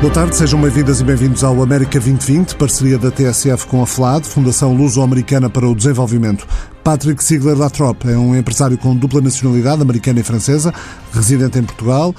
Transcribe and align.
Boa 0.00 0.12
tarde, 0.12 0.36
sejam 0.36 0.60
bem-vindas 0.60 1.00
e 1.00 1.04
bem-vindos 1.04 1.42
ao 1.42 1.62
América 1.62 1.98
2020, 1.98 2.56
parceria 2.56 2.98
da 2.98 3.10
TSF 3.10 3.66
com 3.66 3.82
a 3.82 3.86
FLAD, 3.86 4.26
Fundação 4.26 4.74
Luso-Americana 4.74 5.48
para 5.48 5.66
o 5.66 5.74
Desenvolvimento. 5.74 6.46
Patrick 6.84 7.24
Ziegler 7.24 7.56
Latrop 7.56 8.04
é 8.04 8.16
um 8.16 8.36
empresário 8.36 8.76
com 8.76 8.94
dupla 8.94 9.22
nacionalidade, 9.22 9.80
americana 9.80 10.20
e 10.20 10.22
francesa, 10.22 10.72
residente 11.14 11.58
em 11.58 11.62
Portugal. 11.62 12.14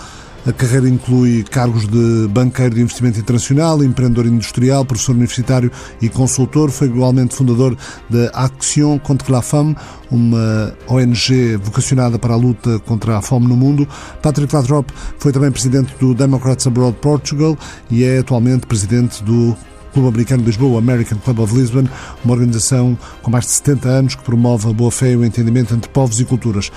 A 0.48 0.54
carreira 0.54 0.88
inclui 0.88 1.44
cargos 1.44 1.86
de 1.86 2.26
banqueiro 2.30 2.74
de 2.74 2.82
investimento 2.82 3.20
internacional, 3.20 3.84
empreendedor 3.84 4.26
industrial, 4.26 4.86
professor 4.86 5.12
universitário 5.12 5.70
e 6.02 6.08
consultor. 6.08 6.72
Foi 6.72 6.88
igualmente 6.88 7.36
fundador 7.36 7.76
da 8.10 8.30
Action 8.30 8.98
contre 8.98 9.30
la 9.30 9.42
Femme, 9.42 9.76
uma 10.10 10.74
ONG 10.88 11.58
vocacionada 11.58 12.18
para 12.18 12.34
a 12.34 12.38
luta 12.38 12.80
contra 12.80 13.18
a 13.18 13.22
fome 13.22 13.46
no 13.46 13.58
mundo. 13.58 13.86
Patrick 14.22 14.56
Latrop 14.56 14.90
foi 15.20 15.34
também 15.34 15.52
presidente 15.52 15.94
do 16.00 16.14
Democrats 16.14 16.66
Abroad 16.66 16.96
Portugal 17.02 17.58
e 17.92 18.06
é 18.06 18.20
atualmente 18.20 18.66
presidente 18.66 19.22
do 19.26 19.54
Clube 19.92 20.08
Americano 20.08 20.44
de 20.44 20.48
Lisboa, 20.48 20.80
American 20.80 21.18
Club 21.18 21.40
of 21.40 21.54
Lisbon, 21.54 21.90
uma 22.24 22.34
organização 22.34 22.98
com 23.22 23.30
mais 23.30 23.46
de 23.46 23.52
70 23.52 23.90
anos 23.90 24.16
que 24.16 24.24
promove 24.24 24.70
a 24.70 24.72
boa-fé 24.72 25.12
e 25.12 25.18
o 25.18 25.26
entendimento 25.26 25.74
entre 25.76 25.90
povos 25.90 26.22
e 26.22 26.26
culturas. 26.26 26.72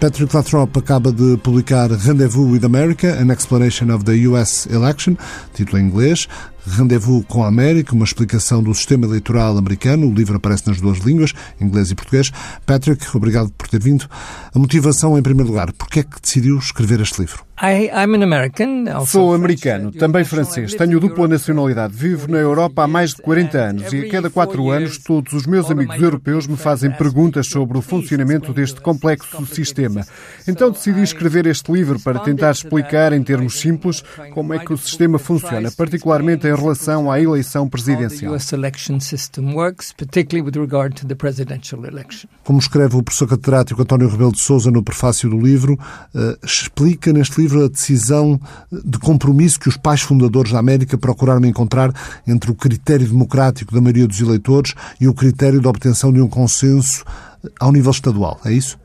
Patrick 0.00 0.34
Latrop 0.34 0.78
acaba 0.78 1.12
de 1.12 1.36
publicar 1.42 1.90
Rendezvous 1.90 2.50
with 2.50 2.64
America, 2.64 3.18
An 3.20 3.30
Explanation 3.30 3.94
of 3.94 4.02
the 4.02 4.26
US 4.28 4.66
Election, 4.70 5.14
título 5.52 5.78
em 5.78 5.84
inglês. 5.88 6.26
Rendezvous 6.66 7.22
com 7.28 7.44
a 7.44 7.48
América, 7.48 7.94
uma 7.94 8.06
explicação 8.06 8.62
do 8.62 8.74
sistema 8.74 9.04
eleitoral 9.04 9.58
americano. 9.58 10.08
O 10.08 10.14
livro 10.14 10.38
aparece 10.38 10.66
nas 10.66 10.80
duas 10.80 11.00
línguas, 11.00 11.34
inglês 11.60 11.90
e 11.90 11.94
português. 11.94 12.32
Patrick, 12.64 13.14
obrigado 13.14 13.52
por 13.52 13.68
ter 13.68 13.82
vindo. 13.82 14.08
A 14.54 14.58
motivação, 14.58 15.18
em 15.18 15.22
primeiro 15.22 15.50
lugar, 15.50 15.70
por 15.74 15.88
que 15.88 16.00
é 16.00 16.02
que 16.02 16.18
decidiu 16.18 16.56
escrever 16.56 17.00
este 17.00 17.20
livro? 17.20 17.49
Sou 19.04 19.34
americano, 19.34 19.92
também 19.92 20.24
francês. 20.24 20.72
Tenho 20.72 20.98
dupla 20.98 21.28
nacionalidade. 21.28 21.92
Vivo 21.92 22.26
na 22.26 22.38
Europa 22.38 22.84
há 22.84 22.88
mais 22.88 23.10
de 23.10 23.20
40 23.20 23.58
anos 23.58 23.92
e 23.92 24.00
a 24.00 24.10
cada 24.10 24.30
quatro 24.30 24.70
anos 24.70 24.96
todos 24.96 25.34
os 25.34 25.44
meus 25.44 25.70
amigos 25.70 26.00
europeus 26.00 26.46
me 26.46 26.56
fazem 26.56 26.90
perguntas 26.90 27.48
sobre 27.48 27.76
o 27.76 27.82
funcionamento 27.82 28.54
deste 28.54 28.80
complexo 28.80 29.44
sistema. 29.44 30.06
Então 30.48 30.70
decidi 30.70 31.02
escrever 31.02 31.46
este 31.46 31.70
livro 31.70 32.00
para 32.00 32.20
tentar 32.20 32.52
explicar 32.52 33.12
em 33.12 33.22
termos 33.22 33.60
simples 33.60 34.02
como 34.32 34.54
é 34.54 34.58
que 34.58 34.72
o 34.72 34.78
sistema 34.78 35.18
funciona, 35.18 35.70
particularmente 35.70 36.46
em 36.46 36.54
relação 36.54 37.12
à 37.12 37.20
eleição 37.20 37.68
presidencial. 37.68 38.32
Como 42.42 42.58
escreve 42.58 42.96
o 42.96 43.02
professor 43.02 43.28
catedrático 43.28 43.82
António 43.82 44.08
Rebelo 44.08 44.32
de 44.32 44.40
Sousa 44.40 44.70
no 44.70 44.82
prefácio 44.82 45.28
do 45.28 45.38
livro, 45.38 45.74
uh, 45.74 46.38
explica 46.42 47.12
neste 47.12 47.38
livro 47.38 47.49
livro 47.50 47.64
a 47.64 47.68
decisão 47.68 48.40
de 48.70 48.98
compromisso 48.98 49.58
que 49.58 49.68
os 49.68 49.76
pais 49.76 50.00
fundadores 50.00 50.52
da 50.52 50.58
América 50.58 50.96
procuraram 50.96 51.44
encontrar 51.44 51.92
entre 52.26 52.50
o 52.50 52.54
critério 52.54 53.06
democrático 53.06 53.74
da 53.74 53.80
maioria 53.80 54.06
dos 54.06 54.20
eleitores 54.20 54.74
e 55.00 55.08
o 55.08 55.14
critério 55.14 55.60
de 55.60 55.66
obtenção 55.66 56.12
de 56.12 56.20
um 56.20 56.28
consenso 56.28 57.04
ao 57.58 57.72
nível 57.72 57.90
estadual, 57.90 58.38
é 58.44 58.52
isso? 58.52 58.78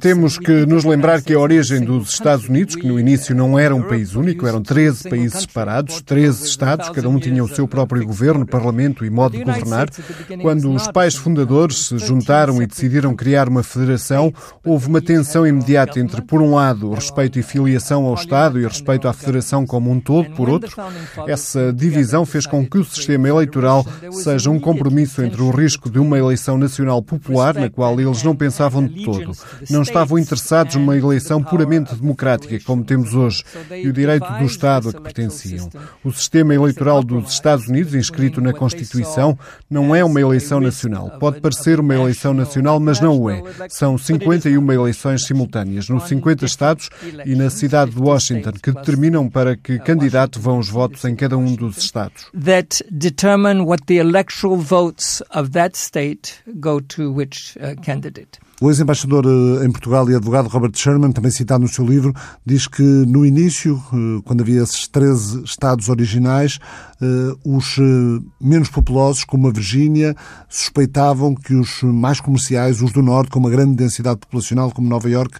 Temos 0.00 0.38
que 0.38 0.66
nos 0.66 0.84
lembrar 0.84 1.22
que 1.22 1.32
a 1.32 1.38
origem 1.38 1.80
dos 1.80 2.10
Estados 2.10 2.48
Unidos, 2.48 2.74
que 2.74 2.86
no 2.86 2.98
início 2.98 3.34
não 3.34 3.58
era 3.58 3.74
um 3.74 3.82
país 3.82 4.14
único, 4.14 4.46
eram 4.46 4.62
13 4.62 5.08
países 5.08 5.42
separados, 5.42 6.02
13 6.02 6.44
Estados, 6.46 6.88
cada 6.90 7.08
um 7.08 7.18
tinha 7.18 7.42
o 7.42 7.48
seu 7.48 7.66
próprio 7.66 8.04
governo, 8.04 8.44
parlamento 8.44 9.04
e 9.04 9.10
modo 9.10 9.36
de 9.36 9.44
governar. 9.44 9.88
Quando 10.42 10.72
os 10.72 10.88
pais 10.88 11.14
fundadores 11.14 11.86
se 11.86 11.98
juntaram 11.98 12.62
e 12.62 12.66
decidiram 12.66 13.14
criar 13.14 13.48
uma 13.48 13.62
federação, 13.62 14.32
houve 14.64 14.88
uma 14.88 15.00
tensão 15.00 15.46
imediata 15.46 16.00
entre, 16.00 16.20
por 16.20 16.42
um 16.42 16.54
lado, 16.54 16.90
o 16.90 16.94
respeito 16.94 17.38
e 17.38 17.42
filiação 17.42 18.04
ao 18.04 18.14
Estado 18.14 18.60
e 18.60 18.64
respeito 18.64 19.06
à 19.08 19.12
federação 19.12 19.64
como 19.64 19.90
um 19.90 20.00
todo, 20.00 20.30
por 20.30 20.48
outro. 20.48 20.76
Essa 21.26 21.72
divisão 21.72 22.26
fez 22.26 22.46
com 22.46 22.66
que 22.66 22.78
o 22.78 22.84
sistema 22.84 23.28
eleitoral 23.28 23.86
seja 24.10 24.50
um 24.50 24.58
compromisso 24.58 25.22
entre 25.22 25.29
o 25.38 25.50
risco 25.50 25.90
de 25.90 25.98
uma 25.98 26.18
eleição 26.18 26.56
nacional 26.56 27.02
popular, 27.02 27.54
na 27.54 27.68
qual 27.68 28.00
eles 28.00 28.22
não 28.22 28.34
pensavam 28.34 28.86
de 28.86 29.04
todo. 29.04 29.32
Não 29.68 29.82
estavam 29.82 30.18
interessados 30.18 30.76
numa 30.76 30.96
eleição 30.96 31.42
puramente 31.42 31.94
democrática, 31.94 32.58
como 32.64 32.84
temos 32.84 33.14
hoje, 33.14 33.44
e 33.70 33.88
o 33.88 33.92
direito 33.92 34.26
do 34.26 34.44
Estado 34.44 34.88
a 34.88 34.92
que 34.92 35.00
pertenciam. 35.00 35.68
O 36.04 36.12
sistema 36.12 36.54
eleitoral 36.54 37.02
dos 37.02 37.32
Estados 37.32 37.68
Unidos, 37.68 37.94
inscrito 37.94 38.40
na 38.40 38.52
Constituição, 38.52 39.38
não 39.68 39.94
é 39.94 40.04
uma 40.04 40.20
eleição 40.20 40.60
nacional. 40.60 41.10
Pode 41.18 41.40
parecer 41.40 41.80
uma 41.80 41.94
eleição 41.94 42.34
nacional, 42.34 42.80
mas 42.80 43.00
não 43.00 43.18
o 43.18 43.30
é. 43.30 43.42
São 43.68 43.96
51 43.98 44.72
eleições 44.72 45.24
simultâneas 45.24 45.88
nos 45.88 46.04
50 46.08 46.44
estados 46.44 46.90
e 47.24 47.34
na 47.34 47.50
cidade 47.50 47.92
de 47.92 48.00
Washington, 48.00 48.52
que 48.62 48.72
determinam 48.72 49.28
para 49.28 49.56
que 49.56 49.78
candidato 49.78 50.40
vão 50.40 50.58
os 50.58 50.68
votos 50.68 51.04
em 51.04 51.14
cada 51.14 51.36
um 51.36 51.54
dos 51.54 51.78
estados. 51.78 52.26
That 52.32 52.84
determine 52.90 53.62
what 53.62 53.84
the 53.86 53.94
electoral 53.94 54.56
votes 54.56 55.19
of 55.30 55.50
that 55.50 55.76
state 55.76 56.42
go 56.60 56.80
to 56.80 57.12
which 57.12 57.58
uh, 57.58 57.74
candidate. 57.82 58.38
O 58.62 58.68
ex-embaixador 58.68 59.24
eh, 59.24 59.64
em 59.64 59.70
Portugal 59.70 60.10
e 60.10 60.14
advogado 60.14 60.46
Robert 60.48 60.72
Sherman, 60.74 61.12
também 61.12 61.30
citado 61.30 61.62
no 61.62 61.68
seu 61.68 61.82
livro, 61.82 62.12
diz 62.44 62.66
que 62.66 62.82
no 62.82 63.24
início, 63.24 63.82
eh, 63.90 64.20
quando 64.22 64.42
havia 64.42 64.62
esses 64.62 64.86
13 64.86 65.44
estados 65.44 65.88
originais, 65.88 66.58
eh, 67.00 67.34
os 67.42 67.78
menos 68.38 68.68
populosos, 68.68 69.24
como 69.24 69.48
a 69.48 69.50
Virgínia, 69.50 70.14
suspeitavam 70.46 71.34
que 71.34 71.54
os 71.54 71.82
mais 71.82 72.20
comerciais, 72.20 72.82
os 72.82 72.92
do 72.92 73.00
Norte, 73.00 73.30
com 73.30 73.38
uma 73.38 73.48
grande 73.48 73.76
densidade 73.76 74.18
populacional, 74.18 74.70
como 74.70 74.86
Nova 74.86 75.08
York, 75.08 75.38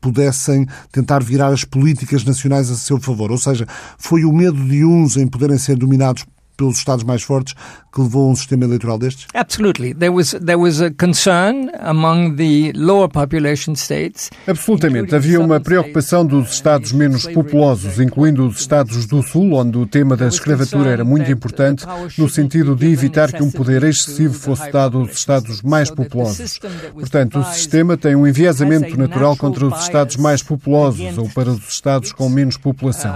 pudessem 0.00 0.66
tentar 0.90 1.22
virar 1.22 1.48
as 1.48 1.62
políticas 1.62 2.24
nacionais 2.24 2.68
a 2.68 2.74
seu 2.74 2.98
favor. 2.98 3.30
Ou 3.30 3.38
seja, 3.38 3.64
foi 3.96 4.24
o 4.24 4.32
medo 4.32 4.64
de 4.64 4.84
uns 4.84 5.16
em 5.16 5.28
poderem 5.28 5.58
ser 5.58 5.76
dominados 5.76 6.24
pelos 6.60 6.76
Estados 6.76 7.04
mais 7.04 7.22
fortes 7.22 7.54
que 7.92 8.00
levou 8.00 8.28
a 8.28 8.32
um 8.32 8.36
sistema 8.36 8.64
eleitoral 8.64 8.98
destes? 8.98 9.26
Absolutely. 9.34 9.94
There 9.94 10.12
was, 10.12 10.32
there 10.32 10.56
was 10.56 10.80
a 10.80 10.90
concern 10.90 11.70
among 11.80 12.36
the 12.36 12.72
lower 12.76 13.08
population 13.08 13.74
states. 13.74 14.30
Absolutamente. 14.46 15.14
Havia 15.14 15.40
uma 15.40 15.58
preocupação 15.58 16.24
dos 16.24 16.52
Estados 16.52 16.92
menos 16.92 17.26
populosos, 17.26 17.98
incluindo 17.98 18.46
os 18.46 18.60
Estados 18.60 19.06
do 19.06 19.22
Sul, 19.22 19.54
onde 19.54 19.78
o 19.78 19.86
tema 19.86 20.16
da 20.16 20.28
escravatura 20.28 20.90
era 20.90 21.04
muito 21.04 21.30
importante, 21.32 21.84
no 22.18 22.28
sentido 22.28 22.76
de 22.76 22.86
evitar 22.86 23.32
que 23.32 23.42
um 23.42 23.50
poder 23.50 23.82
excessivo 23.82 24.34
fosse 24.34 24.70
dado 24.70 24.98
aos 24.98 25.12
Estados 25.12 25.62
mais 25.62 25.90
populosos. 25.90 26.60
Portanto, 26.92 27.40
o 27.40 27.44
sistema 27.44 27.96
tem 27.96 28.14
um 28.14 28.26
enviesamento 28.26 28.96
natural 28.96 29.36
contra 29.36 29.66
os 29.66 29.82
Estados 29.82 30.16
mais 30.16 30.42
populosos 30.42 31.16
ou 31.16 31.28
para 31.30 31.50
os 31.50 31.68
Estados 31.68 32.12
com 32.12 32.28
menos 32.28 32.56
população. 32.56 33.12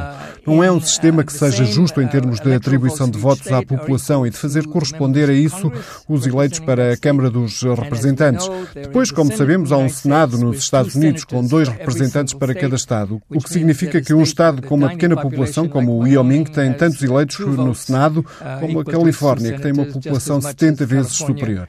Não 0.46 0.64
é 0.64 0.72
um 0.72 0.80
sistema 0.80 1.22
que 1.22 1.32
seja 1.32 1.64
justo 1.64 2.00
em 2.00 2.08
termos 2.08 2.40
de 2.40 2.52
atribuição 2.52 3.08
de 3.08 3.18
votos 3.18 3.33
votos 3.34 3.52
à 3.52 3.62
população 3.62 4.26
e 4.26 4.30
de 4.30 4.36
fazer 4.36 4.66
corresponder 4.66 5.28
a 5.28 5.32
isso 5.32 5.72
os 6.08 6.26
eleitos 6.26 6.60
para 6.60 6.92
a 6.92 6.96
Câmara 6.96 7.30
dos 7.30 7.62
Representantes. 7.62 8.48
Depois, 8.74 9.10
como 9.10 9.36
sabemos, 9.36 9.72
há 9.72 9.76
um 9.76 9.88
Senado 9.88 10.38
nos 10.38 10.58
Estados 10.58 10.94
Unidos 10.94 11.24
com 11.24 11.44
dois 11.44 11.68
representantes 11.68 12.34
para 12.34 12.54
cada 12.54 12.76
Estado, 12.76 13.20
o 13.28 13.40
que 13.40 13.50
significa 13.50 14.00
que 14.00 14.14
um 14.14 14.22
Estado 14.22 14.62
com 14.62 14.74
uma 14.74 14.90
pequena 14.90 15.16
população, 15.16 15.68
como 15.68 15.92
o 15.92 15.98
Wyoming, 16.00 16.44
tem 16.44 16.72
tantos 16.72 17.02
eleitos 17.02 17.38
no 17.38 17.74
Senado 17.74 18.24
como 18.60 18.80
a 18.80 18.84
Califórnia, 18.84 19.52
que 19.52 19.62
tem 19.62 19.72
uma 19.72 19.86
população 19.86 20.40
70 20.40 20.86
vezes 20.86 21.12
superior. 21.12 21.68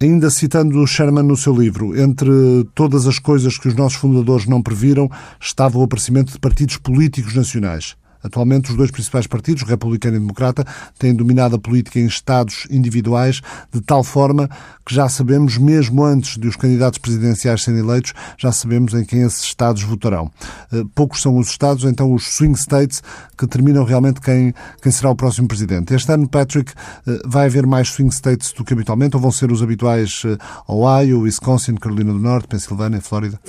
Ainda 0.00 0.30
citando 0.30 0.86
Sherman 0.86 1.24
no 1.24 1.36
seu 1.36 1.54
livro, 1.54 1.98
entre 1.98 2.30
todas 2.74 3.06
as 3.06 3.18
coisas 3.18 3.58
que 3.58 3.68
os 3.68 3.74
nossos 3.74 3.98
fundadores 3.98 4.46
não 4.46 4.62
previram, 4.62 5.10
estava 5.40 5.78
o 5.78 5.82
aparecimento 5.82 6.32
de 6.32 6.38
partidos 6.38 6.76
políticos 6.76 7.34
nacionais. 7.34 7.96
Atualmente, 8.24 8.70
os 8.70 8.76
dois 8.76 8.90
principais 8.90 9.26
partidos, 9.26 9.62
republicano 9.62 10.16
e 10.16 10.20
democrata, 10.20 10.66
têm 10.98 11.14
dominado 11.14 11.56
a 11.56 11.58
política 11.58 12.00
em 12.00 12.06
estados 12.06 12.66
individuais 12.70 13.42
de 13.70 13.80
tal 13.80 14.02
forma 14.02 14.48
que 14.84 14.94
já 14.94 15.08
sabemos, 15.08 15.56
mesmo 15.56 16.04
antes 16.04 16.38
de 16.38 16.48
os 16.48 16.56
candidatos 16.56 16.98
presidenciais 16.98 17.62
serem 17.62 17.80
eleitos, 17.80 18.12
já 18.38 18.52
sabemos 18.52 18.94
em 18.94 19.04
quem 19.04 19.22
esses 19.22 19.42
estados 19.42 19.82
votarão. 19.82 20.30
Eh, 20.72 20.82
poucos 20.94 21.22
são 21.22 21.38
os 21.38 21.48
estados, 21.48 21.84
então 21.84 22.12
os 22.12 22.34
swing 22.34 22.58
states, 22.58 23.02
que 23.36 23.46
determinam 23.46 23.84
realmente 23.84 24.20
quem, 24.20 24.54
quem 24.82 24.92
será 24.92 25.10
o 25.10 25.16
próximo 25.16 25.48
presidente. 25.48 25.94
Este 25.94 26.12
ano, 26.12 26.28
Patrick, 26.28 26.72
eh, 27.06 27.20
vai 27.24 27.46
haver 27.46 27.66
mais 27.66 27.88
swing 27.88 28.12
states 28.14 28.52
do 28.52 28.64
que 28.64 28.74
habitualmente, 28.74 29.16
ou 29.16 29.22
vão 29.22 29.32
ser 29.32 29.50
os 29.50 29.62
habituais 29.62 30.22
eh, 30.26 30.36
Ohio, 30.68 31.20
Wisconsin, 31.20 31.74
Carolina 31.76 32.12
do 32.12 32.18
Norte, 32.18 32.48
Pensilvânia, 32.48 33.00
Flórida? 33.00 33.40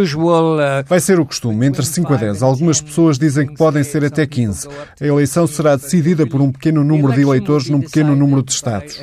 Usual, 0.00 0.56
uh... 0.56 0.84
Vai 0.88 1.00
ser 1.00 1.20
o 1.20 1.26
costume, 1.26 1.66
entre 1.66 1.84
5 1.84 2.12
a 2.12 2.16
10. 2.16 2.42
Algumas 2.42 2.80
pessoas 2.80 3.18
dizem 3.18 3.46
que 3.46 3.54
podem 3.54 3.82
ser 3.84 4.03
até 4.04 4.26
15. 4.26 4.68
A 5.00 5.06
eleição 5.06 5.46
será 5.46 5.76
decidida 5.76 6.26
por 6.26 6.40
um 6.40 6.50
pequeno 6.50 6.84
número 6.84 7.12
de 7.12 7.22
eleitores 7.22 7.68
num 7.68 7.80
pequeno 7.80 8.14
número 8.14 8.42
de 8.42 8.52
estados. 8.52 9.00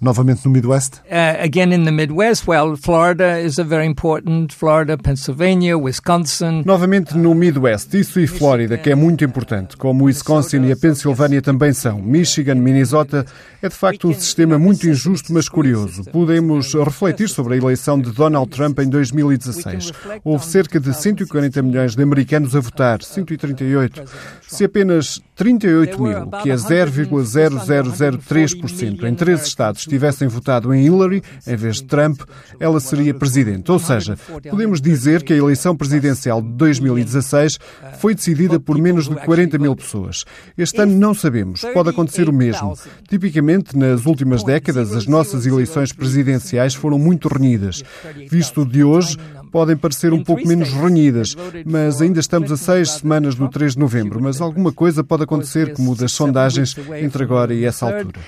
Novamente 0.00 0.44
no 0.44 0.50
Midwest? 0.50 0.96
Uh, 1.06 1.42
again 1.42 1.72
in 1.72 1.84
the 1.84 1.90
Midwest, 1.90 2.46
well, 2.46 2.76
Florida 2.76 3.40
is 3.40 3.58
a 3.58 3.64
very 3.64 3.86
important, 3.86 4.52
Florida, 4.52 4.96
Pennsylvania, 4.96 5.76
Wisconsin. 5.76 6.62
Novamente 6.64 7.16
no 7.16 7.34
Midwest, 7.34 7.94
isso 7.94 8.20
e 8.20 8.26
Flórida, 8.26 8.76
que 8.78 8.90
é 8.90 8.94
muito 8.94 9.24
importante, 9.24 9.76
como 9.76 10.04
Wisconsin 10.04 10.64
e 10.64 10.72
a 10.72 10.76
Pensilvânia 10.76 11.42
também 11.42 11.72
são. 11.72 12.00
Michigan, 12.00 12.56
Minnesota, 12.56 13.24
é 13.62 13.68
de 13.68 13.74
facto 13.74 14.08
um 14.08 14.14
sistema 14.14 14.58
muito 14.58 14.88
injusto, 14.88 15.32
mas 15.32 15.48
curioso. 15.48 16.04
Podemos 16.04 16.74
refletir 16.74 17.28
sobre 17.28 17.54
a 17.54 17.56
eleição 17.56 18.00
de 18.00 18.10
Donald 18.10 18.50
Trump 18.50 18.78
em 18.80 18.88
2016. 18.88 19.92
Houve 20.24 20.46
cerca 20.46 20.78
de 20.78 20.94
140 20.94 21.62
milhões 21.62 21.96
de 21.96 22.02
americanos 22.06 22.56
a 22.56 22.60
votar, 22.60 23.02
138. 23.02 24.04
Se 24.48 24.64
apenas 24.64 25.20
38 25.34 26.02
mil, 26.02 26.30
que 26.42 26.50
é 26.50 26.54
0,0003% 26.54 29.04
em 29.04 29.14
três 29.14 29.46
estados, 29.46 29.84
tivessem 29.84 30.28
votado 30.28 30.72
em 30.72 30.86
Hillary 30.86 31.22
em 31.46 31.56
vez 31.56 31.76
de 31.76 31.84
Trump, 31.84 32.22
ela 32.58 32.80
seria 32.80 33.12
presidente. 33.12 33.70
Ou 33.70 33.78
seja, 33.78 34.16
podemos 34.50 34.80
dizer 34.80 35.22
que 35.22 35.34
a 35.34 35.36
eleição 35.36 35.76
presidencial 35.76 36.40
de 36.40 36.48
2016 36.48 37.58
foi 37.98 38.14
decidida 38.14 38.58
por 38.58 38.78
menos 38.78 39.06
de 39.08 39.16
40 39.16 39.58
mil 39.58 39.76
pessoas. 39.76 40.24
Este 40.56 40.80
ano 40.80 40.96
não 40.96 41.12
sabemos, 41.12 41.60
pode 41.74 41.90
acontecer 41.90 42.26
o 42.28 42.32
mesmo. 42.32 42.74
Tipicamente, 43.08 43.76
nas 43.76 44.06
últimas 44.06 44.42
décadas, 44.42 44.92
as 44.92 45.06
nossas 45.06 45.44
eleições 45.44 45.92
presidenciais 45.92 46.74
foram 46.74 46.98
muito 46.98 47.28
renhidas. 47.28 47.82
Visto 48.30 48.64
de 48.64 48.82
hoje, 48.84 49.18
podem 49.50 49.76
parecer 49.76 50.12
um 50.12 50.22
pouco 50.22 50.46
menos 50.46 50.72
renhidas, 50.72 51.36
mas 51.64 52.00
ainda 52.00 52.20
estamos 52.20 52.50
a 52.52 52.56
seis 52.56 52.90
semanas 52.90 53.34
do 53.34 53.48
3 53.48 53.72
de 53.72 53.78
novembro. 53.78 54.20
Mas 54.22 54.40
alguma 54.40 54.72
coisa 54.72 55.02
pode 55.02 55.24
acontecer, 55.24 55.72
como 55.74 55.94
das 55.94 56.12
sondagens, 56.12 56.76
entre 57.00 57.24
agora 57.24 57.54
e 57.54 57.64
essa 57.64 57.86
altura. 57.86 58.20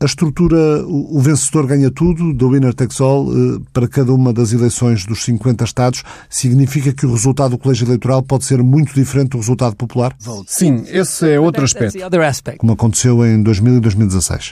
A 0.00 0.04
estrutura, 0.04 0.56
o 0.86 1.20
vencedor 1.20 1.66
ganha 1.66 1.90
tudo, 1.90 2.32
do 2.32 2.50
winner 2.50 2.74
takes 2.74 3.00
all, 3.00 3.26
eh, 3.32 3.60
para 3.72 3.88
cada 3.88 4.12
uma 4.12 4.32
das 4.32 4.52
eleições 4.52 5.04
dos 5.04 5.24
50 5.24 5.64
Estados, 5.64 6.02
significa 6.28 6.92
que 6.92 7.06
o 7.06 7.12
resultado 7.12 7.52
do 7.52 7.58
colégio 7.58 7.86
eleitoral 7.86 8.22
pode 8.22 8.44
ser 8.44 8.62
muito 8.62 8.94
diferente 8.94 9.30
do 9.30 9.38
resultado 9.38 9.74
popular? 9.76 10.14
Sim, 10.46 10.84
esse 10.88 11.28
é 11.30 11.40
outro 11.40 11.64
aspecto. 11.64 11.98
Como 12.60 12.72
aconteceu 12.72 13.24
em 13.24 13.42
2000 13.42 13.76
e 13.76 13.80
2016. 13.80 14.50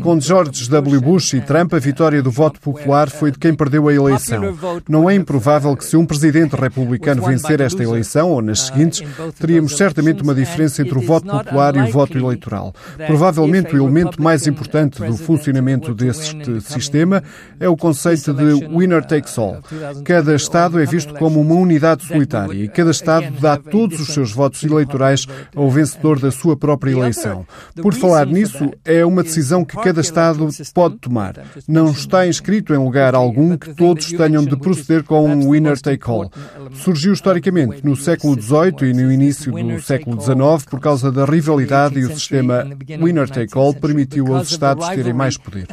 Com 0.00 0.16
George 0.34 0.68
W. 0.68 1.00
Bush 1.00 1.34
e 1.34 1.40
Trump, 1.40 1.74
a 1.74 1.78
vitória 1.78 2.20
do 2.20 2.28
voto 2.28 2.58
popular 2.58 3.08
foi 3.08 3.30
de 3.30 3.38
quem 3.38 3.54
perdeu 3.54 3.86
a 3.86 3.94
eleição. 3.94 4.42
Não 4.88 5.08
é 5.08 5.14
improvável 5.14 5.76
que 5.76 5.84
se 5.84 5.96
um 5.96 6.04
presidente 6.04 6.56
republicano 6.56 7.24
vencer 7.24 7.60
esta 7.60 7.84
eleição, 7.84 8.32
ou 8.32 8.42
nas 8.42 8.62
seguintes, 8.62 9.00
teríamos 9.38 9.76
certamente 9.76 10.24
uma 10.24 10.34
diferença 10.34 10.82
entre 10.82 10.98
o 10.98 11.00
voto 11.00 11.28
popular 11.28 11.76
e 11.76 11.82
o 11.82 11.92
voto 11.92 12.18
eleitoral. 12.18 12.74
Provavelmente 13.06 13.76
o 13.76 13.78
elemento 13.78 14.20
mais 14.20 14.44
importante 14.48 15.00
do 15.04 15.16
funcionamento 15.16 15.94
deste 15.94 16.60
sistema 16.62 17.22
é 17.60 17.68
o 17.68 17.76
conceito 17.76 18.34
de 18.34 18.66
winner 18.76 19.04
takes 19.04 19.38
all. 19.38 19.62
Cada 20.04 20.34
Estado 20.34 20.80
é 20.80 20.84
visto 20.84 21.14
como 21.14 21.40
uma 21.40 21.54
unidade 21.54 22.04
solitária 22.04 22.58
e 22.64 22.66
cada 22.66 22.90
Estado 22.90 23.32
dá 23.40 23.56
todos 23.56 24.00
os 24.00 24.08
seus 24.08 24.32
votos 24.32 24.64
eleitorais 24.64 25.28
ao 25.54 25.70
vencedor 25.70 26.18
da 26.18 26.32
sua 26.32 26.56
própria 26.56 26.90
eleição. 26.90 27.46
Por 27.80 27.94
falar 27.94 28.26
nisso, 28.26 28.72
é 28.84 29.06
uma 29.06 29.22
decisão 29.22 29.64
que 29.64 29.76
cada 29.76 30.00
Estado 30.00 30.23
Estado 30.32 30.74
pode 30.74 30.96
tomar. 30.96 31.34
Não 31.66 31.90
está 31.90 32.26
inscrito 32.26 32.74
em 32.74 32.78
lugar 32.78 33.14
algum 33.14 33.56
que 33.56 33.74
todos 33.74 34.12
tenham 34.12 34.44
de 34.44 34.56
proceder 34.56 35.02
com 35.04 35.28
um 35.28 35.50
winner 35.50 35.80
take 35.80 36.08
all. 36.08 36.30
Surgiu 36.72 37.12
historicamente 37.12 37.84
no 37.84 37.96
século 37.96 38.40
XVIII 38.40 38.90
e 38.90 38.92
no 38.92 39.12
início 39.12 39.52
do 39.52 39.80
século 39.80 40.20
XIX 40.20 40.64
por 40.68 40.80
causa 40.80 41.10
da 41.10 41.24
rivalidade 41.24 41.98
e 41.98 42.04
o 42.04 42.08
sistema 42.08 42.66
winner 43.00 43.28
take 43.28 43.56
all 43.56 43.74
permitiu 43.74 44.34
aos 44.34 44.50
Estados 44.50 44.88
terem 44.88 45.12
mais 45.12 45.36
poder 45.36 45.66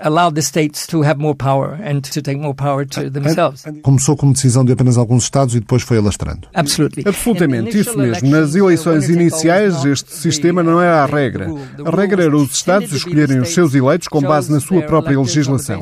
allowed 0.00 0.34
the 0.34 0.42
states 0.42 0.86
to 0.86 1.02
have 1.02 1.18
more 1.18 1.34
power 1.34 1.78
and 1.82 2.00
to 2.00 2.22
take 2.22 2.38
more 2.38 2.54
power 2.54 2.86
to 2.86 3.10
themselves. 3.10 3.64
Começou 3.82 4.16
como 4.16 4.32
decisão 4.32 4.64
de 4.64 4.72
apenas 4.72 4.96
alguns 4.96 5.24
estados 5.24 5.54
e 5.54 5.60
depois 5.60 5.82
foi 5.82 5.98
alastrando. 5.98 6.48
Absolutely. 6.54 7.04
Absolutamente, 7.06 7.78
isso 7.78 7.96
mesmo. 7.96 8.28
Nas 8.28 8.54
eleições 8.54 9.08
iniciais, 9.08 9.84
este 9.84 10.12
sistema 10.14 10.62
não 10.62 10.80
era 10.80 11.02
a 11.02 11.06
regra. 11.06 11.48
A 11.84 11.96
regra 11.96 12.24
era 12.24 12.36
os 12.36 12.52
estados 12.52 12.92
escolherem 12.92 13.40
os 13.40 13.50
seus 13.50 13.74
eleitos 13.74 14.08
com 14.08 14.20
base 14.20 14.50
na 14.52 14.60
sua 14.60 14.82
própria 14.82 15.18
legislação. 15.18 15.80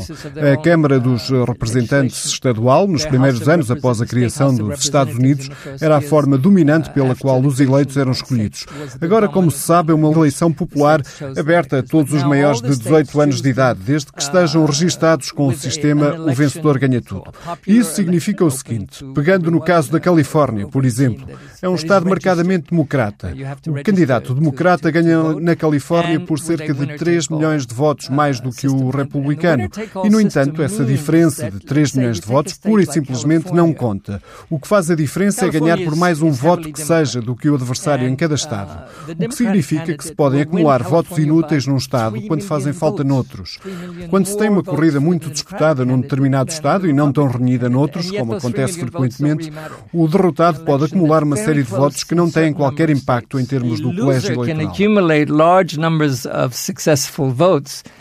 A 0.53 0.57
Câmara 0.63 0.99
dos 0.99 1.29
Representantes 1.31 2.25
Estadual, 2.27 2.87
nos 2.87 3.05
primeiros 3.05 3.49
anos 3.49 3.71
após 3.71 4.01
a 4.01 4.07
criação 4.07 4.55
dos 4.55 4.81
Estados 4.81 5.15
Unidos, 5.15 5.51
era 5.81 5.97
a 5.97 6.01
forma 6.01 6.39
dominante 6.39 6.91
pela 6.91 7.15
qual 7.15 7.41
os 7.41 7.61
eleitos 7.61 7.97
eram 7.97 8.13
escolhidos. 8.13 8.67
Agora, 9.01 9.29
como 9.29 9.51
se 9.51 9.59
sabe, 9.59 9.93
é 9.93 9.95
uma 9.95 10.11
eleição 10.11 10.53
popular 10.53 11.03
aberta 11.37 11.79
a 11.79 11.83
todos 11.83 12.13
os 12.13 12.23
maiores 12.23 12.61
de 12.61 12.77
18 12.77 13.21
anos 13.21 13.43
de 13.43 13.49
idade, 13.49 13.81
desde 13.85 14.06
desde 14.07 14.13
que 14.13 14.23
estejam 14.23 14.65
registados 14.65 15.31
com 15.31 15.49
o 15.49 15.55
sistema 15.55 16.15
O 16.21 16.33
Vencedor 16.33 16.79
Ganha 16.79 17.01
Tudo. 17.01 17.33
Isso 17.67 17.95
significa 17.95 18.45
o 18.45 18.51
seguinte: 18.51 19.05
pegando 19.15 19.51
no 19.51 19.61
caso 19.61 19.91
da 19.91 20.01
Califórnia, 20.01 20.67
por 20.67 20.85
exemplo, 20.85 21.27
é 21.61 21.69
um 21.69 21.75
Estado 21.75 22.09
marcadamente 22.09 22.71
democrata. 22.71 23.33
O 23.67 23.83
candidato 23.83 24.35
democrata 24.35 24.91
ganha 24.91 25.35
na 25.41 25.57
Califórnia 25.57 26.21
por 26.21 26.39
cerca 26.39 26.73
de 26.73 26.97
3 26.97 27.29
milhões 27.29 27.67
de 27.67 27.75
votos 27.75 28.09
mais 28.09 28.41
do 28.41 28.51
que 28.51 28.69
o 28.69 28.91
republicano. 28.91 29.69
E, 30.05 30.11
no 30.11 30.21
entanto, 30.21 30.63
essa 30.63 30.85
diferença 30.85 31.51
de 31.51 31.61
3 31.61 31.93
milhões 31.95 32.21
de 32.21 32.27
votos 32.27 32.55
pura 32.55 32.83
e 32.83 32.87
simplesmente 32.87 33.53
não 33.53 33.73
conta. 33.73 34.23
O 34.51 34.59
que 34.59 34.69
faz 34.69 34.91
a 34.91 34.95
diferença 34.95 35.47
é 35.47 35.51
ganhar 35.51 35.79
por 35.79 35.97
mais 35.97 36.23
um 36.23 36.31
voto 36.31 36.73
que 36.73 36.81
seja 36.81 37.21
do 37.21 37.35
que 37.35 37.49
o 37.49 37.55
adversário 37.55 38.09
em 38.09 38.17
cada 38.17 38.35
Estado. 38.35 38.85
O 39.09 39.29
que 39.29 39.35
significa 39.35 39.97
que 39.97 40.05
se 40.05 40.15
podem 40.15 40.43
acumular 40.43 40.83
votos 40.83 41.19
inúteis 41.19 41.67
num 41.67 41.77
Estado 41.77 42.21
quando 42.27 42.43
fazem 42.43 42.73
falta 42.73 43.03
noutros. 43.05 43.59
Quando 44.09 44.27
se 44.27 44.37
tem 44.37 44.49
uma 44.49 44.63
corrida 44.63 45.01
muito 45.01 45.31
disputada 45.31 45.85
num 45.85 46.01
determinado 46.01 46.51
Estado 46.51 46.89
e 46.89 46.93
não 46.93 47.13
tão 47.13 47.29
renhida 47.29 47.69
noutros, 47.69 48.11
como 48.11 48.35
acontece 48.35 48.79
frequentemente, 48.79 49.53
o 49.93 50.07
derrotado 50.09 50.61
pode 50.61 50.85
acumular 50.85 51.23
uma 51.23 51.37
série 51.37 51.63
de 51.63 51.71
votos 51.71 52.05
que 52.05 52.15
não 52.15 52.31
têm 52.31 52.53
qualquer 52.53 52.91
impacto 52.91 53.39
em 53.39 53.45
termos 53.45 53.81
do 53.81 53.95
colégio 53.95 54.33
eleitoral 54.33 54.77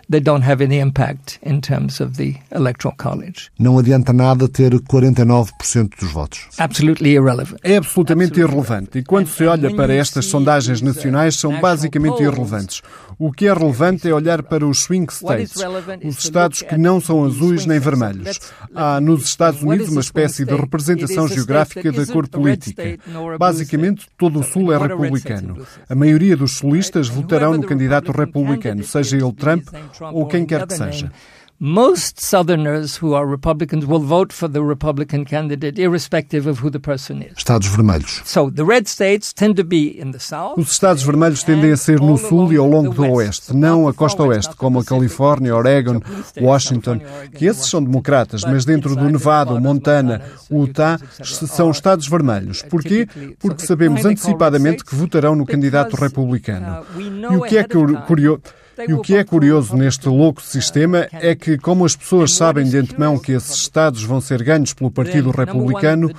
they 0.09 0.19
don't 0.19 0.43
have 0.43 0.61
any 0.61 0.79
impact 0.79 1.39
in 1.41 1.61
terms 1.61 1.99
of 1.99 2.17
the 2.17 2.35
electoral 2.51 2.95
college. 2.97 3.49
Não 3.59 3.77
adianta 3.77 4.13
nada 4.13 4.47
ter 4.47 4.73
49% 4.73 5.99
dos 5.99 6.11
votos. 6.11 6.47
Absolutely 6.57 7.11
irrelevant. 7.11 7.59
É 7.63 7.77
absolutamente 7.77 8.39
irrelevante. 8.39 8.99
E 8.99 9.03
quando 9.03 9.27
se 9.27 9.45
olha 9.45 9.73
para 9.73 9.93
estas 9.93 10.25
sondagens 10.25 10.81
nacionais, 10.81 11.35
são 11.35 11.59
basicamente 11.59 12.21
irrelevantes. 12.21 12.81
O 13.17 13.31
que 13.31 13.47
é 13.47 13.53
relevante 13.53 14.07
é 14.09 14.13
olhar 14.13 14.43
para 14.43 14.65
os 14.65 14.83
swing 14.83 15.11
states, 15.11 15.55
os 16.03 16.19
estados 16.19 16.61
que 16.61 16.77
não 16.77 16.99
são 16.99 17.23
azuis 17.23 17.65
nem 17.65 17.79
vermelhos. 17.79 18.39
Há 18.73 18.99
nos 18.99 19.25
Estados 19.25 19.61
Unidos 19.61 19.89
uma 19.89 20.01
espécie 20.01 20.45
de 20.45 20.55
representação 20.55 21.27
geográfica 21.27 21.91
da 21.91 22.05
cor 22.05 22.27
política. 22.27 22.83
Basicamente, 23.37 24.07
todo 24.17 24.39
o 24.39 24.43
Sul 24.43 24.73
é 24.73 24.77
republicano. 24.77 25.65
A 25.89 25.95
maioria 25.95 26.35
dos 26.35 26.57
sulistas 26.57 27.07
votarão 27.07 27.53
no 27.57 27.63
candidato 27.63 28.11
republicano, 28.11 28.83
seja 28.83 29.17
ele 29.17 29.33
Trump 29.33 29.67
ou 30.11 30.25
quem 30.27 30.45
quer 30.45 30.65
que 30.65 30.73
seja. 30.73 31.11
Most 31.59 32.19
Southerners 32.19 32.97
who 32.97 33.13
are 33.13 33.25
Republicans 33.25 33.85
will 33.85 33.99
vote 33.99 34.33
for 34.33 34.47
the 34.49 34.61
Republican 34.61 35.23
candidate, 35.23 35.79
irrespective 35.79 36.47
of 36.47 36.59
who 36.59 36.69
the 36.69 36.79
person 36.79 37.21
is. 37.21 37.37
Estados 37.37 37.67
vermelhos. 37.67 38.21
So 38.25 38.49
the 38.49 38.65
red 38.65 38.87
states 38.87 39.33
tend 39.33 39.55
to 39.55 39.63
be 39.63 39.99
in 39.99 40.11
the 40.11 40.19
south. 40.19 40.57
Os 40.57 40.71
estados 40.71 41.03
vermelhos 41.03 41.43
tendem 41.43 41.71
a 41.71 41.77
ser 41.77 41.99
no 41.99 42.17
sul 42.17 42.51
e 42.51 42.57
ao 42.57 42.67
longo 42.67 42.93
do 42.93 43.09
oeste, 43.11 43.55
não 43.55 43.87
a 43.87 43.93
costa 43.93 44.23
oeste, 44.23 44.55
como 44.55 44.79
a 44.79 44.83
Califórnia, 44.83 45.55
Oregon, 45.55 46.01
Washington, 46.41 46.99
que 47.33 47.45
esses 47.45 47.67
são 47.67 47.81
democratas, 47.83 48.41
mas 48.43 48.65
dentro 48.65 48.95
do 48.95 49.09
Nevada, 49.09 49.59
Montana, 49.59 50.21
Utah, 50.51 50.99
são 51.23 51.71
estados 51.71 52.07
vermelhos. 52.07 52.63
Porquê? 52.63 53.07
Porque 53.39 53.65
sabemos 53.65 54.05
antecipadamente 54.05 54.83
que 54.83 54.95
votarão 54.95 55.35
no 55.35 55.45
candidato 55.45 55.95
republicano. 55.95 56.85
E 57.31 57.35
o 57.35 57.41
que 57.41 57.57
é 57.57 57.63
curioso 57.63 58.41
e 58.87 58.93
o 58.93 59.01
que 59.01 59.15
é 59.15 59.23
curioso 59.23 59.75
neste 59.75 60.07
louco 60.07 60.41
sistema 60.41 61.07
é 61.11 61.35
que, 61.35 61.57
como 61.57 61.85
as 61.85 61.95
pessoas 61.95 62.33
sabem 62.33 62.65
de 62.65 62.77
antemão 62.77 63.17
que 63.17 63.31
esses 63.31 63.55
Estados 63.55 64.03
vão 64.03 64.21
ser 64.21 64.43
ganhos 64.43 64.73
pelo 64.73 64.91
Partido 64.91 65.31
Republicano, 65.31 66.11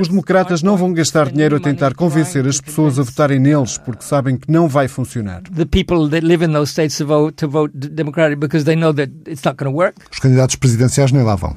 os 0.00 0.08
democratas 0.08 0.62
não 0.62 0.76
vão 0.76 0.92
gastar 0.92 1.30
dinheiro 1.30 1.56
a 1.56 1.60
tentar 1.60 1.94
convencer 1.94 2.46
as 2.46 2.60
pessoas 2.60 2.98
a 2.98 3.02
votarem 3.02 3.38
neles, 3.38 3.78
porque 3.78 4.04
sabem 4.04 4.36
que 4.36 4.50
não 4.50 4.68
vai 4.68 4.88
funcionar. 4.88 5.42
Os 10.10 10.18
candidatos 10.18 10.56
presidenciais 10.56 11.12
nem 11.12 11.22
lá 11.22 11.36
vão. 11.36 11.56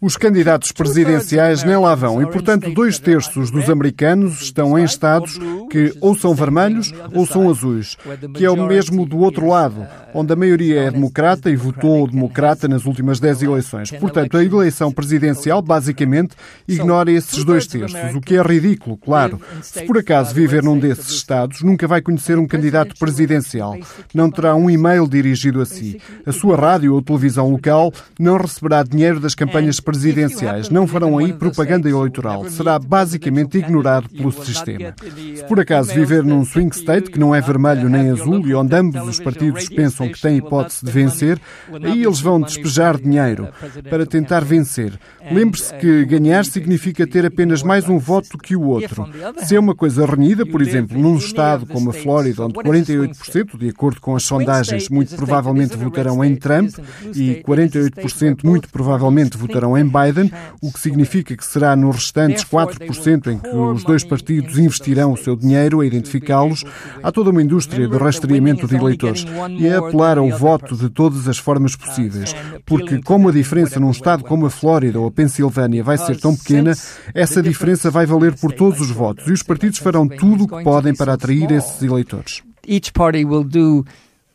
Os 0.00 0.16
candidatos 0.16 0.72
presidenciais 0.72 1.64
nem 1.64 1.76
lá 1.76 1.94
vão. 1.94 2.22
E, 2.22 2.26
portanto, 2.26 2.70
dois 2.72 2.98
terços 2.98 3.50
dos 3.50 3.68
americanos 3.68 4.40
estão 4.42 4.78
em 4.78 4.84
estados 4.84 5.38
que 5.70 5.94
ou 6.00 6.14
são 6.14 6.34
vermelhos 6.34 6.92
ou 7.14 7.26
são 7.26 7.48
azuis, 7.48 7.89
que 8.34 8.44
é 8.44 8.50
o 8.50 8.66
mesmo 8.66 9.06
do 9.06 9.18
outro 9.18 9.48
lado, 9.48 9.86
onde 10.14 10.32
a 10.32 10.36
maioria 10.36 10.82
é 10.82 10.90
democrata 10.90 11.50
e 11.50 11.56
votou 11.56 12.08
democrata 12.08 12.68
nas 12.68 12.84
últimas 12.84 13.20
dez 13.20 13.42
eleições. 13.42 13.90
Portanto, 13.92 14.36
a 14.36 14.44
eleição 14.44 14.92
presidencial 14.92 15.62
basicamente 15.62 16.34
ignora 16.66 17.10
esses 17.10 17.44
dois 17.44 17.66
terços, 17.66 18.14
o 18.14 18.20
que 18.20 18.36
é 18.36 18.42
ridículo, 18.42 18.96
claro. 18.96 19.40
Se 19.62 19.82
por 19.84 19.98
acaso 19.98 20.34
viver 20.34 20.62
num 20.62 20.78
desses 20.78 21.10
estados, 21.10 21.62
nunca 21.62 21.86
vai 21.86 22.00
conhecer 22.02 22.38
um 22.38 22.46
candidato 22.46 22.94
presidencial. 22.98 23.76
Não 24.14 24.30
terá 24.30 24.54
um 24.54 24.68
e-mail 24.68 25.08
dirigido 25.08 25.60
a 25.60 25.66
si. 25.66 26.00
A 26.26 26.32
sua 26.32 26.56
rádio 26.56 26.94
ou 26.94 27.02
televisão 27.02 27.50
local 27.50 27.92
não 28.18 28.36
receberá 28.36 28.82
dinheiro 28.82 29.20
das 29.20 29.34
campanhas 29.34 29.80
presidenciais. 29.80 30.68
Não 30.70 30.86
farão 30.86 31.18
aí 31.18 31.32
propaganda 31.32 31.88
eleitoral. 31.88 32.48
Será 32.48 32.78
basicamente 32.78 33.58
ignorado 33.58 34.08
pelo 34.08 34.32
sistema. 34.32 34.94
Se 35.36 35.44
por 35.44 35.60
acaso 35.60 35.94
viver 35.94 36.22
num 36.22 36.44
swing 36.44 36.74
state 36.74 37.10
que 37.10 37.18
não 37.18 37.34
é 37.34 37.40
vermelho 37.40 37.79
nem 37.88 38.10
azul 38.10 38.46
e 38.46 38.54
onde 38.54 38.74
ambos 38.74 39.08
os 39.08 39.20
partidos 39.20 39.68
pensam 39.68 40.08
que 40.08 40.20
têm 40.20 40.36
hipótese 40.38 40.84
de 40.84 40.90
vencer, 40.90 41.40
aí 41.82 42.02
eles 42.04 42.20
vão 42.20 42.40
despejar 42.40 42.98
dinheiro 42.98 43.48
para 43.88 44.06
tentar 44.06 44.44
vencer. 44.44 44.98
Lembre-se 45.30 45.74
que 45.74 46.04
ganhar 46.04 46.44
significa 46.44 47.06
ter 47.06 47.24
apenas 47.24 47.62
mais 47.62 47.88
um 47.88 47.98
voto 47.98 48.38
que 48.38 48.56
o 48.56 48.62
outro. 48.62 49.08
Se 49.44 49.54
é 49.54 49.60
uma 49.60 49.74
coisa 49.74 50.04
renhida, 50.06 50.44
por 50.44 50.60
exemplo, 50.60 50.98
num 50.98 51.16
estado 51.16 51.66
como 51.66 51.90
a 51.90 51.92
Flórida, 51.92 52.44
onde 52.44 52.54
48%, 52.54 53.58
de 53.58 53.68
acordo 53.68 54.00
com 54.00 54.16
as 54.16 54.24
sondagens, 54.24 54.88
muito 54.88 55.14
provavelmente 55.16 55.76
votarão 55.76 56.24
em 56.24 56.36
Trump 56.36 56.70
e 57.14 57.42
48% 57.46 58.44
muito 58.44 58.68
provavelmente 58.68 59.36
votarão 59.36 59.76
em 59.76 59.84
Biden, 59.84 60.32
o 60.60 60.72
que 60.72 60.80
significa 60.80 61.36
que 61.36 61.44
será 61.44 61.76
nos 61.76 61.96
restantes 61.96 62.44
4% 62.44 63.26
em 63.28 63.38
que 63.38 63.48
os 63.48 63.84
dois 63.84 64.04
partidos 64.04 64.58
investirão 64.58 65.12
o 65.12 65.16
seu 65.16 65.36
dinheiro 65.36 65.80
a 65.80 65.86
identificá-los, 65.86 66.64
há 67.02 67.12
toda 67.12 67.30
uma 67.30 67.42
indústria 67.42 67.69
de 67.70 67.96
rastreamento 67.96 68.66
de 68.66 68.76
eleitores 68.76 69.24
e 69.58 69.66
é 69.66 69.76
apelar 69.76 70.18
ao 70.18 70.28
voto 70.30 70.76
de 70.76 70.88
todas 70.88 71.28
as 71.28 71.38
formas 71.38 71.76
possíveis, 71.76 72.34
porque 72.66 73.00
como 73.02 73.28
a 73.28 73.32
diferença 73.32 73.80
num 73.80 73.90
estado 73.90 74.24
como 74.24 74.46
a 74.46 74.50
Flórida 74.50 74.98
ou 74.98 75.06
a 75.06 75.10
Pensilvânia 75.10 75.82
vai 75.82 75.98
ser 75.98 76.18
tão 76.18 76.34
pequena, 76.36 76.72
essa 77.14 77.42
diferença 77.42 77.90
vai 77.90 78.06
valer 78.06 78.34
por 78.34 78.52
todos 78.52 78.80
os 78.80 78.90
votos 78.90 79.26
e 79.28 79.32
os 79.32 79.42
partidos 79.42 79.78
farão 79.78 80.06
tudo 80.06 80.44
o 80.44 80.48
que 80.48 80.62
podem 80.62 80.94
para 80.94 81.14
atrair 81.14 81.50
esses 81.52 81.82
eleitores. 81.82 82.42
Each 82.66 82.92
party 82.92 83.24
will 83.24 83.44
do 83.44 83.84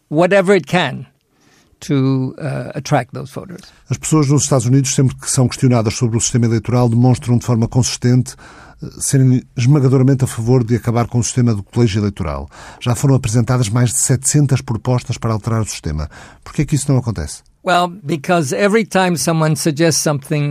whatever 0.09 0.55
it 0.55 0.65
can 0.67 1.05
to 1.79 2.35
uh, 2.37 2.71
attract 2.75 3.13
those 3.13 3.31
voters. 3.33 3.61
As 3.89 3.97
pessoas 3.97 4.27
nos 4.27 4.43
Estados 4.43 4.65
Unidos, 4.65 4.93
sempre 4.93 5.15
que 5.15 5.29
são 5.29 5.47
questionadas 5.47 5.93
sobre 5.95 6.17
o 6.17 6.21
sistema 6.21 6.45
eleitoral, 6.45 6.89
demonstram 6.89 7.37
de 7.37 7.45
forma 7.45 7.67
consistente 7.67 8.35
uh, 8.81 9.01
serem 9.01 9.43
esmagadoramente 9.55 10.23
a 10.23 10.27
favor 10.27 10.63
de 10.63 10.75
acabar 10.75 11.07
com 11.07 11.19
o 11.19 11.23
sistema 11.23 11.53
do 11.53 11.63
colégio 11.63 11.99
eleitoral. 11.99 12.49
Já 12.79 12.95
foram 12.95 13.15
apresentadas 13.15 13.69
mais 13.69 13.89
de 13.89 13.97
700 13.97 14.61
propostas 14.61 15.17
para 15.17 15.33
alterar 15.33 15.61
o 15.61 15.65
sistema. 15.65 16.09
Por 16.43 16.53
que 16.53 16.61
é 16.61 16.65
que 16.65 16.75
isso 16.75 16.91
não 16.91 16.99
acontece? 16.99 17.43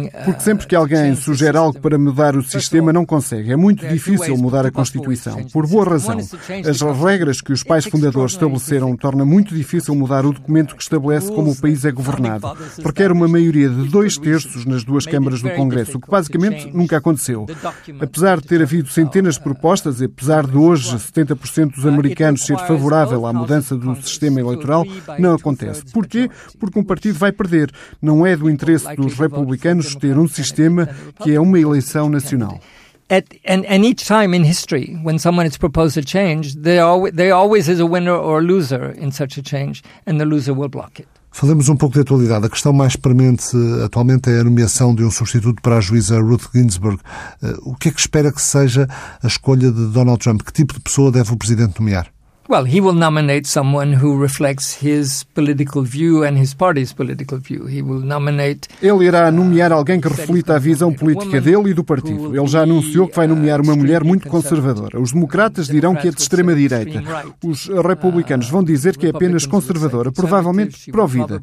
Uh, 0.06 0.24
Porque 0.24 0.40
sempre 0.40 0.66
que 0.66 0.74
alguém 0.74 1.14
sugere 1.14 1.56
algo 1.56 1.78
para 1.78 1.96
mudar 1.96 2.34
o 2.34 2.42
sistema, 2.42 2.92
não 2.92 3.06
consegue. 3.06 3.52
É 3.52 3.56
muito 3.56 3.86
difícil 3.86 4.36
mudar 4.36 4.66
a 4.66 4.70
Constituição. 4.72 5.44
Por 5.52 5.64
boa 5.68 5.84
razão. 5.84 6.18
As 6.18 6.80
regras 7.00 7.40
que 7.40 7.52
os 7.52 7.62
pais 7.62 7.84
fundadores 7.84 8.32
estabeleceram 8.32 8.96
torna 8.96 9.24
muito 9.24 9.54
difícil 9.54 9.94
mudar 9.94 10.26
o 10.26 10.32
documento 10.32 10.74
que 10.74 10.82
estabelece 10.82 11.30
como 11.30 11.52
o 11.52 11.56
país 11.56 11.84
é 11.84 11.92
governado. 11.92 12.48
Requer 12.84 13.12
uma 13.12 13.28
maioria 13.28 13.68
de 13.68 13.88
dois 13.88 14.18
terços 14.18 14.64
nas 14.64 14.82
duas 14.82 15.06
câmaras 15.06 15.40
do 15.40 15.50
Congresso, 15.50 15.98
o 15.98 16.00
que 16.00 16.10
basicamente 16.10 16.68
nunca 16.74 16.96
aconteceu. 16.96 17.46
Apesar 18.00 18.40
de 18.40 18.48
ter 18.48 18.60
havido 18.60 18.88
centenas 18.88 19.34
de 19.34 19.40
propostas, 19.40 20.00
e 20.00 20.06
apesar 20.06 20.46
de 20.46 20.56
hoje 20.56 20.96
70% 20.96 21.76
dos 21.76 21.86
americanos 21.86 22.44
ser 22.44 22.58
favorável 22.58 23.24
à 23.24 23.32
mudança 23.32 23.76
do 23.76 23.94
sistema 24.02 24.40
eleitoral, 24.40 24.84
não 25.18 25.34
acontece. 25.34 25.84
Porquê? 25.92 26.28
Porque 26.58 26.78
um 26.78 26.84
partido 26.84 27.03
partido 27.04 27.18
vai 27.18 27.32
perder. 27.32 27.70
Não 28.00 28.26
é 28.26 28.36
do 28.36 28.48
interesse 28.48 28.94
dos 28.96 29.14
republicanos 29.14 29.94
ter 29.94 30.16
um 30.16 30.28
sistema 30.28 30.88
que 31.22 31.32
é 31.32 31.40
uma 31.40 31.58
eleição 31.58 32.08
nacional. 32.08 32.60
At, 33.10 33.26
and, 33.46 33.64
and 33.68 33.84
each 33.84 34.06
time 34.06 34.34
in 34.34 34.44
history, 34.44 34.98
when 35.04 35.18
someone 35.18 35.46
has 35.46 35.58
proposed 35.58 35.98
a 35.98 36.02
change, 36.02 36.56
there, 36.56 36.80
always, 36.80 37.14
there 37.14 37.34
always 37.34 37.68
is 37.68 37.78
a 37.78 37.84
winner 37.84 38.16
or 38.16 38.38
a 38.38 38.42
loser 38.42 38.94
in 38.98 39.12
such 39.12 39.38
a 39.38 39.42
change, 39.42 39.82
and 40.06 40.18
the 40.18 40.24
loser 40.24 40.54
will 40.54 40.70
block 40.70 40.98
it. 40.98 41.08
Falemos 41.30 41.68
um 41.68 41.76
pouco 41.76 41.94
de 41.94 42.00
atualidade. 42.00 42.46
A 42.46 42.48
questão 42.48 42.72
mais 42.72 42.96
premente 42.96 43.56
atualmente 43.84 44.30
é 44.30 44.40
a 44.40 44.44
nomeação 44.44 44.94
de 44.94 45.04
um 45.04 45.10
substituto 45.10 45.60
para 45.60 45.76
a 45.76 45.80
juíza 45.80 46.18
Ruth 46.18 46.44
Ginsburg. 46.54 46.98
Eh, 47.42 47.54
o 47.62 47.74
que 47.74 47.88
é 47.88 47.92
que 47.92 48.00
espera 48.00 48.32
que 48.32 48.40
seja 48.40 48.88
a 49.22 49.26
escolha 49.26 49.70
de 49.70 49.86
Donald 49.88 50.18
Trump? 50.20 50.42
Que 50.42 50.52
tipo 50.52 50.72
de 50.72 50.80
pessoa 50.80 51.10
deve 51.10 51.32
o 51.32 51.36
Presidente 51.36 51.80
nomear? 51.80 52.06
Well, 52.46 52.66
he 52.66 52.78
will 52.78 52.92
nominate 52.92 53.48
someone 53.48 53.94
who 53.94 54.20
reflects 54.20 54.84
his 54.84 55.24
political 55.34 55.82
view 55.82 56.24
and 56.24 56.36
his 56.36 56.52
party's 56.52 56.92
political 56.92 57.38
view. 57.38 57.66
He 57.66 57.80
will 57.80 58.00
nominate 58.00 58.68
Ele 58.82 59.06
irá 59.06 59.30
nomear 59.30 59.72
alguém 59.72 59.98
que 59.98 60.08
reflita 60.08 60.56
a 60.56 60.58
visão 60.58 60.92
política 60.92 61.40
dele 61.40 61.70
e 61.70 61.74
do 61.74 61.82
partido. 61.82 62.36
Ele 62.36 62.46
já 62.46 62.62
anunciou 62.62 63.08
que 63.08 63.16
vai 63.16 63.26
nomear 63.26 63.62
uma 63.62 63.74
mulher 63.74 64.04
muito 64.04 64.28
conservadora. 64.28 65.00
Os 65.00 65.12
democratas 65.12 65.68
dirão 65.68 65.94
que 65.94 66.08
é 66.08 66.10
de 66.10 66.20
extrema 66.20 66.54
direita. 66.54 67.02
Os 67.42 67.66
republicanos 67.66 68.50
vão 68.50 68.62
dizer 68.62 68.98
que 68.98 69.06
é 69.06 69.10
apenas 69.10 69.46
conservadora, 69.46 70.12
provavelmente 70.12 70.90
pró-vida. 70.92 71.40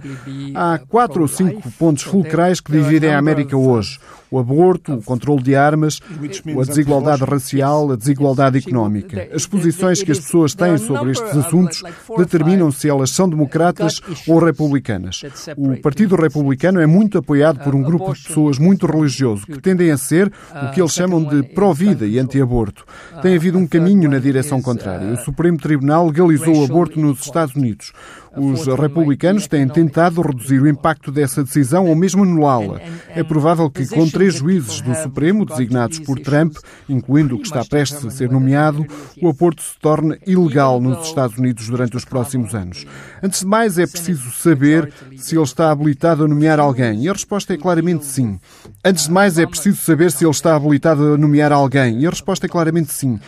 Há 0.53 0.79
quatro 0.87 1.23
ou 1.23 1.27
cinco 1.27 1.63
pontos 1.79 2.03
fulcrais 2.03 2.61
que 2.61 2.71
dividem 2.71 3.11
a 3.11 3.17
América 3.17 3.57
hoje 3.57 3.97
o 4.31 4.39
aborto, 4.39 4.93
o 4.93 5.03
controle 5.03 5.43
de 5.43 5.55
armas, 5.55 5.99
a 6.09 6.63
desigualdade 6.65 7.23
racial, 7.25 7.91
a 7.91 7.97
desigualdade 7.97 8.57
económica. 8.59 9.27
As 9.33 9.45
posições 9.45 10.01
que 10.01 10.11
as 10.11 10.19
pessoas 10.19 10.55
têm 10.55 10.77
sobre 10.91 11.11
estes 11.11 11.37
assuntos 11.37 11.83
determinam 12.17 12.71
se 12.71 12.89
elas 12.89 13.11
são 13.11 13.29
democratas 13.29 14.01
ou 14.27 14.39
republicanas. 14.39 15.21
O 15.57 15.79
Partido 15.81 16.15
Republicano 16.15 16.79
é 16.79 16.85
muito 16.85 17.17
apoiado 17.17 17.63
por 17.63 17.75
um 17.75 17.81
grupo 17.81 18.13
de 18.13 18.23
pessoas 18.23 18.57
muito 18.57 18.85
religioso, 18.85 19.45
que 19.45 19.61
tendem 19.61 19.91
a 19.91 19.97
ser 19.97 20.31
o 20.53 20.71
que 20.71 20.81
eles 20.81 20.91
chamam 20.91 21.23
de 21.23 21.43
pró-vida 21.43 22.05
e 22.05 22.19
anti-aborto. 22.19 22.85
Tem 23.21 23.35
havido 23.35 23.57
um 23.57 23.67
caminho 23.67 24.09
na 24.09 24.19
direção 24.19 24.61
contrária. 24.61 25.13
O 25.13 25.17
Supremo 25.17 25.57
Tribunal 25.57 26.07
legalizou 26.07 26.57
o 26.57 26.65
aborto 26.65 26.99
nos 26.99 27.21
Estados 27.21 27.55
Unidos. 27.55 27.93
Os 28.35 28.65
republicanos 28.65 29.45
têm 29.45 29.67
tentado 29.67 30.21
reduzir 30.21 30.61
o 30.61 30.67
impacto 30.67 31.11
dessa 31.11 31.43
decisão 31.43 31.87
ou 31.87 31.95
mesmo 31.95 32.23
anulá-la. 32.23 32.79
É 33.09 33.23
provável 33.23 33.69
que, 33.69 33.85
com 33.87 34.07
três 34.09 34.35
juízes 34.35 34.79
do 34.79 34.95
Supremo 34.95 35.45
designados 35.45 35.99
por 35.99 36.17
Trump, 36.19 36.55
incluindo 36.87 37.35
o 37.35 37.39
que 37.39 37.47
está 37.47 37.65
prestes 37.65 38.05
a 38.05 38.09
ser 38.09 38.29
nomeado, 38.31 38.85
o 39.21 39.29
aborto 39.29 39.61
se 39.61 39.77
torne 39.79 40.17
ilegal 40.25 40.79
nos 40.81 41.07
Estados 41.07 41.37
Unidos 41.37 41.67
durante 41.67 41.95
os 41.95 42.05
próximos 42.05 42.55
anos. 42.55 42.85
Antes 43.21 43.41
de 43.41 43.45
mais, 43.45 43.77
é 43.77 43.85
preciso 43.85 44.31
saber 44.31 44.91
se 45.17 45.35
ele 45.35 45.43
está 45.43 45.71
habilitado 45.71 46.25
a 46.25 46.27
nomear 46.27 46.59
alguém. 46.59 47.03
E 47.03 47.09
a 47.09 47.13
resposta 47.13 47.53
é 47.53 47.57
claramente 47.57 48.05
sim. 48.05 48.39
Antes 48.83 49.05
de 49.05 49.11
mais, 49.11 49.37
é 49.37 49.45
preciso 49.45 49.77
saber 49.77 50.11
se 50.11 50.23
ele 50.23 50.31
está 50.31 50.55
habilitado 50.55 51.13
a 51.13 51.17
nomear 51.17 51.51
alguém. 51.51 51.99
E 51.99 52.07
a 52.07 52.09
resposta 52.09 52.45
é 52.45 52.49
claramente 52.49 52.91
sim. 52.91 53.19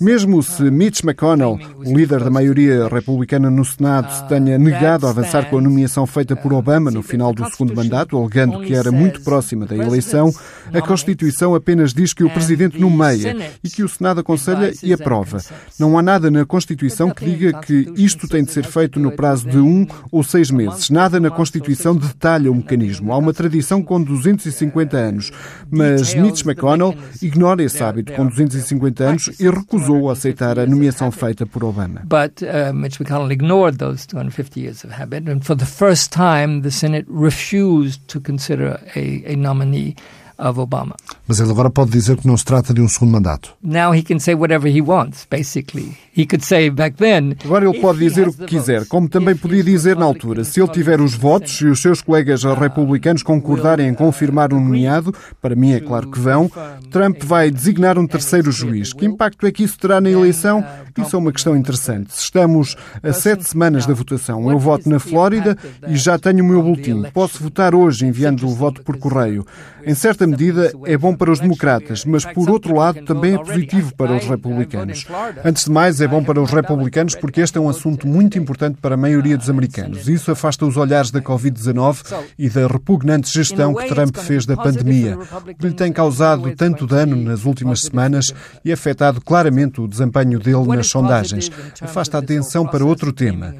Mesmo 0.00 0.42
se 0.42 0.70
Mitch 0.70 1.02
McConnell, 1.02 1.58
o 1.76 1.96
líder 1.96 2.24
da 2.24 2.30
maioria 2.30 2.88
republicana 2.88 3.50
no 3.50 3.64
Senado, 3.64 4.12
se 4.12 4.26
tenha 4.28 4.58
negado 4.58 5.06
a 5.06 5.10
avançar 5.10 5.48
com 5.48 5.58
a 5.58 5.60
nomeação 5.60 6.06
feita 6.06 6.34
por 6.34 6.52
Obama 6.52 6.90
no 6.90 7.02
final 7.02 7.32
do 7.32 7.48
segundo 7.50 7.74
mandato, 7.74 8.16
alegando 8.16 8.60
que 8.60 8.74
era 8.74 8.90
muito 8.90 9.22
próxima 9.22 9.66
da 9.66 9.76
eleição, 9.76 10.32
a 10.72 10.80
Constituição 10.80 11.54
apenas 11.54 11.92
diz 11.92 12.12
que 12.12 12.24
o 12.24 12.30
Presidente 12.30 12.80
nomeia 12.80 13.52
e 13.62 13.68
que 13.68 13.82
o 13.82 13.88
Senado 13.88 14.20
aconselha 14.20 14.72
e 14.82 14.92
aprova. 14.92 15.38
Não 15.78 15.98
há 15.98 16.02
nada 16.02 16.30
na 16.30 16.44
Constituição 16.44 17.10
que 17.10 17.24
diga 17.24 17.60
que 17.60 17.92
isto 17.96 18.26
tem 18.28 18.44
de 18.44 18.52
ser 18.52 18.64
feito 18.64 18.98
no 18.98 19.12
prazo 19.12 19.48
de 19.48 19.58
um 19.58 19.86
ou 20.10 20.22
seis 20.22 20.50
meses. 20.50 20.90
Nada 20.90 21.20
na 21.20 21.30
Constituição 21.30 21.94
detalha 21.94 22.50
o 22.50 22.54
mecanismo. 22.54 23.12
Há 23.12 23.18
uma 23.18 23.32
tradição 23.32 23.82
com 23.82 24.02
250 24.02 24.96
anos. 24.96 25.30
Mas 25.70 26.14
Mitch 26.14 26.44
McConnell 26.44 26.94
ignora 27.20 27.62
esse 27.62 27.82
hábito 27.82 28.12
com 28.12 28.26
250 28.26 29.04
anos 29.04 29.30
e 29.40 29.48
recusou 29.48 29.91
recusou 29.92 30.10
aceitar 30.10 30.58
a 30.58 30.66
nomeação 30.66 31.10
feita 31.10 31.46
por 31.46 31.62
Obama. 31.64 32.02
But 32.04 32.42
uh, 32.42 32.72
Mitch 32.72 32.98
McConnell 32.98 33.30
ignored 33.30 33.78
those 33.78 34.06
250 34.06 34.60
years 34.60 34.84
of 34.84 34.92
habit, 34.92 35.28
and 35.28 35.44
for 35.44 35.54
the 35.54 35.66
first 35.66 36.12
time, 36.12 36.62
the 36.62 36.70
Senate 36.70 37.06
refused 37.08 38.00
to 38.08 38.20
consider 38.20 38.80
a, 38.96 39.32
a 39.32 39.36
nominee 39.36 39.96
of 40.42 40.58
Obama. 40.58 40.94
Mas 41.26 41.40
ele 41.40 41.50
agora 41.50 41.70
pode 41.70 41.90
dizer 41.90 42.16
que 42.16 42.26
não 42.26 42.36
se 42.36 42.44
trata 42.44 42.74
de 42.74 42.80
um 42.80 42.88
segundo 42.88 43.12
mandato. 43.12 43.54
Now 43.62 43.94
he 43.94 44.02
can 44.02 44.18
say 44.18 44.34
whatever 44.34 44.74
he 44.74 44.82
wants, 44.82 45.26
basically. 45.30 45.96
He 46.14 46.26
could 46.26 46.44
say 46.44 46.68
back 46.68 46.96
then. 46.96 47.36
Agora 47.44 47.66
ele 47.66 47.80
pode 47.80 47.98
dizer 48.00 48.28
o 48.28 48.32
que 48.32 48.44
quiser, 48.44 48.86
como 48.86 49.08
também 49.08 49.34
podia 49.34 49.64
dizer 49.64 49.96
na 49.96 50.04
altura. 50.04 50.44
Se 50.44 50.60
ele 50.60 50.70
tiver 50.70 51.00
os 51.00 51.14
votos 51.14 51.52
e 51.60 51.66
os 51.66 51.80
seus 51.80 52.02
colegas 52.02 52.42
republicanos 52.44 53.22
concordarem 53.22 53.88
em 53.88 53.94
confirmar 53.94 54.52
um 54.52 54.60
nomeado, 54.60 55.14
para 55.40 55.56
mim 55.56 55.72
é 55.72 55.80
claro 55.80 56.10
que 56.10 56.18
vão, 56.18 56.50
Trump 56.90 57.22
vai 57.24 57.50
designar 57.50 57.98
um 57.98 58.06
terceiro 58.06 58.52
juiz. 58.52 58.92
Que 58.92 59.06
impacto 59.06 59.46
é 59.46 59.52
que 59.52 59.62
isso 59.62 59.78
terá 59.78 60.00
na 60.00 60.10
eleição? 60.10 60.62
Isso 60.98 61.16
é 61.16 61.18
uma 61.18 61.32
questão 61.32 61.56
interessante. 61.56 62.12
Se 62.12 62.24
estamos 62.24 62.76
a 63.02 63.12
sete 63.12 63.44
semanas 63.44 63.86
da 63.86 63.94
votação, 63.94 64.50
eu 64.50 64.58
voto 64.58 64.88
na 64.90 64.98
Flórida 64.98 65.56
e 65.88 65.96
já 65.96 66.18
tenho 66.18 66.44
o 66.44 66.46
meu 66.46 66.62
boletim. 66.62 67.02
Posso 67.14 67.42
votar 67.42 67.74
hoje 67.74 68.06
enviando 68.06 68.46
o 68.46 68.54
voto 68.54 68.82
por 68.82 68.98
correio. 68.98 69.46
Em 69.84 69.94
certa 69.94 70.26
medida, 70.32 70.72
é 70.84 70.96
bom 70.96 71.14
para 71.14 71.30
os 71.30 71.38
democratas, 71.38 72.04
mas 72.04 72.24
por 72.24 72.50
outro 72.50 72.74
lado 72.74 73.02
também 73.04 73.34
é 73.34 73.38
positivo 73.38 73.94
para 73.94 74.12
os 74.16 74.26
republicanos. 74.26 75.06
Antes 75.44 75.64
de 75.64 75.70
mais, 75.70 76.00
é 76.00 76.08
bom 76.08 76.24
para 76.24 76.40
os 76.40 76.50
republicanos 76.50 77.14
porque 77.14 77.40
este 77.40 77.58
é 77.58 77.60
um 77.60 77.68
assunto 77.68 78.06
muito 78.06 78.38
importante 78.38 78.78
para 78.80 78.94
a 78.94 78.98
maioria 78.98 79.36
dos 79.36 79.48
americanos. 79.48 80.08
Isso 80.08 80.30
afasta 80.30 80.66
os 80.66 80.76
olhares 80.76 81.10
da 81.10 81.20
Covid-19 81.20 82.24
e 82.38 82.48
da 82.48 82.66
repugnante 82.66 83.32
gestão 83.32 83.74
que 83.74 83.88
Trump 83.88 84.16
fez 84.16 84.44
da 84.44 84.56
pandemia, 84.56 85.18
que 85.58 85.68
lhe 85.68 85.74
tem 85.74 85.92
causado 85.92 86.54
tanto 86.56 86.86
dano 86.86 87.14
nas 87.16 87.44
últimas 87.44 87.82
semanas 87.82 88.32
e 88.64 88.72
afetado 88.72 89.20
claramente 89.20 89.80
o 89.80 89.88
desempenho 89.88 90.38
dele 90.38 90.66
nas 90.66 90.88
sondagens. 90.88 91.50
Afasta 91.80 92.16
a 92.18 92.20
atenção 92.20 92.66
para 92.66 92.84
outro 92.84 93.12
tema. 93.12 93.54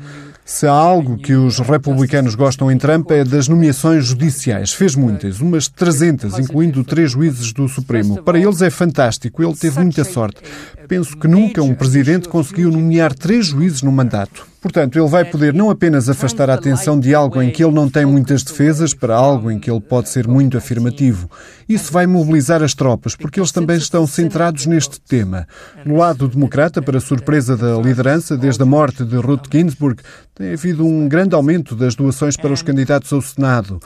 Se 0.44 0.66
há 0.66 0.72
algo 0.72 1.16
que 1.16 1.34
os 1.34 1.60
republicanos 1.60 2.34
gostam 2.34 2.70
em 2.70 2.76
Trump 2.76 3.10
é 3.12 3.24
das 3.24 3.46
nomeações 3.46 4.06
judiciais. 4.06 4.72
Fez 4.72 4.96
muitas, 4.96 5.40
umas 5.40 5.68
300, 5.68 6.38
incluindo 6.38 6.82
três 6.82 7.12
juízes 7.12 7.52
do 7.52 7.68
Supremo. 7.68 8.22
Para 8.22 8.38
eles 8.38 8.60
é 8.60 8.68
fantástico, 8.68 9.42
ele 9.42 9.54
teve 9.54 9.80
muita 9.80 10.04
sorte. 10.04 10.40
Penso 10.88 11.16
que 11.16 11.28
nunca 11.28 11.62
um 11.62 11.74
presidente 11.74 12.28
conseguiu 12.28 12.70
nomear 12.70 13.14
três 13.14 13.46
juízes 13.46 13.82
no 13.82 13.92
mandato. 13.92 14.51
Portanto, 14.62 14.96
ele 14.96 15.08
vai 15.08 15.24
poder 15.24 15.52
não 15.52 15.70
apenas 15.70 16.08
afastar 16.08 16.48
a 16.48 16.54
atenção 16.54 16.98
de 16.98 17.12
algo 17.12 17.42
em 17.42 17.50
que 17.50 17.64
ele 17.64 17.74
não 17.74 17.90
tem 17.90 18.06
muitas 18.06 18.44
defesas 18.44 18.94
para 18.94 19.12
algo 19.12 19.50
em 19.50 19.58
que 19.58 19.68
ele 19.68 19.80
pode 19.80 20.08
ser 20.08 20.28
muito 20.28 20.56
afirmativo. 20.56 21.28
Isso 21.68 21.92
vai 21.92 22.06
mobilizar 22.06 22.62
as 22.62 22.72
tropas, 22.72 23.16
porque 23.16 23.40
eles 23.40 23.50
também 23.50 23.76
estão 23.76 24.06
centrados 24.06 24.66
neste 24.66 25.00
tema. 25.00 25.48
No 25.84 25.96
lado 25.96 26.28
democrata, 26.28 26.80
para 26.80 27.00
surpresa 27.00 27.56
da 27.56 27.76
liderança, 27.76 28.36
desde 28.36 28.62
a 28.62 28.66
morte 28.66 29.04
de 29.04 29.16
Ruth 29.16 29.48
Ginsburg, 29.52 30.00
tem 30.32 30.52
havido 30.52 30.86
um 30.86 31.08
grande 31.08 31.34
aumento 31.34 31.74
das 31.74 31.96
doações 31.96 32.36
para 32.36 32.52
os 32.52 32.62
candidatos 32.62 33.12
ao 33.12 33.20
Senado 33.20 33.80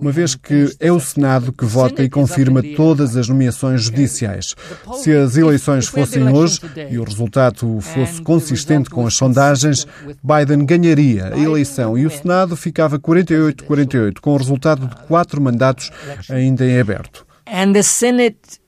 uma 0.00 0.12
vez 0.12 0.34
que 0.34 0.74
é 0.80 0.92
o 0.92 1.00
Senado 1.00 1.52
que 1.52 1.64
vota 1.64 2.02
e 2.02 2.08
confirma 2.08 2.62
todas 2.76 3.16
as 3.16 3.28
nomeações 3.28 3.82
judiciais. 3.82 4.54
Se 4.94 5.14
as 5.14 5.36
eleições 5.36 5.86
fossem 5.86 6.28
hoje 6.28 6.60
e 6.90 6.98
o 6.98 7.04
resultado 7.04 7.80
fosse 7.80 8.22
consistente 8.22 8.90
com 8.90 9.06
as 9.06 9.14
sondagens, 9.14 9.86
Biden 10.22 10.64
ganharia 10.64 11.34
a 11.34 11.38
eleição 11.38 11.96
e 11.98 12.06
o 12.06 12.10
Senado 12.10 12.56
ficava 12.56 12.98
48-48, 12.98 14.20
com 14.20 14.34
o 14.34 14.36
resultado 14.36 14.86
de 14.86 14.96
quatro 15.06 15.40
mandatos 15.40 15.90
ainda 16.30 16.64
em 16.64 16.78
aberto. 16.78 17.26
And 17.46 17.72
the 17.72 17.82
Senate 17.82 18.60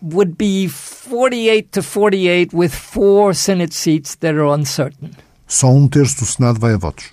would 0.00 0.36
be 0.36 0.70
48 1.08 1.70
to 1.72 1.82
48 1.82 2.56
with 2.56 2.70
four 2.70 3.34
Senate 3.34 3.74
seats 3.74 4.16
that 4.16 4.34
are 4.34 4.54
uncertain. 4.54 5.10
Só 5.48 5.72
um 5.72 5.88
terço 5.88 6.20
do 6.20 6.26
Senado 6.26 6.60
vai 6.60 6.74
a 6.74 6.76
votos. 6.76 7.06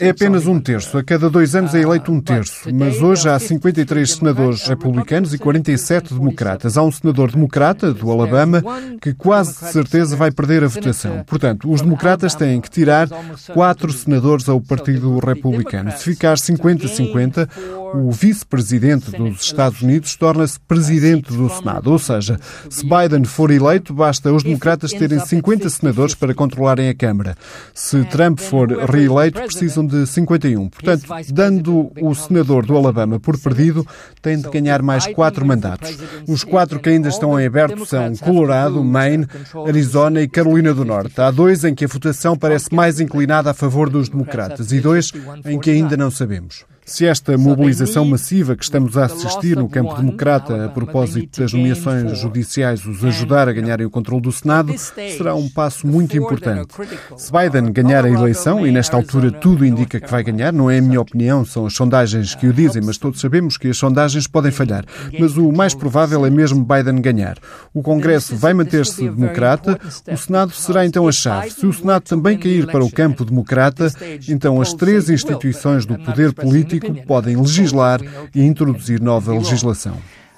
É 0.00 0.08
apenas 0.08 0.46
um 0.46 0.58
terço. 0.58 0.96
A 0.96 1.04
cada 1.04 1.28
dois 1.28 1.54
anos 1.54 1.74
é 1.74 1.82
eleito 1.82 2.10
um 2.10 2.18
terço. 2.18 2.74
Mas 2.74 3.02
hoje 3.02 3.28
há 3.28 3.38
53 3.38 4.10
senadores 4.10 4.66
republicanos 4.66 5.34
e 5.34 5.38
47 5.38 6.14
democratas. 6.14 6.78
Há 6.78 6.82
um 6.82 6.90
senador 6.90 7.30
democrata, 7.30 7.92
do 7.92 8.10
Alabama, 8.10 8.64
que 9.02 9.12
quase 9.12 9.52
de 9.52 9.70
certeza 9.70 10.16
vai 10.16 10.30
perder 10.30 10.64
a 10.64 10.68
votação. 10.68 11.22
Portanto, 11.26 11.70
os 11.70 11.82
democratas 11.82 12.34
têm 12.34 12.58
que 12.58 12.70
tirar 12.70 13.06
quatro 13.52 13.92
senadores 13.92 14.48
ao 14.48 14.62
Partido 14.62 15.18
Republicano. 15.18 15.92
Se 15.92 16.04
ficar 16.04 16.36
50-50, 16.36 17.48
o 17.94 18.10
vice-presidente 18.10 19.10
dos 19.10 19.42
Estados 19.42 19.82
Unidos 19.82 20.16
torna-se 20.16 20.58
presidente 20.60 21.32
do 21.32 21.50
Senado. 21.50 21.90
Ou 21.92 21.98
seja, 21.98 22.38
se 22.70 22.82
Biden 22.82 23.24
for 23.24 23.50
eleito, 23.50 23.92
basta 23.92 24.32
os 24.32 24.42
democratas 24.42 24.92
terem 24.92 25.18
50 25.18 25.68
senadores 25.68 26.14
para 26.14 26.29
controlarem 26.34 26.88
a 26.88 26.94
Câmara. 26.94 27.36
Se 27.74 28.04
Trump 28.04 28.40
for 28.40 28.68
reeleito, 28.90 29.40
precisam 29.40 29.86
de 29.86 30.06
51. 30.06 30.68
Portanto, 30.68 31.04
dando 31.32 31.92
o 32.00 32.14
senador 32.14 32.64
do 32.66 32.76
Alabama 32.76 33.18
por 33.18 33.38
perdido, 33.38 33.86
tem 34.20 34.38
de 34.38 34.48
ganhar 34.50 34.82
mais 34.82 35.06
quatro 35.06 35.44
mandatos. 35.46 35.98
Os 36.28 36.44
quatro 36.44 36.80
que 36.80 36.88
ainda 36.88 37.08
estão 37.08 37.38
em 37.38 37.46
aberto 37.46 37.84
são 37.86 38.14
Colorado, 38.16 38.82
Maine, 38.82 39.26
Arizona 39.66 40.20
e 40.20 40.28
Carolina 40.28 40.74
do 40.74 40.84
Norte. 40.84 41.20
Há 41.20 41.30
dois 41.30 41.64
em 41.64 41.74
que 41.74 41.84
a 41.84 41.88
votação 41.88 42.36
parece 42.36 42.74
mais 42.74 43.00
inclinada 43.00 43.50
a 43.50 43.54
favor 43.54 43.88
dos 43.88 44.08
democratas 44.08 44.72
e 44.72 44.80
dois 44.80 45.12
em 45.44 45.58
que 45.58 45.70
ainda 45.70 45.96
não 45.96 46.10
sabemos. 46.10 46.64
Se 46.90 47.06
esta 47.06 47.38
mobilização 47.38 48.04
massiva 48.04 48.56
que 48.56 48.64
estamos 48.64 48.98
a 48.98 49.04
assistir 49.04 49.56
no 49.56 49.68
campo 49.68 49.94
democrata 49.94 50.64
a 50.64 50.68
propósito 50.68 51.40
das 51.40 51.52
nomeações 51.52 52.18
judiciais 52.18 52.84
os 52.84 53.04
ajudar 53.04 53.48
a 53.48 53.52
ganharem 53.52 53.86
o 53.86 53.90
controle 53.90 54.20
do 54.20 54.32
Senado, 54.32 54.76
será 54.76 55.36
um 55.36 55.48
passo 55.48 55.86
muito 55.86 56.18
importante. 56.18 56.74
Se 57.16 57.30
Biden 57.30 57.70
ganhar 57.72 58.04
a 58.04 58.10
eleição, 58.10 58.66
e 58.66 58.72
nesta 58.72 58.96
altura 58.96 59.30
tudo 59.30 59.64
indica 59.64 60.00
que 60.00 60.10
vai 60.10 60.24
ganhar, 60.24 60.52
não 60.52 60.68
é 60.68 60.78
a 60.78 60.82
minha 60.82 61.00
opinião, 61.00 61.44
são 61.44 61.64
as 61.64 61.74
sondagens 61.74 62.34
que 62.34 62.48
o 62.48 62.52
dizem, 62.52 62.82
mas 62.84 62.98
todos 62.98 63.20
sabemos 63.20 63.56
que 63.56 63.68
as 63.68 63.78
sondagens 63.78 64.26
podem 64.26 64.50
falhar. 64.50 64.84
Mas 65.16 65.36
o 65.36 65.52
mais 65.52 65.74
provável 65.74 66.26
é 66.26 66.30
mesmo 66.30 66.66
Biden 66.66 67.00
ganhar. 67.00 67.38
O 67.72 67.82
Congresso 67.82 68.34
vai 68.34 68.52
manter-se 68.52 69.08
democrata, 69.08 69.78
o 70.12 70.16
Senado 70.16 70.50
será 70.50 70.84
então 70.84 71.06
a 71.06 71.12
chave. 71.12 71.50
Se 71.50 71.64
o 71.66 71.72
Senado 71.72 72.02
também 72.02 72.36
cair 72.36 72.66
para 72.66 72.84
o 72.84 72.90
campo 72.90 73.24
democrata, 73.24 73.92
então 74.28 74.60
as 74.60 74.74
três 74.74 75.08
instituições 75.08 75.86
do 75.86 75.96
poder 75.96 76.32
político 76.32 76.79
político 76.80 77.06
podem 77.06 77.36
legislar 77.36 78.00
e 78.34 78.42
introduzir 78.42 79.00
nova 79.00 79.32
legislação. 79.32 79.96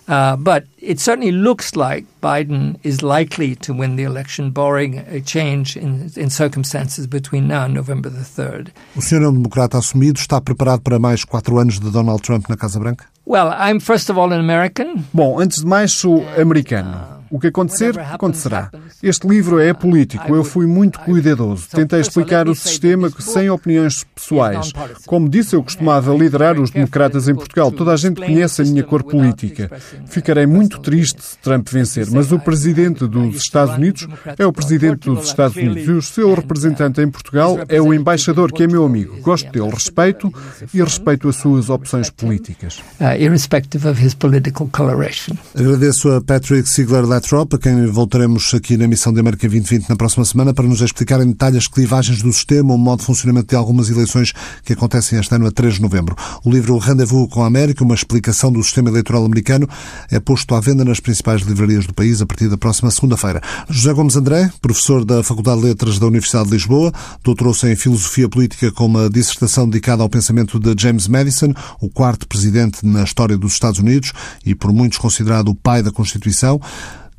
Uh, 0.08 0.36
but 0.36 0.64
it 0.78 0.98
certainly 0.98 1.30
looks 1.30 1.76
like 1.76 2.04
Biden 2.20 2.76
is 2.82 3.02
likely 3.02 3.54
to 3.56 3.72
win 3.72 3.96
the 3.96 4.02
election, 4.02 4.50
barring 4.50 4.98
a 4.98 5.20
change 5.20 5.76
in, 5.76 6.10
in 6.16 6.28
circumstances 6.28 7.06
between 7.06 7.46
now 7.46 7.64
and 7.64 7.72
November 7.72 8.10
the 8.10 8.24
3rd. 8.24 8.72
O 8.96 9.00
senhor 9.00 9.22
é 9.22 9.28
um 9.28 9.32
democrata 9.32 9.78
assumido, 9.78 10.18
está 10.18 10.40
preparado 10.40 10.82
para 10.82 10.98
mais 10.98 11.24
quatro 11.24 11.58
anos 11.58 11.78
de 11.78 11.88
Donald 11.90 12.20
Trump 12.22 12.48
na 12.48 12.56
Casa 12.56 12.80
Branca? 12.80 13.06
Well, 13.24 13.48
I'm 13.48 13.78
first 13.78 14.10
of 14.10 14.18
all 14.18 14.32
an 14.32 14.40
American. 14.40 15.04
Bom, 15.14 15.40
antes 15.40 15.60
de 15.60 15.66
mais 15.66 15.92
sou 15.92 16.26
americano. 16.36 17.11
O 17.32 17.38
que 17.40 17.46
acontecer, 17.46 17.98
acontecerá. 17.98 18.70
Este 19.02 19.26
livro 19.26 19.58
é 19.58 19.72
político. 19.72 20.36
Eu 20.36 20.44
fui 20.44 20.66
muito 20.66 21.00
cuidadoso. 21.00 21.66
Tentei 21.70 21.98
explicar 21.98 22.46
o 22.46 22.54
sistema 22.54 23.10
sem 23.18 23.48
opiniões 23.48 24.04
pessoais. 24.14 24.70
Como 25.06 25.30
disse, 25.30 25.56
eu 25.56 25.62
costumava 25.62 26.12
liderar 26.12 26.60
os 26.60 26.70
democratas 26.70 27.28
em 27.28 27.34
Portugal. 27.34 27.72
Toda 27.72 27.90
a 27.90 27.96
gente 27.96 28.20
conhece 28.20 28.60
a 28.60 28.64
minha 28.66 28.82
cor 28.82 29.02
política. 29.02 29.70
Ficarei 30.04 30.44
muito 30.44 30.78
triste 30.78 31.22
se 31.22 31.38
Trump 31.38 31.66
vencer, 31.70 32.06
mas 32.10 32.32
o 32.32 32.38
presidente 32.38 33.06
dos 33.06 33.36
Estados 33.36 33.76
Unidos 33.76 34.06
é 34.38 34.44
o 34.44 34.52
presidente 34.52 35.08
dos 35.08 35.24
Estados 35.28 35.56
Unidos 35.56 35.88
e 35.88 35.90
o 35.90 36.02
seu 36.02 36.34
representante 36.34 37.00
em 37.00 37.10
Portugal 37.10 37.58
é 37.66 37.80
o 37.80 37.94
embaixador, 37.94 38.52
que 38.52 38.64
é 38.64 38.66
meu 38.66 38.84
amigo. 38.84 39.18
Gosto 39.22 39.50
dele, 39.50 39.70
respeito 39.70 40.30
e 40.74 40.82
respeito 40.82 41.30
as 41.30 41.36
suas 41.36 41.70
opções 41.70 42.10
políticas. 42.10 42.82
Uh, 43.00 43.16
irrespective 43.18 43.88
of 43.88 44.04
his 44.04 44.12
political 44.12 44.68
coloration. 44.70 45.34
Agradeço 45.58 46.10
a 46.10 46.20
Patrick 46.20 46.68
Sigler 46.68 47.06
Latrop, 47.22 47.54
a 47.54 47.58
quem 47.58 47.86
voltaremos 47.86 48.52
aqui 48.52 48.76
na 48.76 48.84
emissão 48.84 49.12
de 49.12 49.20
América 49.20 49.48
2020 49.48 49.88
na 49.88 49.94
próxima 49.94 50.24
semana 50.24 50.52
para 50.52 50.66
nos 50.66 50.80
explicar 50.80 51.20
em 51.20 51.28
detalhe 51.28 51.56
as 51.56 51.68
clivagens 51.68 52.20
do 52.20 52.32
sistema, 52.32 52.74
o 52.74 52.78
modo 52.78 52.98
de 52.98 53.06
funcionamento 53.06 53.46
de 53.46 53.54
algumas 53.54 53.88
eleições 53.88 54.32
que 54.64 54.72
acontecem 54.72 55.16
este 55.20 55.32
ano 55.32 55.46
a 55.46 55.52
3 55.52 55.74
de 55.74 55.82
novembro. 55.82 56.16
O 56.44 56.50
livro 56.50 56.76
Rendezvous 56.78 57.28
com 57.30 57.44
a 57.44 57.46
América, 57.46 57.84
uma 57.84 57.94
explicação 57.94 58.50
do 58.50 58.60
sistema 58.60 58.90
eleitoral 58.90 59.24
americano, 59.24 59.68
é 60.10 60.18
posto 60.18 60.52
à 60.56 60.60
venda 60.60 60.84
nas 60.84 60.98
principais 60.98 61.42
livrarias 61.42 61.86
do 61.86 61.94
país 61.94 62.20
a 62.20 62.26
partir 62.26 62.48
da 62.48 62.58
próxima 62.58 62.90
segunda-feira. 62.90 63.40
José 63.70 63.92
Gomes 63.92 64.16
André, 64.16 64.50
professor 64.60 65.04
da 65.04 65.22
Faculdade 65.22 65.60
de 65.60 65.66
Letras 65.68 66.00
da 66.00 66.06
Universidade 66.06 66.48
de 66.48 66.54
Lisboa, 66.54 66.92
doutorou-se 67.22 67.70
em 67.70 67.76
Filosofia 67.76 68.28
Política 68.28 68.72
com 68.72 68.86
uma 68.86 69.08
dissertação 69.08 69.68
dedicada 69.68 70.02
ao 70.02 70.08
pensamento 70.08 70.58
de 70.58 70.74
James 70.76 71.06
Madison, 71.06 71.54
o 71.80 71.88
quarto 71.88 72.26
presidente 72.26 72.84
na 72.84 73.04
história 73.04 73.38
dos 73.38 73.52
Estados 73.52 73.78
Unidos 73.78 74.12
e 74.44 74.56
por 74.56 74.72
muitos 74.72 74.98
considerado 74.98 75.50
o 75.50 75.54
pai 75.54 75.84
da 75.84 75.92
Constituição. 75.92 76.60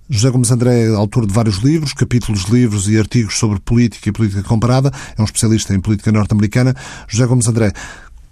José 0.09 0.29
Gomes 0.29 0.51
André 0.51 0.83
é 0.83 0.87
autor 0.89 1.25
de 1.25 1.33
vários 1.33 1.57
livros, 1.57 1.93
capítulos 1.93 2.45
de 2.45 2.51
livros 2.51 2.89
e 2.89 2.97
artigos 2.97 3.37
sobre 3.37 3.59
política 3.59 4.09
e 4.09 4.11
política 4.11 4.43
comparada. 4.43 4.91
É 5.17 5.21
um 5.21 5.25
especialista 5.25 5.73
em 5.73 5.79
política 5.79 6.11
norte-americana. 6.11 6.75
José 7.07 7.25
Gomes 7.25 7.47
André, 7.47 7.71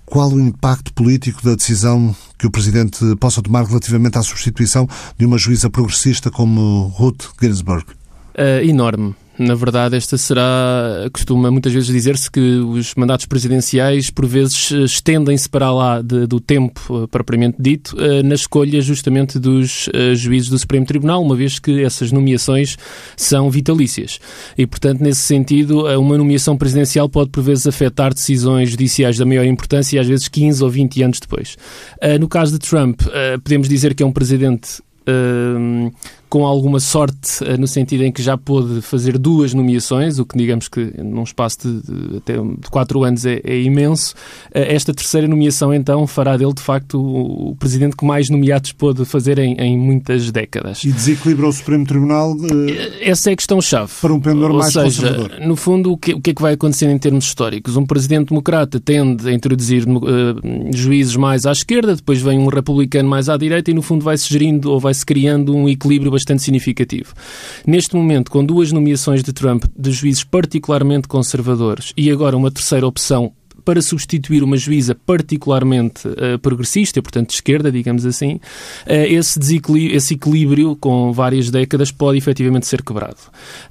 qual 0.05 0.29
o 0.29 0.39
impacto 0.39 0.93
político 0.93 1.41
da 1.43 1.55
decisão 1.55 2.13
que 2.37 2.45
o 2.45 2.51
Presidente 2.51 2.99
possa 3.17 3.41
tomar 3.41 3.63
relativamente 3.65 4.17
à 4.17 4.21
substituição 4.21 4.87
de 5.17 5.25
uma 5.25 5.37
juíza 5.37 5.69
progressista 5.69 6.29
como 6.29 6.87
Ruth 6.87 7.29
Ginsburg? 7.41 7.85
Uh, 8.35 8.63
enorme. 8.63 9.15
Na 9.39 9.55
verdade, 9.55 9.95
esta 9.95 10.17
será. 10.17 11.07
Costuma 11.11 11.49
muitas 11.49 11.71
vezes 11.73 11.89
dizer-se 11.89 12.29
que 12.29 12.39
os 12.39 12.93
mandatos 12.95 13.25
presidenciais, 13.25 14.09
por 14.09 14.25
vezes, 14.25 14.71
estendem-se 14.71 15.49
para 15.49 15.71
lá 15.71 16.01
de, 16.01 16.27
do 16.27 16.39
tempo 16.39 17.03
uh, 17.03 17.07
propriamente 17.07 17.55
dito, 17.57 17.95
uh, 17.95 18.21
na 18.23 18.35
escolha 18.35 18.81
justamente 18.81 19.39
dos 19.39 19.87
uh, 19.87 20.13
juízes 20.15 20.49
do 20.49 20.59
Supremo 20.59 20.85
Tribunal, 20.85 21.23
uma 21.23 21.35
vez 21.35 21.59
que 21.59 21.81
essas 21.81 22.11
nomeações 22.11 22.77
são 23.15 23.49
vitalícias. 23.49 24.19
E, 24.57 24.67
portanto, 24.67 25.01
nesse 25.01 25.21
sentido, 25.21 25.85
uma 25.99 26.17
nomeação 26.17 26.57
presidencial 26.57 27.07
pode, 27.07 27.29
por 27.29 27.41
vezes, 27.41 27.65
afetar 27.65 28.13
decisões 28.13 28.69
judiciais 28.69 29.17
da 29.17 29.25
maior 29.25 29.45
importância 29.45 29.99
às 29.99 30.07
vezes, 30.07 30.27
15 30.27 30.63
ou 30.63 30.69
20 30.69 31.03
anos 31.03 31.19
depois. 31.19 31.57
no 32.19 32.27
caso 32.27 32.53
de 32.53 32.59
Trump, 32.59 33.01
podemos 33.43 33.67
dizer 33.67 33.93
que 33.93 34.03
é 34.03 34.05
um 34.05 34.11
presidente 34.11 34.81
com 36.31 36.45
alguma 36.45 36.79
sorte, 36.79 37.43
no 37.59 37.67
sentido 37.67 38.05
em 38.05 38.11
que 38.11 38.23
já 38.23 38.37
pôde 38.37 38.81
fazer 38.81 39.17
duas 39.17 39.53
nomeações, 39.53 40.17
o 40.17 40.25
que 40.25 40.37
digamos 40.37 40.69
que 40.69 40.93
num 41.03 41.23
espaço 41.23 41.57
de, 41.61 42.17
até 42.17 42.35
de 42.37 42.69
quatro 42.71 43.03
anos 43.03 43.25
é, 43.25 43.41
é 43.43 43.59
imenso. 43.59 44.15
esta 44.53 44.93
terceira 44.93 45.27
nomeação, 45.27 45.73
então, 45.73 46.07
fará 46.07 46.37
dele, 46.37 46.53
de 46.53 46.61
facto, 46.61 46.97
o, 46.97 47.53
presidente 47.57 47.97
que 47.97 48.05
mais 48.05 48.29
nomeados 48.29 48.71
pôde 48.71 49.03
fazer 49.03 49.39
em, 49.39 49.55
em 49.59 49.77
muitas 49.77 50.31
décadas. 50.31 50.85
E 50.85 50.91
desequilibra 50.93 51.49
o 51.49 51.51
Supremo 51.51 51.85
Tribunal? 51.85 52.33
Essa 53.01 53.31
é 53.31 53.33
a 53.33 53.35
questão-chave. 53.35 53.91
Para 53.99 54.13
um 54.13 54.21
pendor 54.21 54.53
mais 54.53 54.71
seja, 54.71 54.85
conservador. 54.85 55.39
No 55.45 55.57
fundo, 55.57 55.91
o 55.91 55.97
que, 55.97 56.13
o 56.13 56.21
que 56.21 56.29
é 56.29 56.33
que 56.33 56.41
vai 56.41 56.53
acontecer 56.53 56.89
em 56.89 56.97
termos 56.97 57.25
históricos? 57.25 57.75
Um 57.75 57.85
presidente 57.85 58.29
democrata 58.29 58.79
tende 58.79 59.27
a 59.27 59.33
introduzir 59.33 59.85
uh, 59.85 60.01
juízes 60.73 61.17
mais 61.17 61.45
à 61.45 61.51
esquerda, 61.51 61.93
depois 61.93 62.21
vem 62.21 62.39
um 62.39 62.47
republicano 62.47 63.09
mais 63.09 63.27
à 63.27 63.35
direita 63.35 63.69
e, 63.69 63.73
no 63.73 63.81
fundo, 63.81 64.05
vai-se 64.05 64.29
gerindo 64.29 64.71
ou 64.71 64.79
vai-se 64.79 65.05
criando 65.05 65.53
um 65.53 65.67
equilíbrio 65.67 66.20
bastante 66.21 66.43
significativo. 66.43 67.13
Neste 67.65 67.95
momento, 67.95 68.31
com 68.31 68.45
duas 68.45 68.71
nomeações 68.71 69.23
de 69.23 69.33
Trump 69.33 69.65
de 69.77 69.91
juízes 69.91 70.23
particularmente 70.23 71.07
conservadores 71.07 71.93
e 71.97 72.09
agora 72.11 72.37
uma 72.37 72.51
terceira 72.51 72.87
opção 72.87 73.33
para 73.63 73.81
substituir 73.81 74.43
uma 74.43 74.57
juíza 74.57 74.95
particularmente 74.95 76.07
uh, 76.07 76.39
progressista, 76.41 77.01
portanto 77.01 77.29
de 77.29 77.35
esquerda, 77.35 77.71
digamos 77.71 78.05
assim, 78.05 78.35
uh, 78.35 78.39
esse, 78.87 79.37
desequilíbrio, 79.39 79.95
esse 79.95 80.13
equilíbrio 80.13 80.75
com 80.75 81.11
várias 81.11 81.49
décadas 81.49 81.91
pode 81.91 82.17
efetivamente 82.17 82.67
ser 82.67 82.81
quebrado. 82.81 83.17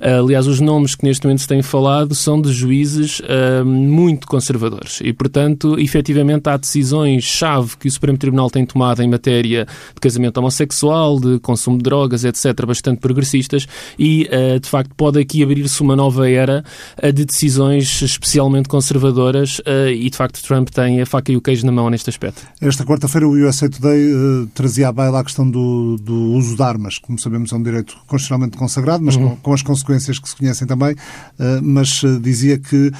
Uh, 0.00 0.24
aliás, 0.24 0.46
os 0.46 0.60
nomes 0.60 0.94
que 0.94 1.04
neste 1.04 1.24
momento 1.24 1.40
se 1.40 1.48
têm 1.48 1.62
falado 1.62 2.14
são 2.14 2.40
de 2.40 2.52
juízes 2.52 3.20
muito 3.64 4.26
conservadores 4.26 5.00
e, 5.02 5.12
portanto, 5.12 5.78
efetivamente 5.78 6.48
há 6.48 6.56
decisões-chave 6.56 7.76
que 7.76 7.88
o 7.88 7.90
Supremo 7.90 8.18
Tribunal 8.18 8.50
tem 8.50 8.64
tomado 8.64 9.02
em 9.02 9.08
matéria 9.08 9.66
de 9.94 10.00
casamento 10.00 10.38
homossexual, 10.38 11.20
de 11.20 11.38
consumo 11.40 11.76
de 11.76 11.82
drogas, 11.82 12.24
etc., 12.24 12.64
bastante 12.66 13.00
progressistas 13.00 13.66
e, 13.98 14.28
de 14.60 14.68
facto, 14.68 14.94
pode 14.94 15.18
aqui 15.18 15.42
abrir-se 15.42 15.80
uma 15.82 15.94
nova 15.94 16.28
era 16.28 16.64
de 17.02 17.24
decisões 17.24 18.02
especialmente 18.02 18.68
conservadoras 18.68 19.60
e 19.88 20.10
de 20.10 20.16
facto 20.16 20.42
Trump 20.42 20.68
tem 20.68 21.00
a 21.00 21.06
faca 21.06 21.30
e 21.32 21.36
o 21.36 21.40
queijo 21.40 21.64
na 21.64 21.72
mão 21.72 21.88
neste 21.88 22.10
aspecto. 22.10 22.42
Esta 22.60 22.84
quarta-feira 22.84 23.26
o 23.26 23.32
USA 23.32 23.68
Today 23.68 24.12
uh, 24.12 24.46
trazia 24.54 24.88
à 24.88 24.92
baila 24.92 25.20
a 25.20 25.24
questão 25.24 25.48
do, 25.48 25.96
do, 25.96 26.32
uso 26.32 26.56
de 26.56 26.62
armas. 26.62 26.98
Como 26.98 27.18
sabemos 27.18 27.52
é 27.52 27.56
um 27.56 27.62
direito 27.62 27.96
constitucionalmente 28.06 28.56
consagrado, 28.56 29.04
mas 29.04 29.16
uhum. 29.16 29.30
com, 29.30 29.36
com, 29.36 29.52
as 29.52 29.62
consequências 29.62 30.18
que 30.18 30.28
se 30.28 30.36
conhecem 30.36 30.66
também, 30.66 30.92
uh, 30.92 31.62
mas 31.62 32.02
uh, 32.02 32.18
dizia 32.20 32.58
que 32.58 32.90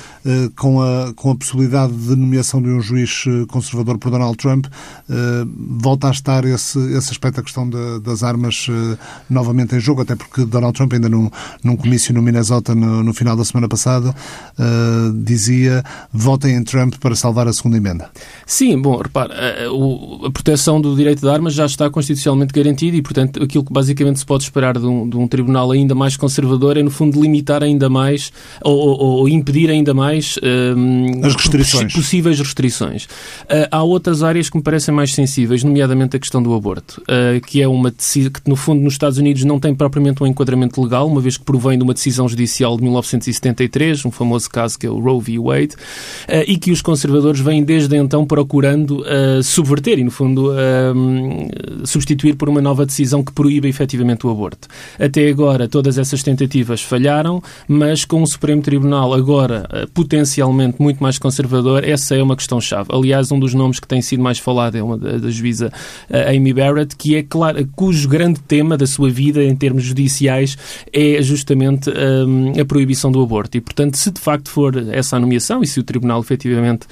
com, 0.56 0.80
a, 0.80 1.12
com 1.14 1.30
a 1.30 1.36
possibilidade 1.36 1.92
de 1.92 2.16
nomeação 2.16 2.62
de 2.62 2.68
um 2.68 2.80
juiz 2.80 3.24
conservador 3.48 3.98
por 3.98 4.10
Donald 4.10 4.36
Trump, 4.36 4.66
volta 5.78 6.08
a 6.08 6.10
estar 6.10 6.44
esse, 6.44 6.78
esse 6.94 7.10
aspecto 7.10 7.36
da 7.36 7.42
questão 7.42 7.68
de, 7.68 8.00
das 8.00 8.22
armas 8.22 8.66
novamente 9.28 9.74
em 9.74 9.80
jogo, 9.80 10.02
até 10.02 10.14
porque 10.14 10.44
Donald 10.44 10.76
Trump 10.76 10.92
ainda 10.92 11.08
num, 11.08 11.30
num 11.64 11.76
comício 11.76 12.14
no 12.14 12.22
Minnesota 12.22 12.74
no, 12.74 13.02
no 13.02 13.12
final 13.12 13.36
da 13.36 13.44
semana 13.44 13.68
passada 13.68 14.14
dizia 15.24 15.82
votem 16.12 16.56
em 16.56 16.62
Trump 16.70 16.94
para 17.00 17.14
salvar 17.14 17.48
a 17.48 17.52
segunda 17.52 17.76
emenda. 17.76 18.10
Sim, 18.46 18.80
bom, 18.80 18.96
repare, 18.96 19.32
a, 19.32 20.26
a 20.26 20.30
proteção 20.30 20.80
do 20.80 20.94
direito 20.94 21.20
de 21.20 21.28
armas 21.28 21.54
já 21.54 21.66
está 21.66 21.90
constitucionalmente 21.90 22.52
garantida 22.52 22.96
e, 22.96 23.02
portanto, 23.02 23.42
aquilo 23.42 23.64
que 23.64 23.72
basicamente 23.72 24.18
se 24.18 24.26
pode 24.26 24.44
esperar 24.44 24.78
de 24.78 24.86
um, 24.86 25.08
de 25.08 25.16
um 25.16 25.26
tribunal 25.26 25.70
ainda 25.72 25.94
mais 25.94 26.16
conservador 26.16 26.76
é, 26.76 26.82
no 26.82 26.90
fundo, 26.90 27.20
limitar 27.20 27.62
ainda 27.62 27.88
mais 27.88 28.32
ou, 28.62 28.76
ou, 28.76 29.00
ou 29.20 29.28
impedir 29.28 29.70
ainda 29.70 29.92
mais 29.94 30.38
um, 30.42 31.24
as 31.24 31.34
restrições. 31.34 31.92
possíveis 31.92 32.38
restrições. 32.38 33.04
Uh, 33.04 33.66
há 33.70 33.82
outras 33.82 34.22
áreas 34.22 34.48
que 34.48 34.56
me 34.56 34.62
parecem 34.62 34.94
mais 34.94 35.14
sensíveis, 35.14 35.64
nomeadamente 35.64 36.16
a 36.16 36.20
questão 36.20 36.42
do 36.42 36.54
aborto, 36.54 37.02
uh, 37.02 37.40
que 37.46 37.60
é 37.60 37.68
uma 37.68 37.90
decisão 37.90 38.30
que, 38.30 38.40
no 38.48 38.56
fundo, 38.56 38.82
nos 38.82 38.94
Estados 38.94 39.18
Unidos 39.18 39.44
não 39.44 39.58
tem 39.58 39.74
propriamente 39.74 40.22
um 40.22 40.26
enquadramento 40.26 40.82
legal, 40.82 41.06
uma 41.06 41.20
vez 41.20 41.36
que 41.36 41.44
provém 41.44 41.78
de 41.78 41.84
uma 41.84 41.94
decisão 41.94 42.28
judicial 42.28 42.76
de 42.76 42.82
1973, 42.82 44.04
um 44.04 44.10
famoso 44.10 44.50
caso 44.50 44.78
que 44.78 44.86
é 44.86 44.90
o 44.90 44.98
Roe 44.98 45.20
v. 45.20 45.38
Wade, 45.38 45.74
uh, 46.28 46.44
e 46.46 46.58
que 46.60 46.70
os 46.70 46.82
conservadores 46.82 47.40
vêm 47.40 47.64
desde 47.64 47.96
então 47.96 48.26
procurando 48.26 49.00
uh, 49.00 49.42
subverter 49.42 49.98
e, 49.98 50.04
no 50.04 50.10
fundo, 50.10 50.52
uh, 50.52 51.86
substituir 51.86 52.36
por 52.36 52.48
uma 52.48 52.60
nova 52.60 52.84
decisão 52.84 53.24
que 53.24 53.32
proíbe 53.32 53.68
efetivamente 53.68 54.26
o 54.26 54.30
aborto. 54.30 54.68
Até 54.98 55.28
agora, 55.28 55.66
todas 55.66 55.98
essas 55.98 56.22
tentativas 56.22 56.82
falharam, 56.82 57.42
mas 57.66 58.04
com 58.04 58.22
o 58.22 58.26
Supremo 58.26 58.62
Tribunal 58.62 59.14
agora 59.14 59.66
uh, 59.72 59.90
potencialmente 59.90 60.76
muito 60.80 61.02
mais 61.02 61.18
conservador, 61.18 61.82
essa 61.82 62.14
é 62.14 62.22
uma 62.22 62.36
questão-chave. 62.36 62.90
Aliás, 62.92 63.32
um 63.32 63.40
dos 63.40 63.54
nomes 63.54 63.80
que 63.80 63.88
tem 63.88 64.02
sido 64.02 64.22
mais 64.22 64.38
falado 64.38 64.76
é 64.76 64.82
uma 64.82 64.98
da, 64.98 65.18
da 65.18 65.30
juíza 65.30 65.72
Amy 66.28 66.52
Barrett, 66.52 66.94
que 66.96 67.16
é 67.16 67.22
claro, 67.22 67.66
cujo 67.74 68.08
grande 68.08 68.40
tema 68.40 68.76
da 68.76 68.86
sua 68.86 69.08
vida 69.08 69.42
em 69.42 69.56
termos 69.56 69.82
judiciais 69.82 70.58
é 70.92 71.22
justamente 71.22 71.90
a 72.60 72.64
proibição 72.64 73.10
do 73.10 73.22
aborto. 73.22 73.56
E, 73.56 73.60
portanto, 73.60 73.96
se 73.96 74.10
de 74.10 74.20
facto 74.20 74.50
for 74.50 74.76
essa 74.90 75.16
a 75.16 75.20
nomeação 75.20 75.62
e 75.62 75.66
se 75.66 75.80
o 75.80 75.82
Tribunal 75.82 76.20
efetivamente 76.20 76.49
efetivamente 76.50 76.86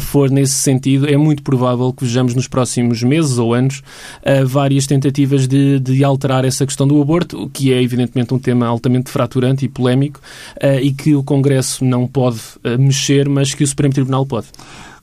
for 0.00 0.30
nesse 0.30 0.54
sentido, 0.54 1.08
é 1.08 1.16
muito 1.16 1.42
provável 1.42 1.92
que 1.92 2.04
vejamos 2.04 2.34
nos 2.34 2.48
próximos 2.48 3.02
meses 3.02 3.38
ou 3.38 3.52
anos 3.52 3.82
uh, 4.22 4.46
várias 4.46 4.86
tentativas 4.86 5.46
de, 5.46 5.80
de, 5.80 6.04
alterar 6.04 6.44
essa 6.44 6.64
questão 6.64 6.86
do 6.86 7.00
aborto, 7.00 7.50
que 7.52 7.72
é 7.72 7.82
evidentemente 7.82 8.32
um 8.32 8.38
tema 8.38 8.66
altamente 8.66 9.10
fraturante 9.10 9.64
e 9.64 9.68
polémico 9.68 10.20
uh, 10.56 10.80
e 10.80 10.92
que 10.92 11.14
o 11.14 11.22
Congresso 11.22 11.84
não 11.84 12.06
pode 12.06 12.38
uh, 12.64 12.78
mexer, 12.78 13.28
mas 13.28 13.54
que 13.54 13.64
o 13.64 13.66
Supremo 13.66 13.92
Tribunal 13.92 14.24
pode. 14.24 14.48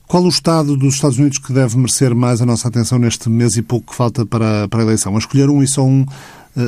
Qual 0.06 0.24
o 0.24 0.28
Estado 0.28 0.74
dos 0.74 0.94
Estados 0.94 1.18
Unidos 1.18 1.38
que 1.38 1.52
deve 1.52 1.76
merecer 1.76 2.14
mais 2.14 2.40
a 2.40 2.46
nossa 2.46 2.66
atenção 2.66 2.98
neste 2.98 3.28
mês 3.28 3.58
e 3.58 3.62
pouco 3.62 3.90
que 3.90 3.94
falta 3.94 4.24
para, 4.24 4.66
para 4.66 4.80
a 4.80 4.82
eleição? 4.82 5.14
A 5.14 5.18
escolher 5.18 5.50
um 5.50 5.62
e 5.62 5.68
só 5.68 5.84
um 5.84 6.06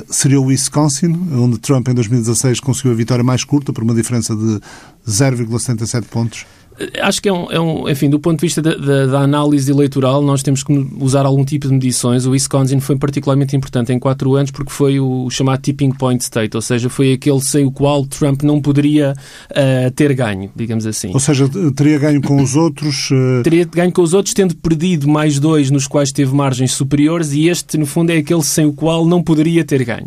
seria 0.09 0.41
o 0.41 0.45
Wisconsin, 0.45 1.13
onde 1.33 1.59
Trump 1.59 1.89
em 1.89 1.95
2016 1.95 2.61
conseguiu 2.61 2.93
a 2.93 2.95
vitória 2.95 3.25
mais 3.25 3.43
curta 3.43 3.73
por 3.73 3.83
uma 3.83 3.95
diferença 3.95 4.37
de 4.37 4.61
0,77 5.09 6.05
pontos. 6.05 6.47
Acho 7.01 7.21
que 7.21 7.29
é 7.29 7.33
um, 7.33 7.51
é 7.51 7.61
um, 7.61 7.89
enfim, 7.89 8.09
do 8.09 8.19
ponto 8.19 8.39
de 8.39 8.47
vista 8.47 8.63
da, 8.63 8.75
da, 8.75 9.07
da, 9.07 9.21
análise 9.21 9.71
eleitoral, 9.71 10.23
nós 10.23 10.43
temos 10.43 10.63
que 10.63 10.73
usar 10.99 11.27
algum 11.27 11.45
tipo 11.45 11.67
de 11.67 11.75
medições. 11.75 12.25
O 12.25 12.31
Wisconsin 12.31 12.81
foi 12.81 12.97
particularmente 12.97 13.55
importante 13.55 13.93
em 13.93 13.99
quatro 13.99 14.35
anos 14.35 14.51
porque 14.51 14.73
foi 14.73 14.99
o 14.99 15.29
chamado 15.29 15.61
tipping 15.61 15.91
point 15.91 16.23
state, 16.23 16.57
ou 16.57 16.63
seja, 16.63 16.89
foi 16.89 17.13
aquele 17.13 17.41
sem 17.41 17.67
o 17.67 17.71
qual 17.71 18.07
Trump 18.07 18.43
não 18.43 18.61
poderia 18.63 19.15
uh, 19.51 19.91
ter 19.91 20.15
ganho, 20.15 20.51
digamos 20.57 20.87
assim. 20.87 21.11
Ou 21.13 21.21
seja, 21.21 21.49
teria 21.77 21.99
ganho 21.99 22.23
com 22.23 22.41
os 22.41 22.57
outros. 22.57 23.11
Uh... 23.11 23.43
Teria 23.43 23.65
ganho 23.67 23.93
com 23.93 24.03
os 24.03 24.15
outros, 24.15 24.33
tendo 24.33 24.57
perdido 24.57 25.07
mais 25.07 25.39
dois 25.39 25.71
nos 25.71 25.87
quais 25.87 26.11
teve 26.11 26.35
margens 26.35 26.73
superiores, 26.73 27.33
e 27.33 27.49
este, 27.49 27.77
no 27.77 27.85
fundo, 27.85 28.11
é 28.11 28.17
aquele 28.17 28.43
sem 28.43 28.65
o 28.65 28.73
qual 28.73 29.05
não 29.05 29.23
poderia 29.23 29.65
ter 29.65 29.85
ganho. 29.85 30.07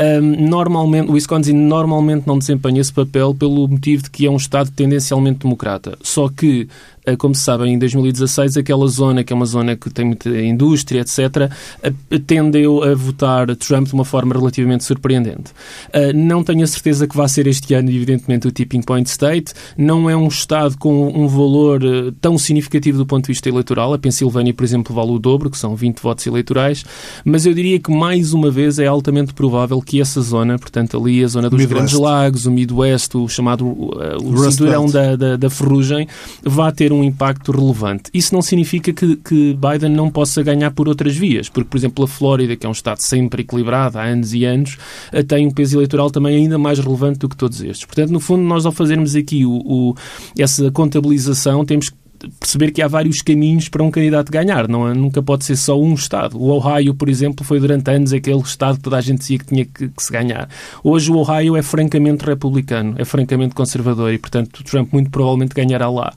Um, 0.00 0.48
normalmente, 0.48 1.10
o 1.10 1.12
Wisconsin 1.12 1.52
normalmente 1.52 2.26
não 2.26 2.38
desempenha 2.38 2.80
esse 2.80 2.92
papel 2.92 3.34
pelo 3.34 3.68
motivo 3.68 4.02
de 4.02 4.10
que 4.10 4.26
é 4.26 4.30
um 4.30 4.36
Estado 4.36 4.70
tendencialmente 4.70 5.40
democrata 5.40 5.96
só 6.08 6.28
que 6.28 6.68
como 7.16 7.34
se 7.34 7.42
sabe, 7.42 7.68
em 7.68 7.78
2016, 7.78 8.56
aquela 8.56 8.86
zona, 8.88 9.24
que 9.24 9.32
é 9.32 9.36
uma 9.36 9.46
zona 9.46 9.76
que 9.76 9.90
tem 9.90 10.04
muita 10.04 10.28
indústria, 10.28 11.00
etc., 11.00 11.50
eh, 11.82 12.18
tendeu 12.26 12.82
a 12.82 12.94
votar 12.94 13.54
Trump 13.56 13.88
de 13.88 13.94
uma 13.94 14.04
forma 14.04 14.34
relativamente 14.34 14.84
surpreendente. 14.84 15.52
Eh, 15.92 16.12
não 16.12 16.42
tenho 16.42 16.62
a 16.62 16.66
certeza 16.66 17.06
que 17.06 17.16
vai 17.16 17.28
ser 17.28 17.46
este 17.46 17.74
ano, 17.74 17.90
evidentemente, 17.90 18.46
o 18.46 18.50
tipping 18.50 18.82
point 18.82 19.08
state. 19.08 19.52
Não 19.76 20.08
é 20.08 20.16
um 20.16 20.28
Estado 20.28 20.76
com 20.78 21.08
um 21.08 21.26
valor 21.26 21.80
tão 22.20 22.38
significativo 22.38 22.98
do 22.98 23.06
ponto 23.06 23.24
de 23.24 23.28
vista 23.28 23.48
eleitoral. 23.48 23.92
A 23.92 23.98
Pensilvânia, 23.98 24.54
por 24.54 24.64
exemplo, 24.64 24.94
vale 24.94 25.10
o 25.10 25.18
dobro, 25.18 25.50
que 25.50 25.58
são 25.58 25.74
20 25.74 26.00
votos 26.00 26.26
eleitorais. 26.26 26.84
Mas 27.24 27.44
eu 27.44 27.54
diria 27.54 27.78
que, 27.78 27.90
mais 27.90 28.32
uma 28.32 28.50
vez, 28.50 28.78
é 28.78 28.86
altamente 28.86 29.34
provável 29.34 29.80
que 29.80 30.00
essa 30.00 30.20
zona, 30.20 30.58
portanto, 30.58 30.96
ali 30.96 31.24
a 31.24 31.28
zona 31.28 31.50
dos 31.50 31.58
Midwest. 31.58 31.76
Grandes 31.76 31.98
Lagos, 31.98 32.46
o 32.46 32.50
Midwest, 32.50 33.16
o 33.16 33.28
chamado 33.28 33.66
o 33.66 34.50
cinturão 34.50 34.86
da, 34.86 35.16
da, 35.16 35.36
da 35.36 35.50
ferrugem, 35.50 36.06
vá 36.42 36.70
ter 36.72 36.92
um 36.92 36.97
um 36.98 37.04
impacto 37.04 37.52
relevante. 37.52 38.10
Isso 38.12 38.34
não 38.34 38.42
significa 38.42 38.92
que, 38.92 39.16
que, 39.16 39.54
Biden 39.54 39.90
não 39.90 40.10
possa 40.10 40.42
ganhar 40.42 40.70
por 40.70 40.88
outras 40.88 41.16
vias, 41.16 41.48
porque, 41.48 41.68
por 41.68 41.76
exemplo, 41.76 42.04
a 42.04 42.08
Flórida, 42.08 42.56
que 42.56 42.66
é 42.66 42.68
um 42.68 42.72
Estado 42.72 43.00
sempre 43.00 43.42
equilibrado 43.42 43.98
há 43.98 44.04
anos 44.04 44.34
e 44.34 44.44
anos, 44.44 44.76
eh, 45.12 45.22
tem 45.22 45.46
um 45.46 45.50
peso 45.50 45.76
eleitoral 45.76 46.10
também 46.10 46.36
ainda 46.36 46.58
mais 46.58 46.78
relevante 46.78 47.18
do 47.18 47.28
que 47.28 47.36
todos 47.36 47.60
estes. 47.60 47.84
Portanto, 47.84 48.10
no 48.10 48.20
fundo, 48.20 48.42
nós 48.42 48.66
ao 48.66 48.72
fazermos 48.72 49.14
aqui 49.14 49.44
o, 49.44 49.52
o 49.64 49.94
essa 50.38 50.70
contabilização, 50.70 51.64
temos 51.64 51.88
que 51.88 51.96
perceber 52.40 52.70
que 52.70 52.82
há 52.82 52.88
vários 52.88 53.22
caminhos 53.22 53.68
para 53.68 53.82
um 53.82 53.90
candidato 53.90 54.30
ganhar. 54.30 54.68
Não, 54.68 54.92
nunca 54.94 55.22
pode 55.22 55.44
ser 55.44 55.56
só 55.56 55.80
um 55.80 55.94
Estado. 55.94 56.36
O 56.36 56.50
Ohio, 56.50 56.94
por 56.94 57.08
exemplo, 57.08 57.44
foi 57.44 57.60
durante 57.60 57.90
anos 57.90 58.12
aquele 58.12 58.40
Estado 58.40 58.76
que 58.76 58.82
toda 58.82 58.96
a 58.96 59.00
gente 59.00 59.18
dizia 59.18 59.38
que 59.38 59.46
tinha 59.46 59.64
que, 59.64 59.88
que, 59.88 60.02
se 60.02 60.12
ganhar. 60.12 60.48
Hoje 60.82 61.10
o 61.10 61.16
Ohio 61.16 61.56
é 61.56 61.62
francamente 61.62 62.24
republicano, 62.24 62.94
é 62.98 63.04
francamente 63.04 63.54
conservador 63.54 64.12
e, 64.12 64.18
portanto, 64.18 64.62
Trump 64.64 64.92
muito 64.92 65.10
provavelmente 65.10 65.54
ganhará 65.54 65.88
lá. 65.90 66.12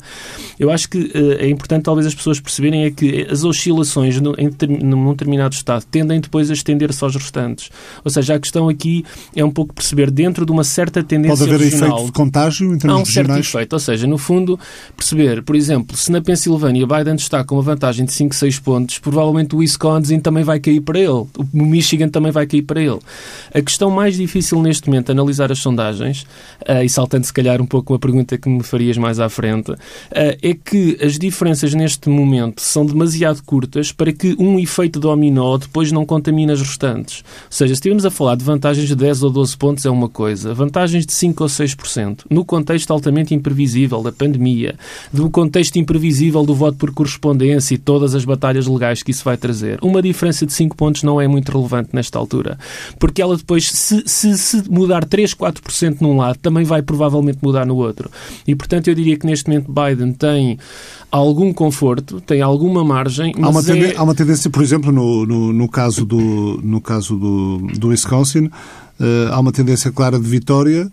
Eu 0.59 0.71
acho 0.71 0.89
que 0.89 0.99
uh, 0.99 1.33
é 1.39 1.49
importante 1.49 1.83
talvez 1.83 2.07
as 2.07 2.15
pessoas 2.15 2.39
perceberem 2.39 2.85
é 2.85 2.91
que 2.91 3.27
as 3.29 3.43
oscilações 3.43 4.19
no, 4.19 4.35
em, 4.37 4.49
num 4.83 5.11
determinado 5.11 5.53
Estado 5.53 5.85
tendem 5.89 6.19
depois 6.19 6.49
a 6.49 6.53
estender-se 6.53 7.03
aos 7.03 7.15
restantes. 7.15 7.69
Ou 8.03 8.11
seja, 8.11 8.35
a 8.35 8.39
questão 8.39 8.69
aqui 8.69 9.05
é 9.35 9.43
um 9.43 9.51
pouco 9.51 9.73
perceber 9.73 10.11
dentro 10.11 10.45
de 10.45 10.51
uma 10.51 10.63
certa 10.63 11.03
tendência 11.03 11.37
Pode 11.37 11.53
haver 11.53 11.65
regional, 11.65 11.95
efeito 11.95 12.05
de 12.07 12.11
contágio 12.11 12.73
em 12.73 12.77
termos 12.77 12.97
Há 12.97 13.01
um 13.01 13.05
certo 13.05 13.37
efeito. 13.37 13.73
Ou 13.73 13.79
seja, 13.79 14.07
no 14.07 14.17
fundo, 14.17 14.59
perceber, 14.95 15.43
por 15.43 15.55
exemplo, 15.55 15.90
exemplo, 15.91 15.97
se 15.97 16.11
na 16.11 16.21
Pensilvânia 16.21 16.87
Biden 16.87 17.15
está 17.15 17.43
com 17.43 17.55
uma 17.55 17.61
vantagem 17.61 18.05
de 18.05 18.13
5, 18.13 18.35
6 18.35 18.59
pontos, 18.59 18.99
provavelmente 18.99 19.55
o 19.55 19.59
Wisconsin 19.59 20.19
também 20.19 20.43
vai 20.43 20.59
cair 20.59 20.81
para 20.81 20.99
ele, 20.99 21.09
o 21.09 21.47
Michigan 21.53 22.09
também 22.09 22.31
vai 22.31 22.45
cair 22.47 22.61
para 22.61 22.81
ele. 22.81 22.99
A 23.53 23.61
questão 23.61 23.89
mais 23.89 24.15
difícil 24.15 24.61
neste 24.61 24.89
momento, 24.89 25.11
analisar 25.11 25.51
as 25.51 25.59
sondagens, 25.59 26.23
uh, 26.67 26.83
e 26.83 26.89
saltando 26.89 27.25
se 27.25 27.33
calhar 27.33 27.61
um 27.61 27.65
pouco 27.65 27.93
a 27.93 27.99
pergunta 27.99 28.37
que 28.37 28.49
me 28.49 28.63
farias 28.63 28.97
mais 28.97 29.19
à 29.19 29.29
frente, 29.29 29.71
uh, 29.71 29.77
é 30.11 30.53
que 30.53 30.97
as 31.01 31.17
diferenças 31.17 31.73
neste 31.73 32.09
momento 32.09 32.61
são 32.61 32.85
demasiado 32.85 33.41
curtas 33.43 33.91
para 33.91 34.11
que 34.11 34.35
um 34.39 34.59
efeito 34.59 34.99
dominó 34.99 35.57
depois 35.57 35.91
não 35.91 36.05
contamine 36.05 36.51
as 36.51 36.61
restantes. 36.61 37.19
Ou 37.19 37.45
seja, 37.49 37.73
se 37.73 37.79
estivermos 37.79 38.05
a 38.05 38.11
falar 38.11 38.35
de 38.35 38.43
vantagens 38.43 38.87
de 38.87 38.95
10 38.95 39.23
ou 39.23 39.29
12 39.29 39.57
pontos 39.57 39.85
é 39.85 39.89
uma 39.89 40.09
coisa, 40.09 40.53
vantagens 40.53 41.05
de 41.05 41.13
5 41.13 41.43
ou 41.43 41.49
6%, 41.49 42.25
no 42.29 42.45
contexto 42.45 42.91
altamente 42.91 43.33
imprevisível 43.33 44.01
da 44.01 44.11
pandemia, 44.11 44.75
do 45.11 45.29
contexto 45.29 45.77
imprevisível 45.81 46.45
do 46.45 46.55
voto 46.55 46.77
por 46.77 46.91
correspondência 46.93 47.75
e 47.75 47.77
todas 47.77 48.15
as 48.15 48.23
batalhas 48.23 48.67
legais 48.67 49.03
que 49.03 49.11
isso 49.11 49.23
vai 49.23 49.37
trazer, 49.37 49.79
uma 49.81 50.01
diferença 50.01 50.45
de 50.45 50.53
5 50.53 50.75
pontos 50.75 51.03
não 51.03 51.19
é 51.19 51.27
muito 51.27 51.51
relevante 51.51 51.89
nesta 51.93 52.17
altura. 52.17 52.57
Porque 52.99 53.21
ela 53.21 53.35
depois, 53.35 53.69
se, 53.69 54.03
se, 54.05 54.37
se 54.37 54.69
mudar 54.69 55.05
3, 55.05 55.33
4% 55.33 55.97
num 56.01 56.17
lado, 56.17 56.37
também 56.39 56.63
vai 56.63 56.81
provavelmente 56.81 57.39
mudar 57.41 57.65
no 57.65 57.75
outro. 57.75 58.09
E, 58.47 58.55
portanto, 58.55 58.87
eu 58.87 58.95
diria 58.95 59.17
que 59.17 59.25
neste 59.25 59.49
momento 59.49 59.71
Biden 59.71 60.13
tem 60.13 60.57
algum 61.11 61.51
conforto, 61.53 62.21
tem 62.21 62.41
alguma 62.41 62.83
margem. 62.83 63.33
há, 63.41 63.49
uma 63.49 63.59
é... 63.59 63.63
tendência, 63.63 63.99
há 63.99 64.03
uma 64.03 64.15
tendência, 64.15 64.49
por 64.49 64.63
exemplo, 64.63 64.91
no, 64.91 65.25
no, 65.25 65.53
no 65.53 65.69
caso 65.69 66.05
do, 66.05 66.59
no 66.63 66.79
caso 66.79 67.17
do, 67.17 67.57
do 67.77 67.89
Wisconsin, 67.89 68.45
uh, 68.45 68.51
há 69.31 69.39
uma 69.39 69.51
tendência 69.51 69.91
clara 69.91 70.17
de 70.17 70.27
vitória 70.27 70.91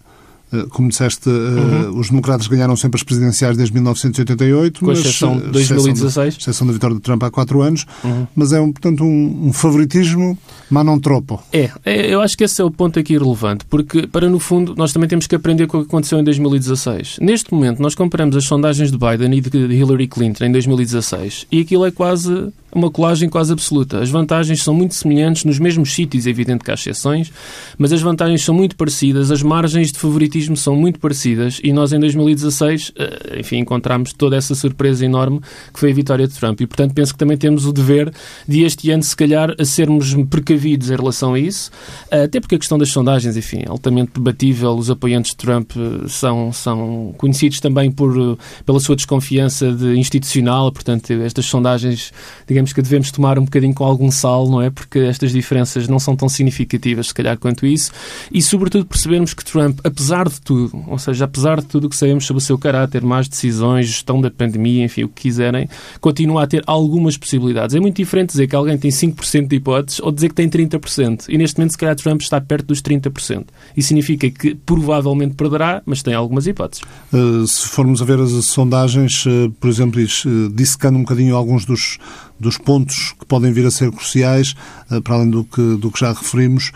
como 0.70 0.88
disseste, 0.88 1.28
eh, 1.28 1.32
uhum. 1.32 1.98
os 1.98 2.08
democratas 2.08 2.46
ganharam 2.46 2.76
sempre 2.76 2.96
as 2.96 3.02
presidenciais 3.02 3.56
desde 3.56 3.74
1988. 3.74 4.80
Com 4.80 4.92
exceção 4.92 5.38
de 5.38 5.48
2016. 5.48 6.36
Exceção 6.40 6.66
da 6.66 6.72
vitória 6.72 6.96
de 6.96 7.02
Trump 7.02 7.22
há 7.22 7.30
quatro 7.30 7.60
anos. 7.60 7.84
Uhum. 8.02 8.26
Mas 8.34 8.52
é, 8.52 8.60
um, 8.60 8.72
portanto, 8.72 9.04
um, 9.04 9.48
um, 9.48 9.52
favoritismo, 9.52 10.38
mas 10.70 10.84
não 10.84 10.98
tropo. 10.98 11.42
É, 11.52 11.70
é, 11.84 12.12
eu 12.12 12.20
acho 12.20 12.36
que 12.36 12.44
esse 12.44 12.60
é 12.60 12.64
o 12.64 12.70
ponto 12.70 12.98
aqui 12.98 13.16
relevante, 13.16 13.64
porque, 13.66 14.06
para 14.06 14.28
no 14.28 14.38
fundo, 14.38 14.74
nós 14.76 14.92
também 14.92 15.08
temos 15.08 15.26
que 15.26 15.34
aprender 15.34 15.66
com 15.66 15.78
o 15.78 15.80
que 15.82 15.88
aconteceu 15.88 16.18
em 16.18 16.24
2016. 16.24 17.16
Neste 17.20 17.52
momento, 17.52 17.80
nós 17.80 17.94
comparamos 17.94 18.36
as 18.36 18.44
sondagens 18.44 18.90
de 18.90 18.98
Biden 18.98 19.34
e 19.36 19.40
de 19.40 19.58
Hillary 19.74 20.08
Clinton 20.08 20.44
em 20.44 20.52
2016 20.52 21.46
e 21.50 21.60
aquilo 21.60 21.84
é 21.86 21.90
quase 21.90 22.52
uma 22.70 22.90
colagem 22.90 23.30
quase 23.30 23.50
absoluta. 23.50 24.00
As 24.00 24.10
vantagens 24.10 24.62
são 24.62 24.74
muito 24.74 24.94
semelhantes 24.94 25.44
nos 25.44 25.58
mesmos 25.58 25.94
sítios, 25.94 26.26
é 26.26 26.30
evidente 26.30 26.62
que 26.62 26.70
há 26.70 26.74
exceções, 26.74 27.32
mas 27.78 27.92
as 27.94 28.02
vantagens 28.02 28.44
são 28.44 28.54
muito 28.54 28.76
parecidas, 28.76 29.30
as 29.30 29.42
margens 29.42 29.90
de 29.90 29.98
favoritismo 29.98 30.54
são 30.54 30.76
muito 30.76 31.00
parecidas 31.00 31.60
e 31.64 31.72
nós 31.72 31.94
em 31.94 31.98
2016, 31.98 32.92
eh, 32.94 33.40
enfim, 33.40 33.56
encontramos 33.56 34.12
toda 34.12 34.36
essa 34.36 34.54
surpresa 34.54 35.04
enorme 35.04 35.40
que 35.72 35.80
foi 35.80 35.92
a 35.92 35.94
vitória 35.94 36.28
de 36.28 36.34
Trump. 36.34 36.60
E, 36.60 36.66
portanto, 36.66 36.92
penso 36.92 37.12
que 37.12 37.18
também 37.18 37.38
temos 37.38 37.64
o 37.64 37.72
dever 37.72 38.12
de 38.46 38.62
este 38.62 38.90
ano, 38.90 39.02
se 39.02 39.16
calhar, 39.16 39.54
a 39.58 39.64
sermos 39.64 40.14
precavidos 40.28 40.57
em 40.66 40.96
relação 40.96 41.34
a 41.34 41.38
isso, 41.38 41.70
eh, 42.10 42.24
até 42.24 42.40
porque 42.40 42.54
a 42.54 42.58
questão 42.58 42.78
das 42.78 42.90
sondagens, 42.90 43.36
enfim, 43.36 43.62
é 43.64 43.68
altamente 43.68 44.12
debatível. 44.14 44.72
Os 44.72 44.90
apoiantes 44.90 45.32
de 45.32 45.36
Trump 45.36 45.72
eh, 45.76 46.08
são, 46.08 46.52
são 46.52 47.14
conhecidos 47.16 47.60
também 47.60 47.90
por, 47.90 48.38
pela 48.64 48.80
sua 48.80 48.96
desconfiança 48.96 49.72
de 49.72 49.96
institucional, 49.96 50.70
portanto, 50.72 51.12
estas 51.12 51.46
sondagens, 51.46 52.12
digamos, 52.46 52.72
que 52.72 52.82
devemos 52.82 53.10
tomar 53.10 53.38
um 53.38 53.44
bocadinho 53.44 53.74
com 53.74 53.84
algum 53.84 54.10
sal, 54.10 54.48
não 54.48 54.60
é? 54.62 54.70
Porque 54.70 54.98
estas 55.00 55.32
diferenças 55.32 55.88
não 55.88 55.98
são 55.98 56.16
tão 56.16 56.28
significativas, 56.28 57.08
se 57.08 57.14
calhar, 57.14 57.38
quanto 57.38 57.66
isso. 57.66 57.92
E, 58.32 58.42
sobretudo, 58.42 58.86
percebermos 58.86 59.34
que 59.34 59.44
Trump, 59.44 59.80
apesar 59.84 60.28
de 60.28 60.40
tudo, 60.40 60.84
ou 60.86 60.98
seja, 60.98 61.24
apesar 61.24 61.60
de 61.60 61.66
tudo 61.66 61.86
o 61.86 61.90
que 61.90 61.96
sabemos 61.96 62.26
sobre 62.26 62.42
o 62.42 62.44
seu 62.44 62.58
caráter, 62.58 63.02
más 63.02 63.28
decisões, 63.28 63.86
gestão 63.86 64.20
da 64.20 64.30
pandemia, 64.30 64.84
enfim, 64.84 65.04
o 65.04 65.08
que 65.08 65.22
quiserem, 65.22 65.68
continua 66.00 66.42
a 66.42 66.46
ter 66.46 66.62
algumas 66.66 67.16
possibilidades. 67.16 67.74
É 67.74 67.80
muito 67.80 67.96
diferente 67.96 68.30
dizer 68.30 68.46
que 68.46 68.56
alguém 68.56 68.78
tem 68.78 68.90
5% 68.90 69.48
de 69.48 69.56
hipóteses 69.56 70.00
ou 70.00 70.10
dizer 70.10 70.28
que 70.28 70.34
tem 70.34 70.47
30%. 70.48 71.26
E, 71.28 71.38
neste 71.38 71.58
momento, 71.58 71.72
se 71.72 71.78
calhar, 71.78 71.96
Trump 71.96 72.20
está 72.20 72.40
perto 72.40 72.66
dos 72.66 72.82
30%. 72.82 73.46
Isso 73.76 73.88
significa 73.88 74.30
que 74.30 74.54
provavelmente 74.54 75.34
perderá, 75.34 75.82
mas 75.84 76.02
tem 76.02 76.14
algumas 76.14 76.46
hipóteses. 76.46 76.84
Uh, 77.12 77.46
se 77.46 77.66
formos 77.68 78.02
a 78.02 78.04
ver 78.04 78.20
as 78.20 78.30
sondagens, 78.44 79.24
uh, 79.26 79.50
por 79.60 79.68
exemplo, 79.68 80.00
uh, 80.00 80.48
dissecando 80.50 80.98
um 80.98 81.02
bocadinho 81.02 81.36
alguns 81.36 81.64
dos 81.64 81.98
dos 82.40 82.56
pontos 82.56 83.16
que 83.18 83.26
podem 83.26 83.52
vir 83.52 83.66
a 83.66 83.70
ser 83.70 83.90
cruciais, 83.90 84.54
para 85.02 85.16
além 85.16 85.28
do 85.28 85.42
que, 85.42 85.76
do 85.76 85.90
que 85.90 85.98
já 85.98 86.12
referimos. 86.12 86.70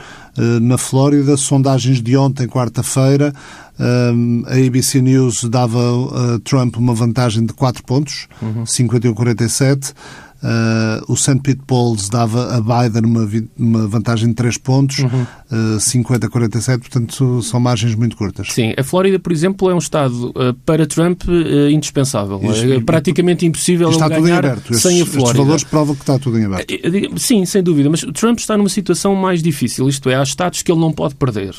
Na 0.60 0.76
Flórida, 0.76 1.36
sondagens 1.36 2.02
de 2.02 2.16
ontem, 2.16 2.48
quarta-feira, 2.48 3.32
a 3.78 4.54
ABC 4.56 5.00
News 5.00 5.44
dava 5.44 5.78
a 5.78 6.40
Trump 6.40 6.76
uma 6.78 6.94
vantagem 6.94 7.46
de 7.46 7.52
4 7.52 7.84
pontos, 7.84 8.26
uhum. 8.42 8.64
51-47. 8.64 9.94
Uh, 10.42 11.12
o 11.12 11.16
St. 11.16 11.38
Pete 11.40 11.62
Polls 11.64 12.10
dava 12.10 12.56
a 12.56 12.60
Biden 12.60 13.04
uma, 13.04 13.28
uma 13.56 13.86
vantagem 13.86 14.30
de 14.30 14.34
3 14.34 14.58
pontos, 14.58 14.98
uhum. 14.98 15.22
uh, 15.22 15.76
50-47, 15.78 16.78
portanto 16.80 17.42
são 17.42 17.60
margens 17.60 17.94
muito 17.94 18.16
curtas. 18.16 18.48
Sim, 18.50 18.74
a 18.76 18.82
Flórida, 18.82 19.20
por 19.20 19.30
exemplo, 19.30 19.70
é 19.70 19.74
um 19.74 19.78
estado 19.78 20.30
uh, 20.30 20.52
para 20.66 20.84
Trump 20.84 21.22
indispensável. 21.70 22.40
Isto, 22.42 22.72
é 22.72 22.80
praticamente 22.80 23.46
impossível 23.46 23.90
está 23.90 24.08
ganhar 24.08 24.18
tudo 24.18 24.28
em 24.28 24.32
aberto. 24.32 24.74
sem 24.74 24.98
estes, 24.98 25.14
a 25.14 25.20
Flórida. 25.20 25.28
Estes 25.28 25.44
valores 25.44 25.64
provam 25.64 25.94
que 25.94 26.00
está 26.02 26.18
tudo 26.18 26.38
em 26.38 26.44
aberto. 26.44 26.74
Sim, 27.18 27.44
sem 27.44 27.62
dúvida, 27.62 27.88
mas 27.88 28.00
Trump 28.12 28.38
está 28.40 28.56
numa 28.56 28.68
situação 28.68 29.14
mais 29.14 29.42
difícil, 29.42 29.88
isto 29.88 30.10
é, 30.10 30.16
há 30.16 30.22
estados 30.24 30.62
que 30.62 30.72
ele 30.72 30.80
não 30.80 30.92
pode 30.92 31.14
perder 31.14 31.54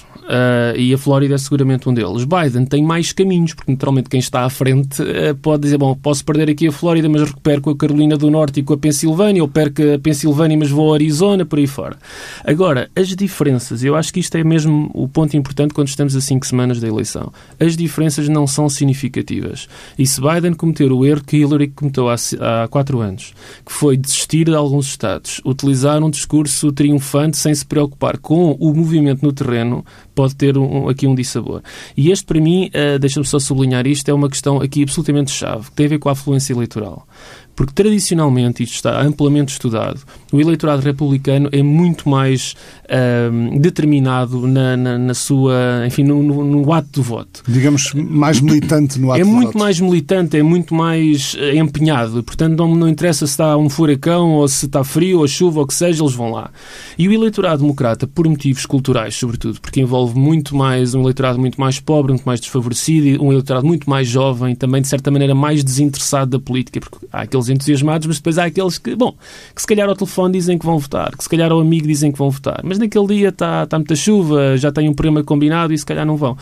e 0.75 0.93
a 0.93 0.97
Flórida 0.97 1.35
é 1.35 1.37
seguramente 1.37 1.87
um 1.87 1.93
deles. 1.93 2.25
Biden 2.25 2.65
tem 2.65 2.83
mais 2.83 3.13
caminhos, 3.13 3.53
porque 3.53 3.71
naturalmente 3.71 4.09
quem 4.09 4.19
está 4.19 4.43
à 4.43 4.49
frente 4.49 5.03
pode 5.41 5.63
dizer, 5.63 5.77
bom, 5.77 5.95
posso 5.95 6.25
perder 6.25 6.49
aqui 6.49 6.67
a 6.67 6.71
Flórida, 6.71 7.07
mas 7.07 7.21
recupero 7.21 7.61
com 7.61 7.69
a 7.69 7.77
Carolina 7.77 8.17
do 8.17 8.31
Norte 8.31 8.59
e 8.59 8.63
com 8.63 8.72
com 8.73 8.75
a 8.75 8.77
Pensilvânia, 8.77 9.41
ou 9.41 9.47
perco 9.47 9.81
a 9.93 9.99
Pensilvânia, 9.99 10.57
mas 10.57 10.69
vou 10.69 10.87
ao 10.87 10.93
Arizona, 10.95 11.45
por 11.45 11.59
aí 11.59 11.67
fora. 11.67 11.97
Agora, 12.43 12.89
as 12.95 13.09
diferenças, 13.09 13.83
eu 13.83 13.95
acho 13.95 14.11
que 14.11 14.19
isto 14.19 14.35
é 14.35 14.43
mesmo 14.43 14.89
o 14.93 15.07
ponto 15.07 15.37
importante 15.37 15.73
quando 15.73 15.87
estamos 15.87 16.15
a 16.15 16.21
cinco 16.21 16.45
semanas 16.45 16.79
da 16.79 16.87
eleição. 16.87 17.31
As 17.59 17.77
diferenças 17.77 18.27
não 18.27 18.47
são 18.47 18.67
significativas. 18.67 19.67
E 19.97 20.05
se 20.05 20.19
Biden 20.19 20.53
cometer 20.53 20.91
o 20.91 21.05
erro 21.05 21.23
que 21.23 21.37
Hillary 21.37 21.67
cometeu 21.67 22.09
há, 22.09 22.15
há 22.15 22.67
quatro 22.67 22.99
anos, 22.99 23.33
que 23.65 23.71
foi 23.71 23.95
desistir 23.95 24.45
de 24.45 24.55
alguns 24.55 24.93
Estados, 24.93 25.41
utilizar 25.45 26.03
um 26.03 26.09
discurso 26.09 26.71
triunfante 26.71 27.37
sem 27.37 27.53
se 27.53 27.65
preocupar 27.65 28.17
com 28.17 28.51
o 28.59 28.73
movimento 28.73 29.23
no 29.23 29.33
terreno, 29.33 29.85
pode 30.13 30.35
ter 30.35 30.57
um, 30.57 30.87
aqui 30.87 31.07
um 31.07 31.15
dissabor. 31.15 31.61
E 31.97 32.11
este, 32.11 32.25
para 32.25 32.39
mim, 32.39 32.69
uh, 32.69 32.99
deixa-me 32.99 33.25
só 33.25 33.39
sublinhar 33.39 33.85
isto, 33.87 34.09
é 34.09 34.13
uma 34.13 34.29
questão 34.29 34.61
aqui 34.61 34.83
absolutamente 34.83 35.31
chave, 35.31 35.65
que 35.65 35.71
tem 35.71 35.85
a 35.87 35.89
ver 35.89 35.99
com 35.99 36.09
a 36.09 36.11
afluência 36.11 36.53
eleitoral. 36.53 37.07
Porque 37.55 37.73
tradicionalmente, 37.73 38.63
isto 38.63 38.75
está 38.75 39.01
amplamente 39.01 39.51
estudado, 39.51 40.01
o 40.31 40.41
eleitorado 40.41 40.81
republicano 40.81 41.49
é 41.51 41.61
muito 41.61 42.09
mais 42.09 42.55
uh, 42.85 43.59
determinado 43.59 44.47
na, 44.47 44.75
na, 44.75 44.97
na, 44.97 45.13
sua, 45.13 45.83
enfim, 45.85 46.03
no, 46.03 46.23
no, 46.23 46.43
no, 46.43 46.73
ato 46.73 46.89
do 46.93 47.03
voto. 47.03 47.43
Digamos, 47.47 47.93
mais 47.93 48.41
militante 48.41 48.99
no 48.99 49.11
ato 49.11 49.21
É 49.21 49.23
do 49.23 49.29
muito 49.29 49.47
voto. 49.47 49.59
mais 49.59 49.79
militante, 49.79 50.37
é 50.37 50.43
muito 50.43 50.73
mais 50.73 51.35
uh, 51.35 51.55
empenhado. 51.55 52.23
Portanto, 52.23 52.57
não, 52.57 52.75
não 52.75 52.89
interessa 52.89 53.27
se 53.27 53.33
está 53.33 53.55
um 53.57 53.69
furacão 53.69 54.31
ou 54.31 54.47
se 54.47 54.65
está 54.65 54.83
frio 54.83 55.19
ou 55.19 55.27
chuva 55.27 55.59
ou 55.59 55.65
o 55.65 55.67
que 55.67 55.73
seja, 55.73 56.01
eles 56.03 56.13
vão 56.13 56.31
lá. 56.31 56.49
E 56.97 57.07
o 57.07 57.13
eleitorado 57.13 57.61
democrata, 57.61 58.07
por 58.07 58.27
motivos 58.27 58.65
culturais, 58.65 59.15
sobretudo, 59.15 59.61
porque 59.61 59.79
envolve 59.79 60.17
muito 60.17 60.55
mais 60.55 60.95
um 60.95 61.01
eleitorado 61.01 61.39
muito 61.39 61.59
mais 61.59 61.79
pobre, 61.79 62.11
muito 62.11 62.25
mais 62.25 62.39
desfavorecido, 62.39 63.23
um 63.23 63.31
eleitorado 63.31 63.65
muito 63.65 63.89
mais 63.89 64.07
jovem, 64.07 64.55
também 64.55 64.81
de 64.81 64.87
certa 64.87 65.11
maneira 65.11 65.35
mais 65.35 65.63
desinteressado 65.63 66.31
da 66.31 66.39
política, 66.39 66.79
porque 66.79 67.05
há 67.11 67.25
aqueles 67.43 67.49
entusiasmados, 67.49 68.07
mas 68.07 68.17
depois 68.17 68.37
há 68.37 68.45
aqueles 68.45 68.77
que, 68.77 68.95
bom, 68.95 69.13
que 69.53 69.61
se 69.61 69.67
calhar 69.67 69.87
ao 69.87 69.95
telefone 69.95 70.33
dizem 70.33 70.57
que 70.57 70.65
vão 70.65 70.79
votar, 70.79 71.15
que 71.15 71.23
se 71.23 71.29
calhar 71.29 71.51
ao 71.51 71.59
amigo 71.59 71.87
dizem 71.87 72.11
que 72.11 72.17
vão 72.17 72.29
votar, 72.29 72.61
mas 72.63 72.79
naquele 72.79 73.07
dia 73.07 73.29
está, 73.29 73.63
está 73.63 73.77
muita 73.77 73.95
chuva, 73.95 74.57
já 74.57 74.71
tem 74.71 74.89
um 74.89 74.93
programa 74.93 75.23
combinado 75.23 75.73
e 75.73 75.77
se 75.77 75.85
calhar 75.85 76.05
não 76.05 76.15
vão. 76.15 76.37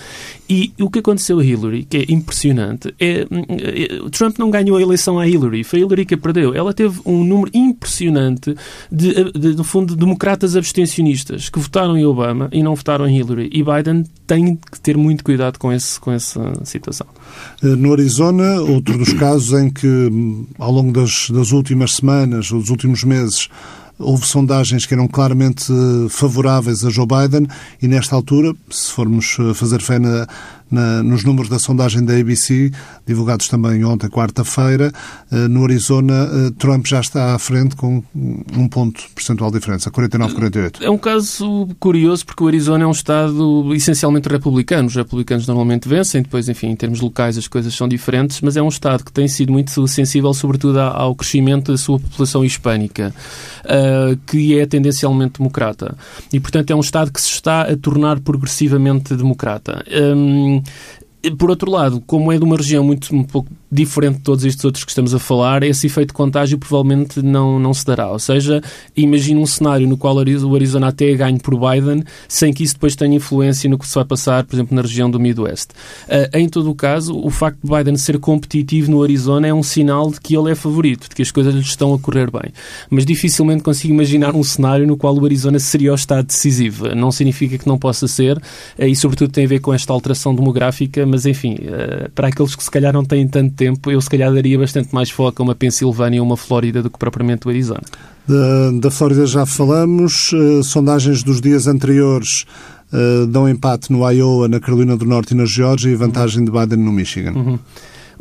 E 0.49 0.73
o 0.79 0.89
que 0.89 0.99
aconteceu 0.99 1.39
a 1.39 1.45
Hillary, 1.45 1.83
que 1.83 1.97
é 1.97 2.05
impressionante, 2.09 2.93
é, 2.99 3.21
é 3.21 4.09
Trump 4.11 4.37
não 4.37 4.49
ganhou 4.49 4.77
a 4.77 4.81
eleição 4.81 5.19
à 5.19 5.27
Hillary, 5.27 5.63
foi 5.63 5.79
a 5.79 5.81
Hillary 5.83 6.05
que 6.05 6.13
a 6.13 6.17
perdeu. 6.17 6.53
Ela 6.53 6.73
teve 6.73 6.99
um 7.05 7.23
número 7.23 7.49
impressionante 7.53 8.55
de, 8.91 9.31
de, 9.31 9.55
no 9.55 9.63
fundo, 9.63 9.93
de 9.93 9.99
democratas 9.99 10.55
abstencionistas 10.55 11.49
que 11.49 11.59
votaram 11.59 11.97
em 11.97 12.05
Obama 12.05 12.49
e 12.51 12.61
não 12.61 12.75
votaram 12.75 13.07
em 13.07 13.17
Hillary. 13.17 13.49
E 13.51 13.63
Biden 13.63 14.05
tem 14.27 14.55
que 14.55 14.79
ter 14.79 14.97
muito 14.97 15.23
cuidado 15.23 15.57
com, 15.57 15.71
esse, 15.71 15.99
com 15.99 16.11
essa 16.11 16.53
situação. 16.65 17.07
Eh, 17.63 17.67
no 17.75 17.93
Arizona, 17.93 18.61
outro 18.61 18.97
dos 18.97 19.13
casos 19.13 19.53
em 19.59 19.69
que, 19.69 19.87
ao 20.57 20.71
longo 20.71 20.91
das, 20.91 21.29
das 21.29 21.51
últimas 21.51 21.95
semanas 21.95 22.51
ou 22.51 22.59
dos 22.59 22.69
últimos 22.69 23.03
meses, 23.03 23.49
houve 23.99 24.25
sondagens 24.25 24.85
que 24.85 24.93
eram 24.93 25.07
claramente 25.07 25.71
favoráveis 26.09 26.83
a 26.83 26.89
Joe 26.89 27.05
Biden 27.05 27.47
e, 27.81 27.87
nesta 27.87 28.15
altura, 28.15 28.53
se 28.69 28.91
formos 28.91 29.37
fazer 29.53 29.81
fé 29.81 29.99
na, 29.99 30.27
na, 30.71 31.03
nos 31.03 31.23
números 31.23 31.49
da 31.49 31.59
sondagem 31.59 32.03
da 32.03 32.17
ABC, 32.17 32.71
divulgados 33.05 33.47
também 33.47 33.83
ontem, 33.83 34.09
quarta-feira. 34.09 34.91
Uh, 35.31 35.47
no 35.49 35.63
Arizona, 35.63 36.25
uh, 36.25 36.51
Trump 36.51 36.87
já 36.87 37.01
está 37.01 37.35
à 37.35 37.39
frente 37.39 37.75
com 37.75 38.01
um 38.15 38.67
ponto 38.67 39.03
percentual 39.13 39.51
de 39.51 39.59
diferença, 39.59 39.91
49-48. 39.91 40.81
É 40.81 40.89
um 40.89 40.97
caso 40.97 41.67
curioso 41.79 42.25
porque 42.25 42.43
o 42.43 42.47
Arizona 42.47 42.83
é 42.83 42.87
um 42.87 42.91
estado 42.91 43.73
essencialmente 43.73 44.29
republicano. 44.29 44.87
Os 44.87 44.95
republicanos 44.95 45.45
normalmente 45.45 45.87
vencem, 45.87 46.21
depois, 46.21 46.47
enfim, 46.47 46.67
em 46.67 46.75
termos 46.75 47.01
locais 47.01 47.37
as 47.37 47.47
coisas 47.47 47.73
são 47.73 47.87
diferentes, 47.87 48.41
mas 48.41 48.55
é 48.55 48.61
um 48.61 48.69
estado 48.69 49.03
que 49.03 49.11
tem 49.11 49.27
sido 49.27 49.51
muito 49.51 49.87
sensível, 49.87 50.33
sobretudo 50.33 50.79
ao 50.79 51.15
crescimento 51.15 51.71
da 51.71 51.77
sua 51.77 51.99
população 51.99 52.45
hispânica, 52.45 53.13
uh, 53.65 54.17
que 54.25 54.57
é 54.57 54.65
tendencialmente 54.65 55.39
democrata. 55.39 55.95
E, 56.31 56.39
portanto, 56.39 56.71
é 56.71 56.75
um 56.75 56.79
estado 56.79 57.11
que 57.11 57.21
se 57.21 57.29
está 57.29 57.63
a 57.63 57.75
tornar 57.75 58.19
progressivamente 58.19 59.15
democrata. 59.15 59.83
Um, 60.15 60.60
por 61.37 61.49
outro 61.49 61.69
lado, 61.69 62.01
como 62.01 62.31
é 62.31 62.37
de 62.37 62.43
uma 62.43 62.57
região 62.57 62.83
muito 62.83 63.13
um 63.15 63.23
pouco 63.23 63.49
diferente 63.71 64.17
de 64.17 64.23
todos 64.23 64.43
estes 64.43 64.65
outros 64.65 64.83
que 64.83 64.91
estamos 64.91 65.13
a 65.15 65.19
falar, 65.19 65.63
esse 65.63 65.87
efeito 65.87 66.13
contágio 66.13 66.57
provavelmente 66.57 67.21
não, 67.21 67.57
não 67.57 67.73
se 67.73 67.85
dará. 67.85 68.11
Ou 68.11 68.19
seja, 68.19 68.61
imagina 68.95 69.39
um 69.39 69.45
cenário 69.45 69.87
no 69.87 69.97
qual 69.97 70.15
o 70.15 70.55
Arizona 70.55 70.87
até 70.87 71.13
ganho 71.13 71.39
por 71.39 71.57
Biden, 71.57 72.03
sem 72.27 72.51
que 72.51 72.63
isso 72.63 72.73
depois 72.73 72.95
tenha 72.95 73.15
influência 73.15 73.69
no 73.69 73.77
que 73.77 73.87
se 73.87 73.95
vai 73.95 74.03
passar, 74.03 74.43
por 74.43 74.55
exemplo, 74.55 74.75
na 74.75 74.81
região 74.81 75.09
do 75.09 75.19
Midwest. 75.19 75.69
Uh, 76.07 76.37
em 76.37 76.49
todo 76.49 76.69
o 76.69 76.75
caso, 76.75 77.17
o 77.17 77.29
facto 77.29 77.59
de 77.63 77.69
Biden 77.69 77.95
ser 77.95 78.19
competitivo 78.19 78.91
no 78.91 79.01
Arizona 79.01 79.47
é 79.47 79.53
um 79.53 79.63
sinal 79.63 80.11
de 80.11 80.19
que 80.19 80.35
ele 80.35 80.51
é 80.51 80.55
favorito, 80.55 81.07
de 81.07 81.15
que 81.15 81.21
as 81.21 81.31
coisas 81.31 81.53
lhe 81.53 81.61
estão 81.61 81.93
a 81.93 81.99
correr 81.99 82.29
bem. 82.29 82.51
Mas 82.89 83.05
dificilmente 83.05 83.63
consigo 83.63 83.93
imaginar 83.93 84.35
um 84.35 84.43
cenário 84.43 84.85
no 84.85 84.97
qual 84.97 85.17
o 85.17 85.25
Arizona 85.25 85.59
seria 85.59 85.93
o 85.93 85.95
estado 85.95 86.25
decisivo. 86.25 86.93
Não 86.93 87.11
significa 87.11 87.57
que 87.57 87.67
não 87.67 87.77
possa 87.77 88.07
ser, 88.07 88.37
uh, 88.37 88.83
e 88.83 88.95
sobretudo 88.95 89.31
tem 89.31 89.45
a 89.45 89.47
ver 89.47 89.59
com 89.59 89.73
esta 89.73 89.93
alteração 89.93 90.35
demográfica, 90.35 91.05
mas 91.05 91.25
enfim, 91.25 91.53
uh, 91.53 92.11
para 92.11 92.27
aqueles 92.27 92.53
que 92.53 92.63
se 92.63 92.71
calhar 92.71 92.91
não 92.91 93.05
têm 93.05 93.25
tanto 93.27 93.60
tempo, 93.61 93.91
eu 93.91 94.01
se 94.01 94.09
calhar 94.09 94.33
daria 94.33 94.57
bastante 94.57 94.91
mais 94.91 95.11
foco 95.11 95.39
a 95.39 95.45
uma 95.45 95.53
Pensilvânia 95.53 96.19
ou 96.19 96.25
uma 96.25 96.35
Flórida 96.35 96.81
do 96.81 96.89
que 96.89 96.97
propriamente 96.97 97.45
o 97.45 97.49
Arizona. 97.51 97.83
Da, 98.27 98.71
da 98.79 98.89
Flórida 98.89 99.27
já 99.27 99.45
falamos, 99.45 100.31
uh, 100.33 100.63
sondagens 100.63 101.21
dos 101.21 101.39
dias 101.39 101.67
anteriores 101.67 102.47
uh, 102.91 103.27
dão 103.27 103.47
empate 103.47 103.91
no 103.91 104.09
Iowa, 104.09 104.47
na 104.47 104.59
Carolina 104.59 104.97
do 104.97 105.05
Norte 105.05 105.35
e 105.35 105.37
na 105.37 105.45
Geórgia 105.45 105.91
e 105.91 105.95
vantagem 105.95 106.43
de 106.43 106.49
Biden 106.49 106.79
no 106.79 106.91
Michigan. 106.91 107.33
Uhum. 107.33 107.59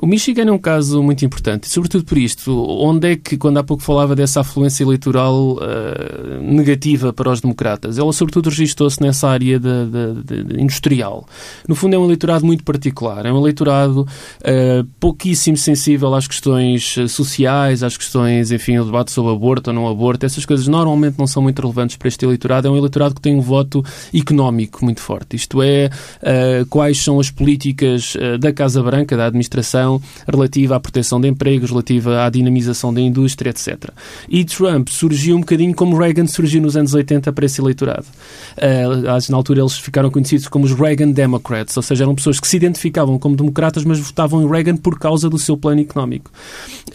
O 0.03 0.07
Michigan 0.07 0.45
é 0.45 0.51
um 0.53 0.59
caso 0.59 1.03
muito 1.03 1.27
importante, 1.27 1.69
sobretudo 1.69 2.07
por 2.07 2.17
isto. 2.17 2.51
Onde 2.81 3.13
é 3.13 3.17
que, 3.17 3.37
quando 3.37 3.59
há 3.59 3.63
pouco 3.63 3.83
falava 3.83 4.17
dessa 4.17 4.41
afluência 4.41 4.83
eleitoral 4.83 5.59
uh, 5.59 6.43
negativa 6.43 7.13
para 7.13 7.31
os 7.31 7.43
democratas, 7.43 7.99
ela 7.99 8.11
sobretudo 8.11 8.49
registou-se 8.49 8.99
nessa 9.03 9.29
área 9.29 9.61
de, 9.61 9.69
de, 10.25 10.45
de, 10.45 10.63
industrial. 10.63 11.27
No 11.69 11.75
fundo, 11.75 11.97
é 11.97 11.99
um 11.99 12.07
eleitorado 12.07 12.47
muito 12.47 12.65
particular. 12.65 13.27
É 13.27 13.33
um 13.33 13.37
eleitorado 13.37 14.01
uh, 14.41 14.85
pouquíssimo 14.99 15.59
sensível 15.59 16.15
às 16.15 16.27
questões 16.27 16.97
eh, 16.97 17.07
sociais, 17.07 17.83
às 17.83 17.95
questões, 17.95 18.51
enfim, 18.51 18.79
o 18.79 18.85
debate 18.87 19.13
sobre 19.13 19.33
aborto 19.33 19.69
ou 19.69 19.75
não 19.75 19.87
aborto. 19.87 20.25
Essas 20.25 20.47
coisas 20.47 20.67
normalmente 20.67 21.19
não 21.19 21.27
são 21.27 21.43
muito 21.43 21.61
relevantes 21.61 21.97
para 21.97 22.09
este 22.09 22.25
eleitorado. 22.25 22.67
É 22.67 22.71
um 22.71 22.77
eleitorado 22.77 23.15
que 23.15 23.21
tem 23.21 23.35
um 23.35 23.43
voto 23.43 23.85
económico 24.15 24.83
muito 24.83 25.03
forte. 25.03 25.37
Isto 25.37 25.61
é, 25.61 25.91
uh, 26.23 26.65
quais 26.71 27.05
são 27.05 27.21
as 27.21 27.31
políticas 27.31 28.17
da 28.41 28.51
Casa 28.51 28.83
Branca, 28.83 29.15
da 29.15 29.27
administração 29.27 29.90
relativa 30.31 30.77
à 30.77 30.81
proteção 30.81 31.21
de 31.21 31.29
empregos, 31.29 31.71
relativa 31.71 32.25
à 32.25 32.29
dinamização 32.29 32.93
da 32.93 33.01
indústria, 33.01 33.51
etc. 33.51 33.91
E 34.29 34.45
Trump 34.45 34.89
surgiu 34.89 35.37
um 35.37 35.41
bocadinho 35.41 35.75
como 35.75 35.97
Reagan 35.97 36.27
surgiu 36.27 36.61
nos 36.61 36.77
anos 36.77 36.93
80 36.93 37.33
para 37.33 37.47
esse 37.47 37.61
eleitorado. 37.61 38.07
Uh, 38.57 39.31
na 39.31 39.37
altura 39.37 39.61
eles 39.61 39.79
ficaram 39.79 40.11
conhecidos 40.11 40.49
como 40.49 40.65
os 40.65 40.73
Reagan 40.73 41.11
Democrats, 41.11 41.77
ou 41.77 41.83
seja, 41.83 42.05
eram 42.05 42.15
pessoas 42.15 42.39
que 42.39 42.47
se 42.47 42.57
identificavam 42.57 43.19
como 43.19 43.35
democratas, 43.35 43.85
mas 43.85 43.99
votavam 43.99 44.43
em 44.43 44.49
Reagan 44.49 44.77
por 44.77 44.99
causa 44.99 45.31
do 45.31 45.39
seu 45.39 45.57
plano 45.57 45.81
económico. 45.81 46.31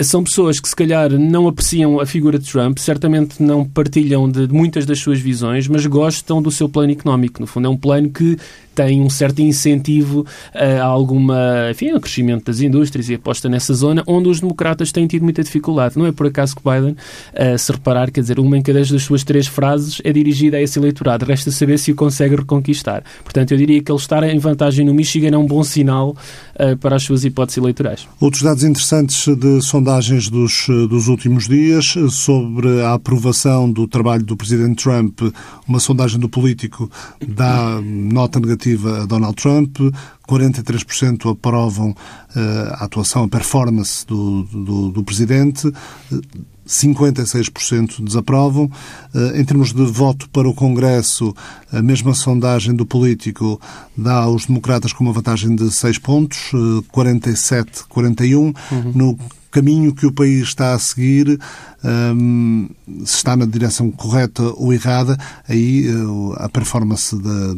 São 0.02 0.24
pessoas 0.24 0.60
que 0.60 0.70
se 0.70 0.76
calhar 0.76 1.12
não 1.12 1.48
apreciam 1.48 2.00
a 2.00 2.06
figura 2.06 2.38
de 2.38 2.50
Trump, 2.50 2.78
certamente 2.78 3.42
não 3.42 3.66
partilham 3.66 4.30
de 4.30 4.48
muitas 4.48 4.86
das 4.86 5.00
suas 5.00 5.20
visões, 5.20 5.68
mas 5.68 5.86
gostam 5.86 6.42
do 6.42 6.52
seu 6.52 6.70
plano 6.70 6.92
económico. 6.92 7.40
No 7.40 7.48
fundo, 7.48 7.68
é 7.68 7.70
um 7.70 7.78
plano 7.78 8.10
que 8.10 8.38
tem 8.76 9.02
um 9.02 9.10
certo 9.10 9.42
incentivo 9.42 10.26
a 10.54 10.84
alguma, 10.84 11.70
enfim, 11.72 11.90
ao 11.90 12.00
crescimento 12.00 12.46
das 12.46 12.62
indústrias 12.62 13.10
e 13.10 13.16
aposta 13.16 13.50
nessa 13.50 13.74
zona, 13.74 14.04
onde 14.06 14.30
os 14.30 14.40
democratas 14.40 14.92
têm 14.92 15.08
tido 15.08 15.24
muita 15.24 15.44
dificuldade. 15.44 15.98
Não 15.98 16.06
é 16.06 16.12
por 16.12 16.28
acaso 16.28 16.56
que 16.56 16.62
Biden, 16.64 16.96
se 17.58 17.72
reparar, 17.72 18.12
quer 18.12 18.22
dizer, 18.22 18.40
uma 18.40 18.58
em 18.58 18.62
cada 18.62 18.76
das 18.76 19.04
suas 19.04 19.24
três 19.24 19.48
frases 19.48 20.02
é 20.04 20.12
dirigida 20.12 20.58
a 20.58 20.62
esse 20.62 20.78
eleitorado. 20.78 21.26
Resta 21.26 21.50
saber 21.50 21.80
se 21.80 21.92
o 21.92 21.96
consegue 21.96 22.36
reconquistar. 22.36 23.04
Portanto, 23.24 23.52
eu 23.52 23.58
diria 23.58 23.82
que 23.82 23.92
ele 23.92 24.00
estar 24.00 24.22
em 24.24 24.38
vantagem 24.38 24.86
no 24.86 24.94
Michigan 24.94 25.30
é 25.30 25.38
um 25.38 25.46
bom 25.46 25.64
sinal 25.64 26.10
uh, 26.10 26.78
para 26.78 26.98
as 26.98 27.04
suas 27.04 27.24
hipóteses 27.24 27.58
eleitorais. 27.58 28.08
Outros 28.20 28.44
dados 28.44 28.64
interessantes 28.64 29.34
de 29.36 29.62
sondagens 29.62 30.30
dos, 30.30 30.68
dos 30.90 31.08
últimos 31.08 31.48
dias 31.48 31.96
sobre 32.10 32.82
a 32.82 32.94
aprovação 32.94 33.72
do 33.72 33.88
trabalho 33.88 34.24
do 34.24 34.36
Presidente 34.36 34.84
Trump, 34.84 35.22
uma 35.68 35.80
sondagem 35.80 36.20
do 36.20 36.28
político 36.28 36.92
dá 37.26 37.80
nota 37.82 38.40
negativa 38.40 38.65
relativa 38.66 39.04
a 39.04 39.06
Donald 39.06 39.36
Trump, 39.36 39.78
43% 40.28 41.32
aprovam 41.32 41.92
uh, 41.92 41.96
a 42.74 42.86
atuação, 42.86 43.24
a 43.24 43.28
performance 43.28 44.06
do, 44.06 44.44
do, 44.44 44.92
do 44.92 45.04
presidente, 45.04 45.72
56% 46.68 48.04
desaprovam. 48.04 48.66
Uh, 49.14 49.38
em 49.40 49.46
termos 49.46 49.72
de 49.72 49.86
voto 49.86 50.28
para 50.30 50.50
o 50.50 50.54
Congresso, 50.54 51.34
a 51.72 51.82
mesma 51.82 52.14
sondagem 52.14 52.74
do 52.74 52.86
político 52.86 53.62
dá 53.96 54.16
aos 54.16 54.48
democratas 54.48 54.92
com 54.92 55.04
uma 55.04 55.14
vantagem 55.14 55.56
de 55.56 55.72
6 55.72 56.00
pontos, 56.00 56.52
uh, 56.54 56.84
47-41. 56.92 58.36
Uhum. 58.36 58.92
No 58.96 59.18
caminho 59.56 59.96
que 59.96 60.06
o 60.06 60.12
país 60.12 60.50
está 60.50 60.74
a 60.74 60.80
seguir, 60.80 61.40
um, 61.82 62.68
se 63.06 63.16
está 63.16 63.38
na 63.38 63.46
direção 63.46 63.90
correta 63.90 64.44
ou 64.58 64.74
errada, 64.74 65.18
aí 65.48 65.88
uh, 65.90 66.34
a 66.38 66.50
performance 66.50 67.16
da 67.16 67.56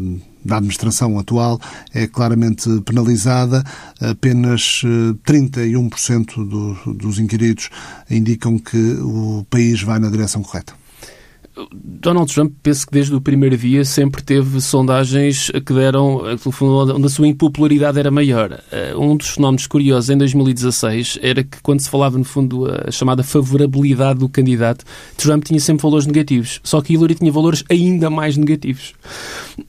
da 0.47 0.57
administração 0.57 1.19
atual 1.19 1.59
é 1.93 2.07
claramente 2.07 2.69
penalizada. 2.81 3.63
Apenas 3.99 4.81
31% 5.25 6.35
do, 6.47 6.93
dos 6.93 7.19
inquiridos 7.19 7.69
indicam 8.09 8.57
que 8.57 8.77
o 9.01 9.45
país 9.49 9.81
vai 9.81 9.99
na 9.99 10.09
direção 10.09 10.41
correta. 10.41 10.73
Donald 11.73 12.31
Trump, 12.31 12.53
penso 12.61 12.85
que 12.85 12.93
desde 12.93 13.15
o 13.15 13.21
primeiro 13.21 13.57
dia 13.57 13.83
sempre 13.83 14.21
teve 14.21 14.61
sondagens 14.61 15.49
que 15.65 15.73
deram, 15.73 16.21
onde 16.95 17.05
a 17.05 17.09
sua 17.09 17.27
impopularidade 17.27 17.97
era 17.97 18.11
maior. 18.11 18.61
Eh, 18.71 18.93
um 18.95 19.15
dos 19.15 19.29
fenómenos 19.29 19.65
curiosos 19.65 20.09
em 20.09 20.17
2016 20.17 21.19
era 21.21 21.43
que, 21.43 21.61
quando 21.63 21.79
se 21.79 21.89
falava, 21.89 22.17
no 22.17 22.23
fundo, 22.23 22.67
a 22.87 22.91
chamada 22.91 23.23
favorabilidade 23.23 24.19
do 24.19 24.29
candidato, 24.29 24.85
Trump 25.17 25.43
tinha 25.45 25.59
sempre 25.59 25.81
valores 25.81 26.05
negativos. 26.05 26.59
Só 26.63 26.81
que 26.81 26.93
Hillary 26.93 27.15
tinha 27.15 27.31
valores 27.31 27.63
ainda 27.69 28.09
mais 28.09 28.37
negativos. 28.37 28.93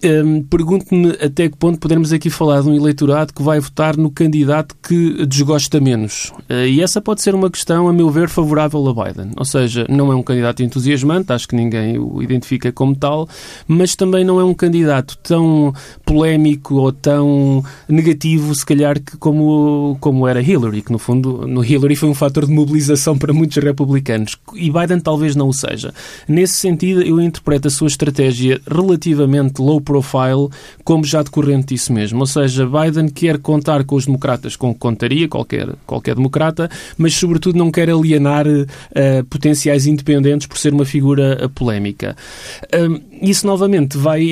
Um, 0.05 0.43
Pergunto-me 0.43 1.11
até 1.13 1.49
que 1.49 1.57
ponto 1.57 1.79
podemos 1.79 2.13
aqui 2.13 2.29
falar 2.29 2.63
de 2.63 2.69
um 2.69 2.75
eleitorado 2.75 3.33
que 3.33 3.43
vai 3.43 3.61
votar 3.61 3.97
no 3.97 4.11
candidato 4.11 4.77
que 4.83 5.27
desgosta 5.27 5.81
menos. 5.81 6.33
Uh, 6.51 6.67
e 6.67 6.83
essa 6.83 7.01
pode 7.01 7.23
ser 7.23 7.35
uma 7.35 7.51
questão, 7.51 7.89
a 7.89 7.93
meu 7.93 8.11
ver, 8.11 8.29
favorável 8.29 8.87
a 8.89 8.93
Biden. 8.93 9.31
Ou 9.37 9.45
seja, 9.45 9.87
não 9.89 10.13
é 10.13 10.15
um 10.15 10.23
candidato 10.23 10.63
entusiasmante, 10.63 11.33
acho 11.33 11.49
que 11.49 11.57
ninguém 11.57 11.79
ninguém 11.79 11.99
o 11.99 12.23
identifica 12.23 12.73
como 12.73 12.97
tal, 12.97 13.29
mas 13.67 13.95
também 13.95 14.25
não 14.25 14.41
é 14.41 14.45
um 14.45 14.55
candidato 14.55 15.17
tão 15.19 15.73
polémico 16.05 16.77
ou 16.77 16.93
tão 16.93 17.63
negativo, 17.89 18.55
se 18.55 18.67
calhar, 18.67 19.01
que 19.01 19.17
como, 19.17 19.97
como 20.01 20.27
era 20.27 20.43
Hillary, 20.43 20.83
que 20.83 20.93
no 20.93 20.99
fundo 20.99 21.47
no 21.47 21.65
Hillary 21.65 21.97
foi 21.97 22.09
um 22.09 22.15
fator 22.15 22.47
de 22.47 22.53
mobilização 22.53 23.17
para 23.17 23.33
muitos 23.33 23.57
republicanos. 23.63 24.37
E 24.55 24.71
Biden 24.71 25.01
talvez 25.01 25.37
não 25.37 25.49
o 25.49 25.53
seja. 25.53 25.93
Nesse 26.27 26.55
sentido, 26.55 27.03
eu 27.03 27.21
interpreto 27.21 27.69
a 27.69 27.71
sua 27.71 27.89
estratégia 27.89 28.61
relativamente 28.67 29.61
low 29.61 29.78
profile 29.81 30.49
como 30.85 31.05
já 31.05 31.23
decorrente 31.23 31.69
disso 31.69 31.93
mesmo. 31.93 32.21
Ou 32.21 32.27
seja, 32.27 32.67
Biden 32.67 33.09
quer 33.09 33.39
contar 33.39 33.85
com 33.85 33.97
os 33.97 34.07
democratas 34.07 34.57
com 34.57 34.73
que 34.73 34.81
contaria, 34.81 35.29
qualquer, 35.29 35.69
qualquer 35.87 36.15
democrata, 36.15 36.71
mas 36.97 37.15
sobretudo 37.15 37.59
não 37.59 37.71
quer 37.71 37.91
alienar 37.91 38.47
uh, 38.47 39.25
potenciais 39.31 39.87
independentes 39.87 40.47
por 40.47 40.59
ser 40.59 40.73
uma 40.73 40.85
figura 40.85 41.49
polémica 41.55 41.79
polémica. 41.79 42.17
Isso 43.21 43.47
novamente 43.47 43.97
vai 43.97 44.23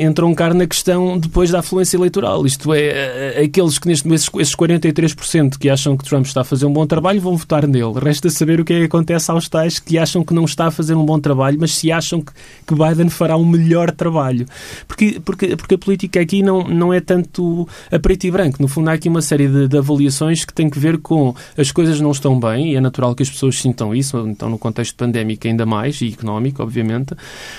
entroncar 0.00 0.54
na 0.54 0.66
questão 0.66 1.18
depois 1.18 1.50
da 1.50 1.60
afluência 1.60 1.96
eleitoral. 1.96 2.44
Isto 2.46 2.72
é, 2.74 3.42
aqueles 3.42 3.78
que 3.78 3.88
neste 3.88 4.08
esses, 4.20 4.30
esses 4.38 4.54
43% 4.54 5.58
que 5.58 5.68
acham 5.68 5.96
que 5.96 6.04
Trump 6.04 6.26
está 6.26 6.42
a 6.42 6.44
fazer 6.44 6.66
um 6.66 6.72
bom 6.72 6.86
trabalho 6.86 7.20
vão 7.20 7.36
votar 7.36 7.66
nele. 7.66 7.92
Resta 7.98 8.28
saber 8.30 8.60
o 8.60 8.64
que 8.64 8.72
é 8.72 8.78
que 8.80 8.84
acontece 8.84 9.30
aos 9.30 9.48
tais 9.48 9.78
que 9.78 9.98
acham 9.98 10.24
que 10.24 10.34
não 10.34 10.44
está 10.44 10.66
a 10.66 10.70
fazer 10.70 10.94
um 10.94 11.04
bom 11.04 11.18
trabalho, 11.18 11.58
mas 11.60 11.74
se 11.74 11.90
acham 11.90 12.20
que, 12.20 12.32
que 12.66 12.74
Biden 12.74 13.08
fará 13.08 13.36
um 13.36 13.44
melhor 13.44 13.90
trabalho. 13.90 14.46
Porque, 14.86 15.20
porque, 15.24 15.56
porque 15.56 15.74
a 15.74 15.78
política 15.78 16.20
aqui 16.20 16.42
não, 16.42 16.64
não 16.64 16.92
é 16.92 17.00
tanto 17.00 17.66
a 17.90 17.98
preto 17.98 18.24
e 18.24 18.30
branco. 18.30 18.58
No 18.60 18.68
fundo, 18.68 18.90
há 18.90 18.92
aqui 18.92 19.08
uma 19.08 19.22
série 19.22 19.48
de, 19.48 19.68
de 19.68 19.78
avaliações 19.78 20.44
que 20.44 20.52
têm 20.52 20.68
que 20.68 20.78
ver 20.78 20.98
com 20.98 21.34
as 21.56 21.72
coisas 21.72 22.00
não 22.00 22.10
estão 22.10 22.38
bem, 22.38 22.72
e 22.72 22.76
é 22.76 22.80
natural 22.80 23.14
que 23.14 23.22
as 23.22 23.30
pessoas 23.30 23.58
sintam 23.58 23.94
isso, 23.94 24.18
então 24.26 24.48
no 24.48 24.58
contexto 24.58 24.94
pandémico 24.94 25.46
ainda 25.46 25.64
mais, 25.64 26.00
e 26.00 26.08
económico, 26.08 26.62
obviamente, 26.62 27.14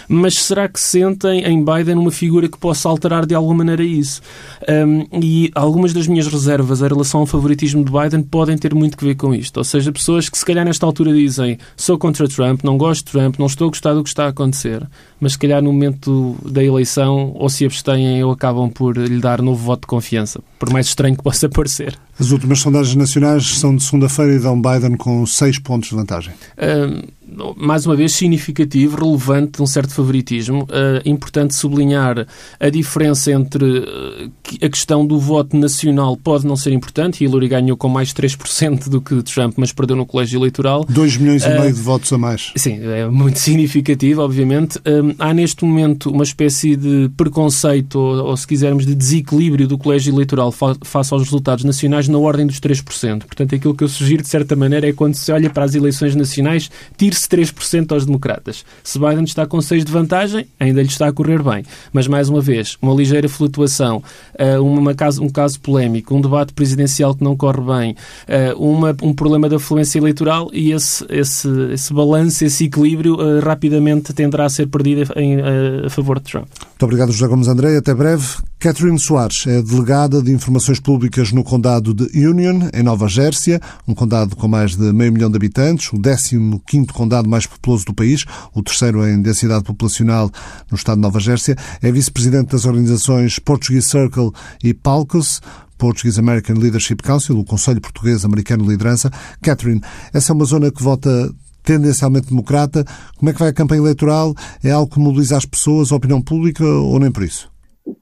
mas 0.08 0.36
será 0.36 0.61
que 0.68 0.80
sentem 0.80 1.44
em 1.44 1.64
Biden 1.64 1.98
uma 1.98 2.12
figura 2.12 2.48
que 2.48 2.58
possa 2.58 2.90
alterar 2.90 3.26
de 3.26 3.36
alguma 3.36 3.56
maneira 3.56 3.84
isso? 3.84 4.22
Um, 4.68 5.06
e 5.22 5.52
algumas 5.56 5.94
das 5.94 6.08
minhas 6.08 6.28
reservas 6.28 6.82
em 6.82 6.88
relação 6.88 7.22
ao 7.22 7.26
favoritismo 7.26 7.84
de 7.84 7.92
Biden 7.92 8.24
podem 8.24 8.58
ter 8.58 8.74
muito 8.74 8.98
que 8.98 9.06
ver 9.06 9.16
com 9.16 9.34
isto. 9.34 9.58
Ou 9.58 9.64
seja, 9.64 9.92
pessoas 9.92 10.30
que 10.30 10.38
se 10.38 10.46
calhar 10.46 10.66
nesta 10.66 10.86
altura 10.86 11.14
dizem 11.14 11.58
sou 11.76 11.98
contra 11.98 12.28
Trump, 12.28 12.64
não 12.64 12.78
gosto 12.78 13.06
de 13.06 13.12
Trump, 13.12 13.38
não 13.40 13.46
estou 13.46 13.68
a 13.68 13.70
gostar 13.70 13.94
do 13.94 14.04
que 14.04 14.10
está 14.10 14.26
a 14.26 14.30
acontecer, 14.30 14.88
mas 15.20 15.34
se 15.34 15.40
calhar 15.40 15.62
no 15.62 15.72
momento 15.72 16.36
da 16.46 16.64
eleição 16.64 17.32
ou 17.36 17.50
se 17.50 17.66
abstêm 17.66 18.24
ou 18.24 18.32
acabam 18.32 18.70
por 18.70 18.98
lhe 18.98 19.20
dar 19.20 19.42
novo 19.42 19.64
voto 19.64 19.82
de 19.82 19.88
confiança, 19.88 20.42
por 20.60 20.70
mais 20.72 20.88
estranho 20.88 21.16
que 21.16 21.24
possa 21.24 21.50
parecer. 21.50 21.98
As 22.20 22.32
últimas 22.32 22.60
sondagens 22.60 22.96
nacionais 22.96 23.58
são 23.58 23.76
de 23.76 23.84
segunda-feira 23.84 24.36
e 24.36 24.40
dão 24.40 24.62
Biden 24.62 24.96
com 24.96 25.26
seis 25.26 25.58
pontos 25.58 25.90
de 25.90 25.96
vantagem. 25.96 26.34
Um, 26.58 27.02
mais 27.56 27.86
uma 27.86 27.96
vez, 27.96 28.14
significativo, 28.14 28.98
relevante, 28.98 29.54
de 29.58 29.62
um 29.62 29.66
certo 29.66 29.94
favoritismo. 29.94 30.64
Uh, 30.64 31.08
importante 31.08 31.56
sublinhar 31.56 32.28
a 32.60 32.70
diferença 32.70 33.32
entre 33.32 33.80
uh, 33.80 34.32
a 34.62 34.70
questão 34.70 35.06
do 35.06 35.20
voto 35.20 35.56
nacional 35.56 36.18
pode 36.18 36.46
não 36.46 36.56
ser 36.56 36.72
importante. 36.74 37.24
Hillary 37.24 37.48
ganhou 37.48 37.78
com 37.78 37.88
mais 37.88 38.14
3% 38.14 38.90
do 38.90 39.02
que 39.02 39.22
Trump, 39.24 39.56
mas 39.58 39.72
perdeu 39.72 39.96
no 39.96 40.06
colégio 40.06 40.38
eleitoral. 40.38 40.86
2 40.88 41.18
milhões 41.18 41.46
e 41.46 41.50
meio 41.50 41.74
de 41.74 41.82
votos 41.82 42.12
a 42.12 42.18
mais. 42.18 42.52
Sim, 42.56 42.80
é 42.82 43.08
muito 43.08 43.40
significativo, 43.40 44.22
obviamente. 44.22 44.80
há 45.18 45.34
neste 45.34 45.64
momento 45.64 46.10
uma 46.10 46.24
espécie 46.24 46.76
de 46.76 47.10
preconceito, 47.16 47.96
ou, 47.96 48.26
ou, 48.28 48.38
se 48.38 48.46
quisermos, 48.46 48.86
de 48.86 48.94
desequilíbrio 48.94 49.68
do 49.68 49.78
colégio 49.78 50.14
eleitoral 50.14 50.52
fa 50.52 50.76
face 50.84 51.14
aos 51.14 51.24
resultados 51.24 51.64
nacionais 51.64 52.08
na 52.08 52.18
ordem 52.18 52.46
dos 52.46 52.60
3%. 52.60 53.24
Portanto, 53.26 53.56
aquilo 53.56 53.76
que 53.76 53.84
eu 53.84 53.90
sugiro, 53.90 54.22
de 54.22 54.30
certa 54.30 54.56
maneira, 54.56 54.90
é 54.90 54.94
quando 54.94 55.16
se 55.16 55.32
olha 55.32 55.50
para 55.50 55.66
as 55.66 55.76
eleições 55.76 56.16
nacionais, 56.16 56.70
tire 56.98 57.16
3% 57.28 57.92
aos 57.92 58.06
democratas. 58.06 58.66
Se 58.84 59.00
Biden 59.00 59.24
está 59.24 59.46
com 59.46 59.62
6 59.62 59.86
de 59.86 59.92
vantagem, 59.92 60.48
ainda 60.60 60.82
lhe 60.82 60.88
está 60.88 61.08
a 61.08 61.14
correr 61.14 61.42
bem. 61.42 61.64
Mas, 61.94 62.08
mais 62.08 62.30
uma 62.30 62.42
vez, 62.42 62.78
uma 62.82 62.94
ligeira 62.94 63.28
flutuação, 63.30 64.04
eh, 64.38 64.60
uma 64.60 64.92
um 65.22 65.30
caso 65.30 65.60
polémico, 65.60 66.16
um 66.16 66.22
debate 66.22 66.54
presidencial 66.54 67.16
que 67.16 67.24
não 67.24 67.36
corre 67.36 67.62
bem, 67.62 67.96
eh, 68.28 68.54
uma, 68.58 68.96
um 69.02 69.14
problema 69.14 69.50
da 69.50 69.60
fluência 69.60 70.00
eleitoral 70.00 70.50
e 70.54 70.72
esse, 70.72 71.06
esse, 71.10 71.48
esse 71.72 71.94
balanço, 71.94 72.44
esse 72.46 72.66
equilíbrio, 72.66 73.18
eh, 73.20 73.40
rapidamente 73.40 74.14
tenderá 74.14 74.46
a 74.46 74.50
ser 74.50 74.68
perdido 74.68 75.12
em, 75.16 75.38
a 75.86 75.90
favor 75.90 76.20
de 76.20 76.32
Trump. 76.32 76.48
Muito 76.82 76.84
obrigado, 76.84 77.12
José 77.12 77.28
Gomes 77.28 77.48
André. 77.48 77.78
Até 77.78 77.94
breve. 77.94 78.26
Catherine 78.62 79.00
Soares 79.00 79.48
é 79.48 79.60
delegada 79.60 80.22
de 80.22 80.32
Informações 80.32 80.80
Públicas 80.80 81.32
no 81.32 81.44
condado 81.44 81.96
de 81.96 82.28
Union, 82.28 82.70
em 82.72 82.84
Nova 82.84 83.08
Gércia, 83.08 83.60
um 83.88 83.96
condado 83.96 84.36
com 84.36 84.48
mais 84.48 84.76
de 84.76 84.94
meio 84.94 85.12
milhão 85.12 85.32
de 85.32 85.36
habitantes, 85.36 85.92
o 85.92 85.98
15º 85.98 86.92
condado 86.92 87.11
mais 87.28 87.46
populoso 87.46 87.86
do 87.86 87.94
país, 87.94 88.26
o 88.54 88.64
terceiro 88.64 89.08
em 89.08 89.22
densidade 89.22 89.64
populacional 89.64 90.32
no 90.70 90.78
estado 90.78 90.96
de 90.96 91.02
Nova 91.02 91.20
Gércia. 91.20 91.56
É 91.82 91.92
vice-presidente 91.92 92.52
das 92.52 92.66
organizações 92.66 93.40
Portuguese 93.40 93.90
Circle 93.90 94.32
e 94.64 94.74
Palcos, 94.74 95.42
Portuguese 95.78 96.20
American 96.20 96.58
Leadership 96.58 96.98
Council, 96.98 97.38
o 97.38 97.44
Conselho 97.44 97.82
Português 97.82 98.24
Americano 98.24 98.64
de 98.64 98.70
Liderança. 98.70 99.12
Catherine, 99.42 99.82
essa 100.14 100.32
é 100.32 100.34
uma 100.36 100.46
zona 100.46 100.72
que 100.72 100.82
vota 100.82 101.34
tendencialmente 101.64 102.28
democrata. 102.28 102.86
Como 103.18 103.30
é 103.30 103.34
que 103.34 103.40
vai 103.40 103.50
a 103.50 103.54
campanha 103.54 103.82
eleitoral? 103.82 104.36
É 104.64 104.72
algo 104.72 104.92
que 104.92 105.00
mobiliza 105.00 105.38
as 105.38 105.46
pessoas, 105.46 105.92
a 105.92 105.96
opinião 105.96 106.22
pública 106.22 106.64
ou 106.64 107.00
nem 107.00 107.12
por 107.12 107.24
isso? 107.24 107.51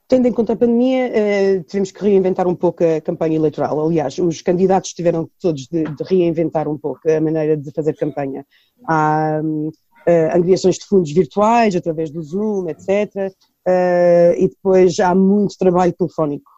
Tendo 0.10 0.28
em 0.28 0.32
conta 0.34 0.53
a 0.53 0.55
pandemia, 0.55 1.05
eh, 1.14 1.60
tivemos 1.68 1.91
que 1.91 2.01
reinventar 2.03 2.47
um 2.47 2.55
pouco 2.55 2.84
a 2.84 2.99
campanha 2.99 3.36
eleitoral. 3.36 3.80
Aliás, 3.80 4.18
os 4.18 4.41
candidatos 4.41 4.91
tiveram 4.91 5.30
todos 5.39 5.68
de, 5.68 5.84
de 5.84 6.03
reinventar 6.03 6.68
um 6.68 6.80
pouco 6.80 7.07
a 7.07 7.22
maneira 7.22 7.55
de 7.55 7.70
fazer 7.70 7.93
campanha. 7.95 8.43
Há 8.88 9.39
uh, 9.39 10.36
angriações 10.36 10.80
de 10.80 10.86
fundos 10.88 11.12
virtuais 11.12 11.76
através 11.76 12.10
do 12.10 12.24
Zoom, 12.24 12.70
etc. 12.70 13.32
Eh, 13.68 14.36
e 14.39 14.47
depois 14.47 14.99
há 14.99 15.14
muito 15.14 15.55
trabalho 15.60 15.93
telefónico, 15.93 16.49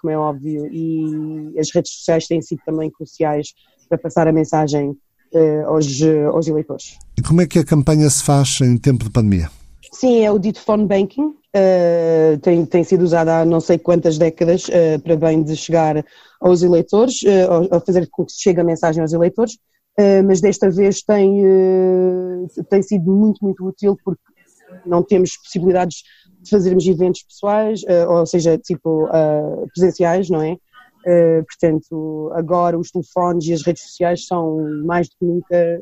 como 0.00 0.10
é 0.10 0.16
óbvio, 0.16 0.66
e 0.72 1.54
as 1.58 1.70
redes 1.74 1.92
sociais 1.92 2.26
têm 2.26 2.40
sido 2.40 2.62
também 2.64 2.90
cruciais 2.90 3.48
para 3.90 3.98
passar 3.98 4.26
a 4.26 4.32
mensagem 4.32 4.96
aos, 5.66 5.86
aos 6.32 6.46
eleitores. 6.46 6.96
E 7.18 7.20
como 7.20 7.42
é 7.42 7.46
que 7.46 7.58
a 7.58 7.64
campanha 7.64 8.08
se 8.08 8.24
faz 8.24 8.58
em 8.62 8.78
tempo 8.78 9.04
de 9.04 9.10
pandemia? 9.10 9.50
Sim, 9.92 10.20
é 10.20 10.30
o 10.30 10.38
dito 10.38 10.60
phone 10.60 10.86
banking, 10.86 11.34
uh, 11.56 12.38
tem, 12.40 12.64
tem 12.66 12.84
sido 12.84 13.02
usada 13.02 13.40
há 13.40 13.44
não 13.44 13.60
sei 13.60 13.78
quantas 13.78 14.18
décadas 14.18 14.68
uh, 14.68 15.00
para 15.02 15.16
bem 15.16 15.42
de 15.42 15.56
chegar 15.56 16.04
aos 16.40 16.62
eleitores, 16.62 17.22
uh, 17.22 17.74
a 17.74 17.80
fazer 17.80 18.08
com 18.10 18.24
que 18.24 18.32
chegue 18.32 18.60
a 18.60 18.64
mensagem 18.64 19.00
aos 19.00 19.12
eleitores, 19.12 19.58
mas 20.26 20.42
desta 20.42 20.68
vez 20.68 21.00
tem, 21.00 21.42
tem 22.68 22.82
sido 22.82 23.10
muito, 23.10 23.42
muito 23.42 23.66
útil 23.66 23.96
porque 24.04 24.20
não 24.84 25.02
temos 25.02 25.38
possibilidades 25.38 26.02
de 26.42 26.50
fazermos 26.50 26.86
eventos 26.86 27.22
pessoais, 27.22 27.80
ou 28.06 28.26
seja, 28.26 28.58
tipo 28.58 29.08
presenciais, 29.72 30.28
não 30.28 30.42
é? 30.42 30.58
portanto, 31.48 32.30
agora 32.34 32.78
os 32.78 32.90
telefones 32.90 33.46
e 33.46 33.54
as 33.54 33.62
redes 33.62 33.84
sociais 33.84 34.26
são 34.26 34.84
mais 34.84 35.08
do 35.08 35.16
que 35.18 35.24
nunca 35.24 35.80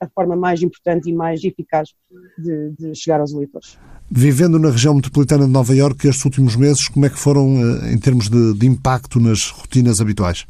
a 0.00 0.08
forma 0.08 0.34
mais 0.34 0.62
importante 0.62 1.10
e 1.10 1.12
mais 1.12 1.44
eficaz 1.44 1.90
de, 2.38 2.70
de 2.78 2.94
chegar 2.94 3.20
aos 3.20 3.32
eleitores. 3.32 3.78
Vivendo 4.10 4.58
na 4.58 4.70
região 4.70 4.94
metropolitana 4.94 5.44
de 5.44 5.50
Nova 5.50 5.74
Iorque 5.74 6.08
estes 6.08 6.24
últimos 6.24 6.56
meses, 6.56 6.88
como 6.88 7.06
é 7.06 7.10
que 7.10 7.18
foram 7.18 7.46
eh, 7.56 7.92
em 7.92 7.98
termos 7.98 8.28
de, 8.28 8.54
de 8.54 8.66
impacto 8.66 9.20
nas 9.20 9.50
rotinas 9.50 10.00
habituais? 10.00 10.46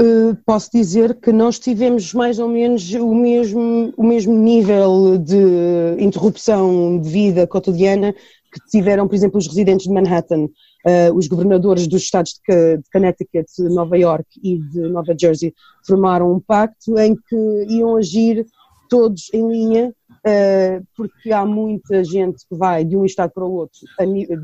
Uh, 0.00 0.36
posso 0.46 0.70
dizer 0.72 1.14
que 1.16 1.32
nós 1.32 1.58
tivemos 1.58 2.14
mais 2.14 2.38
ou 2.38 2.48
menos 2.48 2.88
o 2.94 3.12
mesmo, 3.12 3.92
o 3.96 4.04
mesmo 4.04 4.32
nível 4.32 5.18
de 5.18 5.96
interrupção 5.98 7.00
de 7.00 7.10
vida 7.10 7.48
cotidiana 7.48 8.12
que 8.12 8.60
tiveram, 8.70 9.08
por 9.08 9.16
exemplo, 9.16 9.38
os 9.38 9.48
residentes 9.48 9.86
de 9.86 9.92
Manhattan, 9.92 10.44
uh, 10.44 11.12
os 11.14 11.26
governadores 11.26 11.88
dos 11.88 12.02
estados 12.02 12.40
de, 12.48 12.76
de 12.76 12.84
Connecticut, 12.92 13.46
de 13.58 13.74
Nova 13.74 13.98
York 13.98 14.26
e 14.40 14.58
de 14.58 14.88
Nova 14.88 15.16
Jersey 15.20 15.52
formaram 15.84 16.32
um 16.32 16.38
pacto 16.38 16.96
em 16.96 17.16
que 17.16 17.66
iam 17.68 17.96
agir 17.96 18.46
todos 18.88 19.32
em 19.32 19.46
linha 19.48 19.94
uh, 20.10 20.86
porque 20.96 21.32
há 21.32 21.44
muita 21.44 22.02
gente 22.04 22.46
que 22.48 22.56
vai 22.56 22.84
de 22.84 22.96
um 22.96 23.04
estado 23.04 23.32
para 23.32 23.44
o 23.44 23.52
outro 23.52 23.80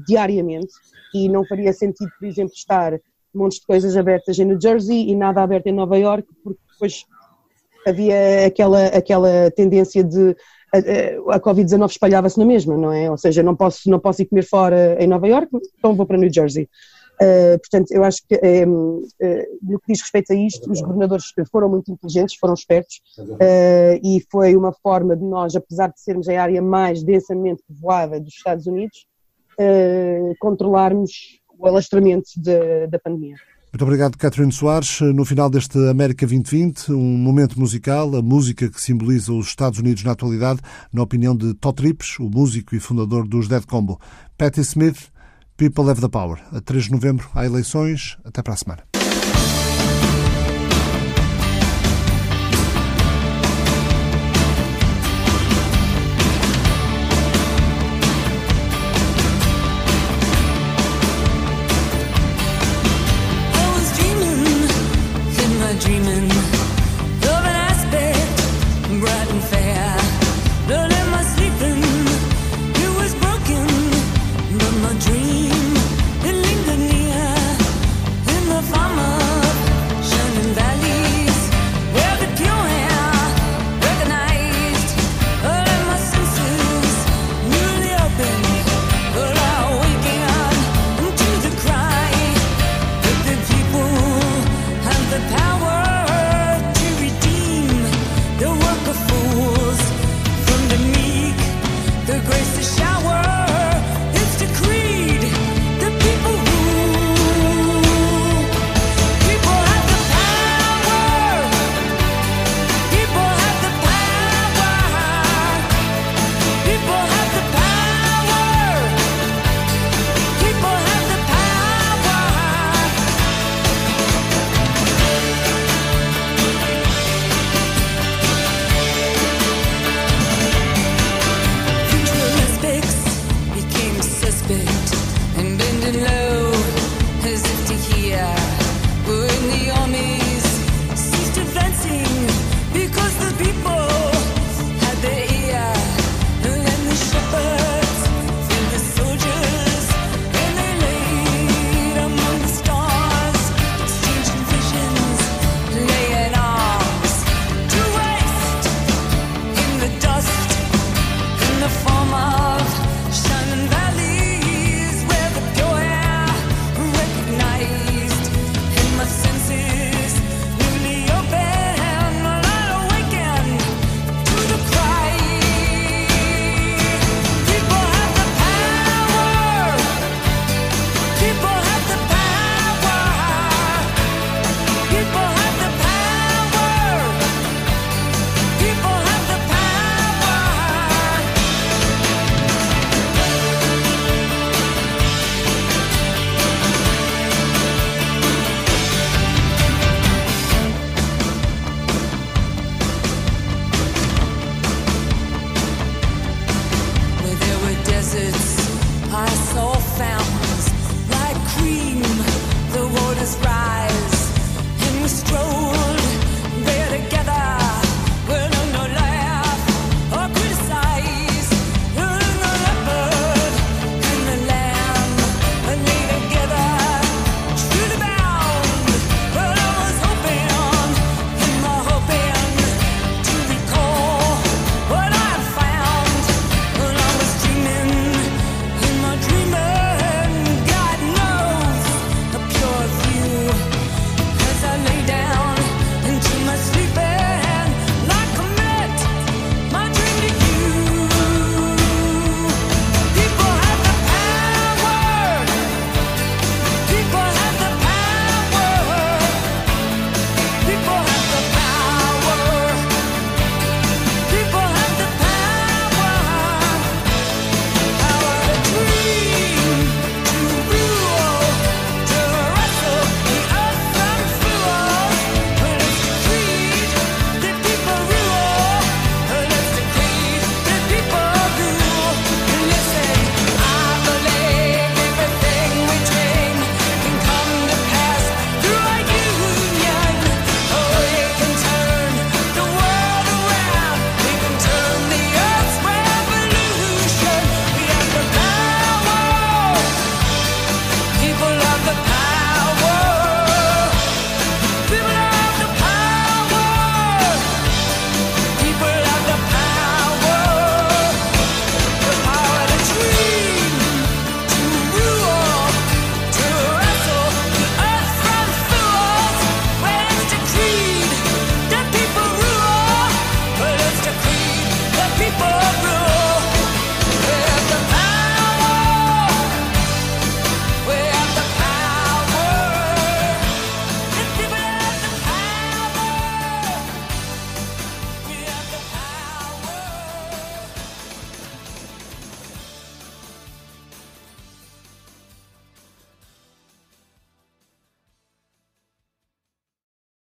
diariamente 0.06 0.72
e 1.14 1.28
não 1.28 1.44
faria 1.44 1.72
sentido, 1.72 2.10
por 2.18 2.26
exemplo, 2.26 2.52
estar 2.54 2.98
montes 3.34 3.58
de 3.58 3.66
coisas 3.66 3.96
abertas 3.96 4.38
em 4.38 4.44
New 4.44 4.60
Jersey 4.60 5.08
e 5.08 5.14
nada 5.14 5.42
aberto 5.42 5.66
em 5.66 5.72
Nova 5.72 5.98
York, 5.98 6.28
porque 6.42 6.60
depois 6.72 7.04
havia 7.86 8.46
aquela, 8.46 8.86
aquela 8.86 9.50
tendência 9.50 10.02
de 10.02 10.36
a, 10.72 11.36
a 11.36 11.40
Covid-19 11.40 11.90
espalhava-se 11.90 12.38
na 12.38 12.44
mesma, 12.44 12.76
não 12.76 12.92
é? 12.92 13.10
Ou 13.10 13.16
seja, 13.16 13.42
não 13.42 13.54
posso, 13.54 13.88
não 13.88 14.00
posso 14.00 14.22
ir 14.22 14.26
comer 14.26 14.42
fora 14.42 14.96
em 14.98 15.06
Nova 15.06 15.28
York, 15.28 15.48
então 15.78 15.94
vou 15.94 16.06
para 16.06 16.18
New 16.18 16.32
Jersey. 16.32 16.68
Uh, 17.14 17.58
portanto, 17.58 17.92
eu 17.92 18.02
acho 18.02 18.22
que 18.28 18.34
uh, 18.34 19.00
no 19.62 19.78
que 19.80 19.92
diz 19.92 20.00
respeito 20.00 20.32
a 20.32 20.36
isto, 20.36 20.70
os 20.70 20.80
governadores 20.80 21.26
foram 21.50 21.68
muito 21.68 21.90
inteligentes, 21.90 22.36
foram 22.36 22.54
espertos 22.54 23.00
uh, 23.18 24.00
e 24.02 24.24
foi 24.30 24.56
uma 24.56 24.72
forma 24.72 25.16
de 25.16 25.24
nós, 25.24 25.54
apesar 25.54 25.88
de 25.88 26.00
sermos 26.00 26.28
a 26.28 26.42
área 26.42 26.60
mais 26.60 27.02
densamente 27.04 27.62
povoada 27.68 28.18
dos 28.18 28.34
Estados 28.34 28.66
Unidos, 28.66 29.06
controlarmos 30.40 31.38
o 31.56 31.66
alastramento 31.68 32.28
de, 32.36 32.88
da 32.88 32.98
pandemia. 32.98 33.36
Muito 33.72 33.82
obrigado, 33.82 34.16
Catherine 34.16 34.52
Soares. 34.52 35.00
No 35.00 35.24
final 35.24 35.50
deste 35.50 35.76
América 35.88 36.24
2020, 36.26 36.92
um 36.92 37.18
momento 37.18 37.58
musical, 37.58 38.14
a 38.14 38.22
música 38.22 38.68
que 38.68 38.80
simboliza 38.80 39.32
os 39.32 39.48
Estados 39.48 39.80
Unidos 39.80 40.04
na 40.04 40.12
atualidade, 40.12 40.60
na 40.92 41.02
opinião 41.02 41.36
de 41.36 41.54
Todd 41.54 41.76
Trips, 41.76 42.18
o 42.20 42.30
músico 42.30 42.76
e 42.76 42.80
fundador 42.80 43.26
dos 43.26 43.48
Dead 43.48 43.64
Combo. 43.66 44.00
Patti 44.38 44.60
Smith, 44.60 45.08
People 45.56 45.88
Have 45.88 46.00
the 46.00 46.08
Power. 46.08 46.40
A 46.52 46.60
3 46.60 46.86
de 46.86 46.90
novembro 46.92 47.30
há 47.32 47.44
eleições. 47.44 48.18
Até 48.24 48.42
para 48.42 48.54
a 48.54 48.56
semana. 48.56 48.93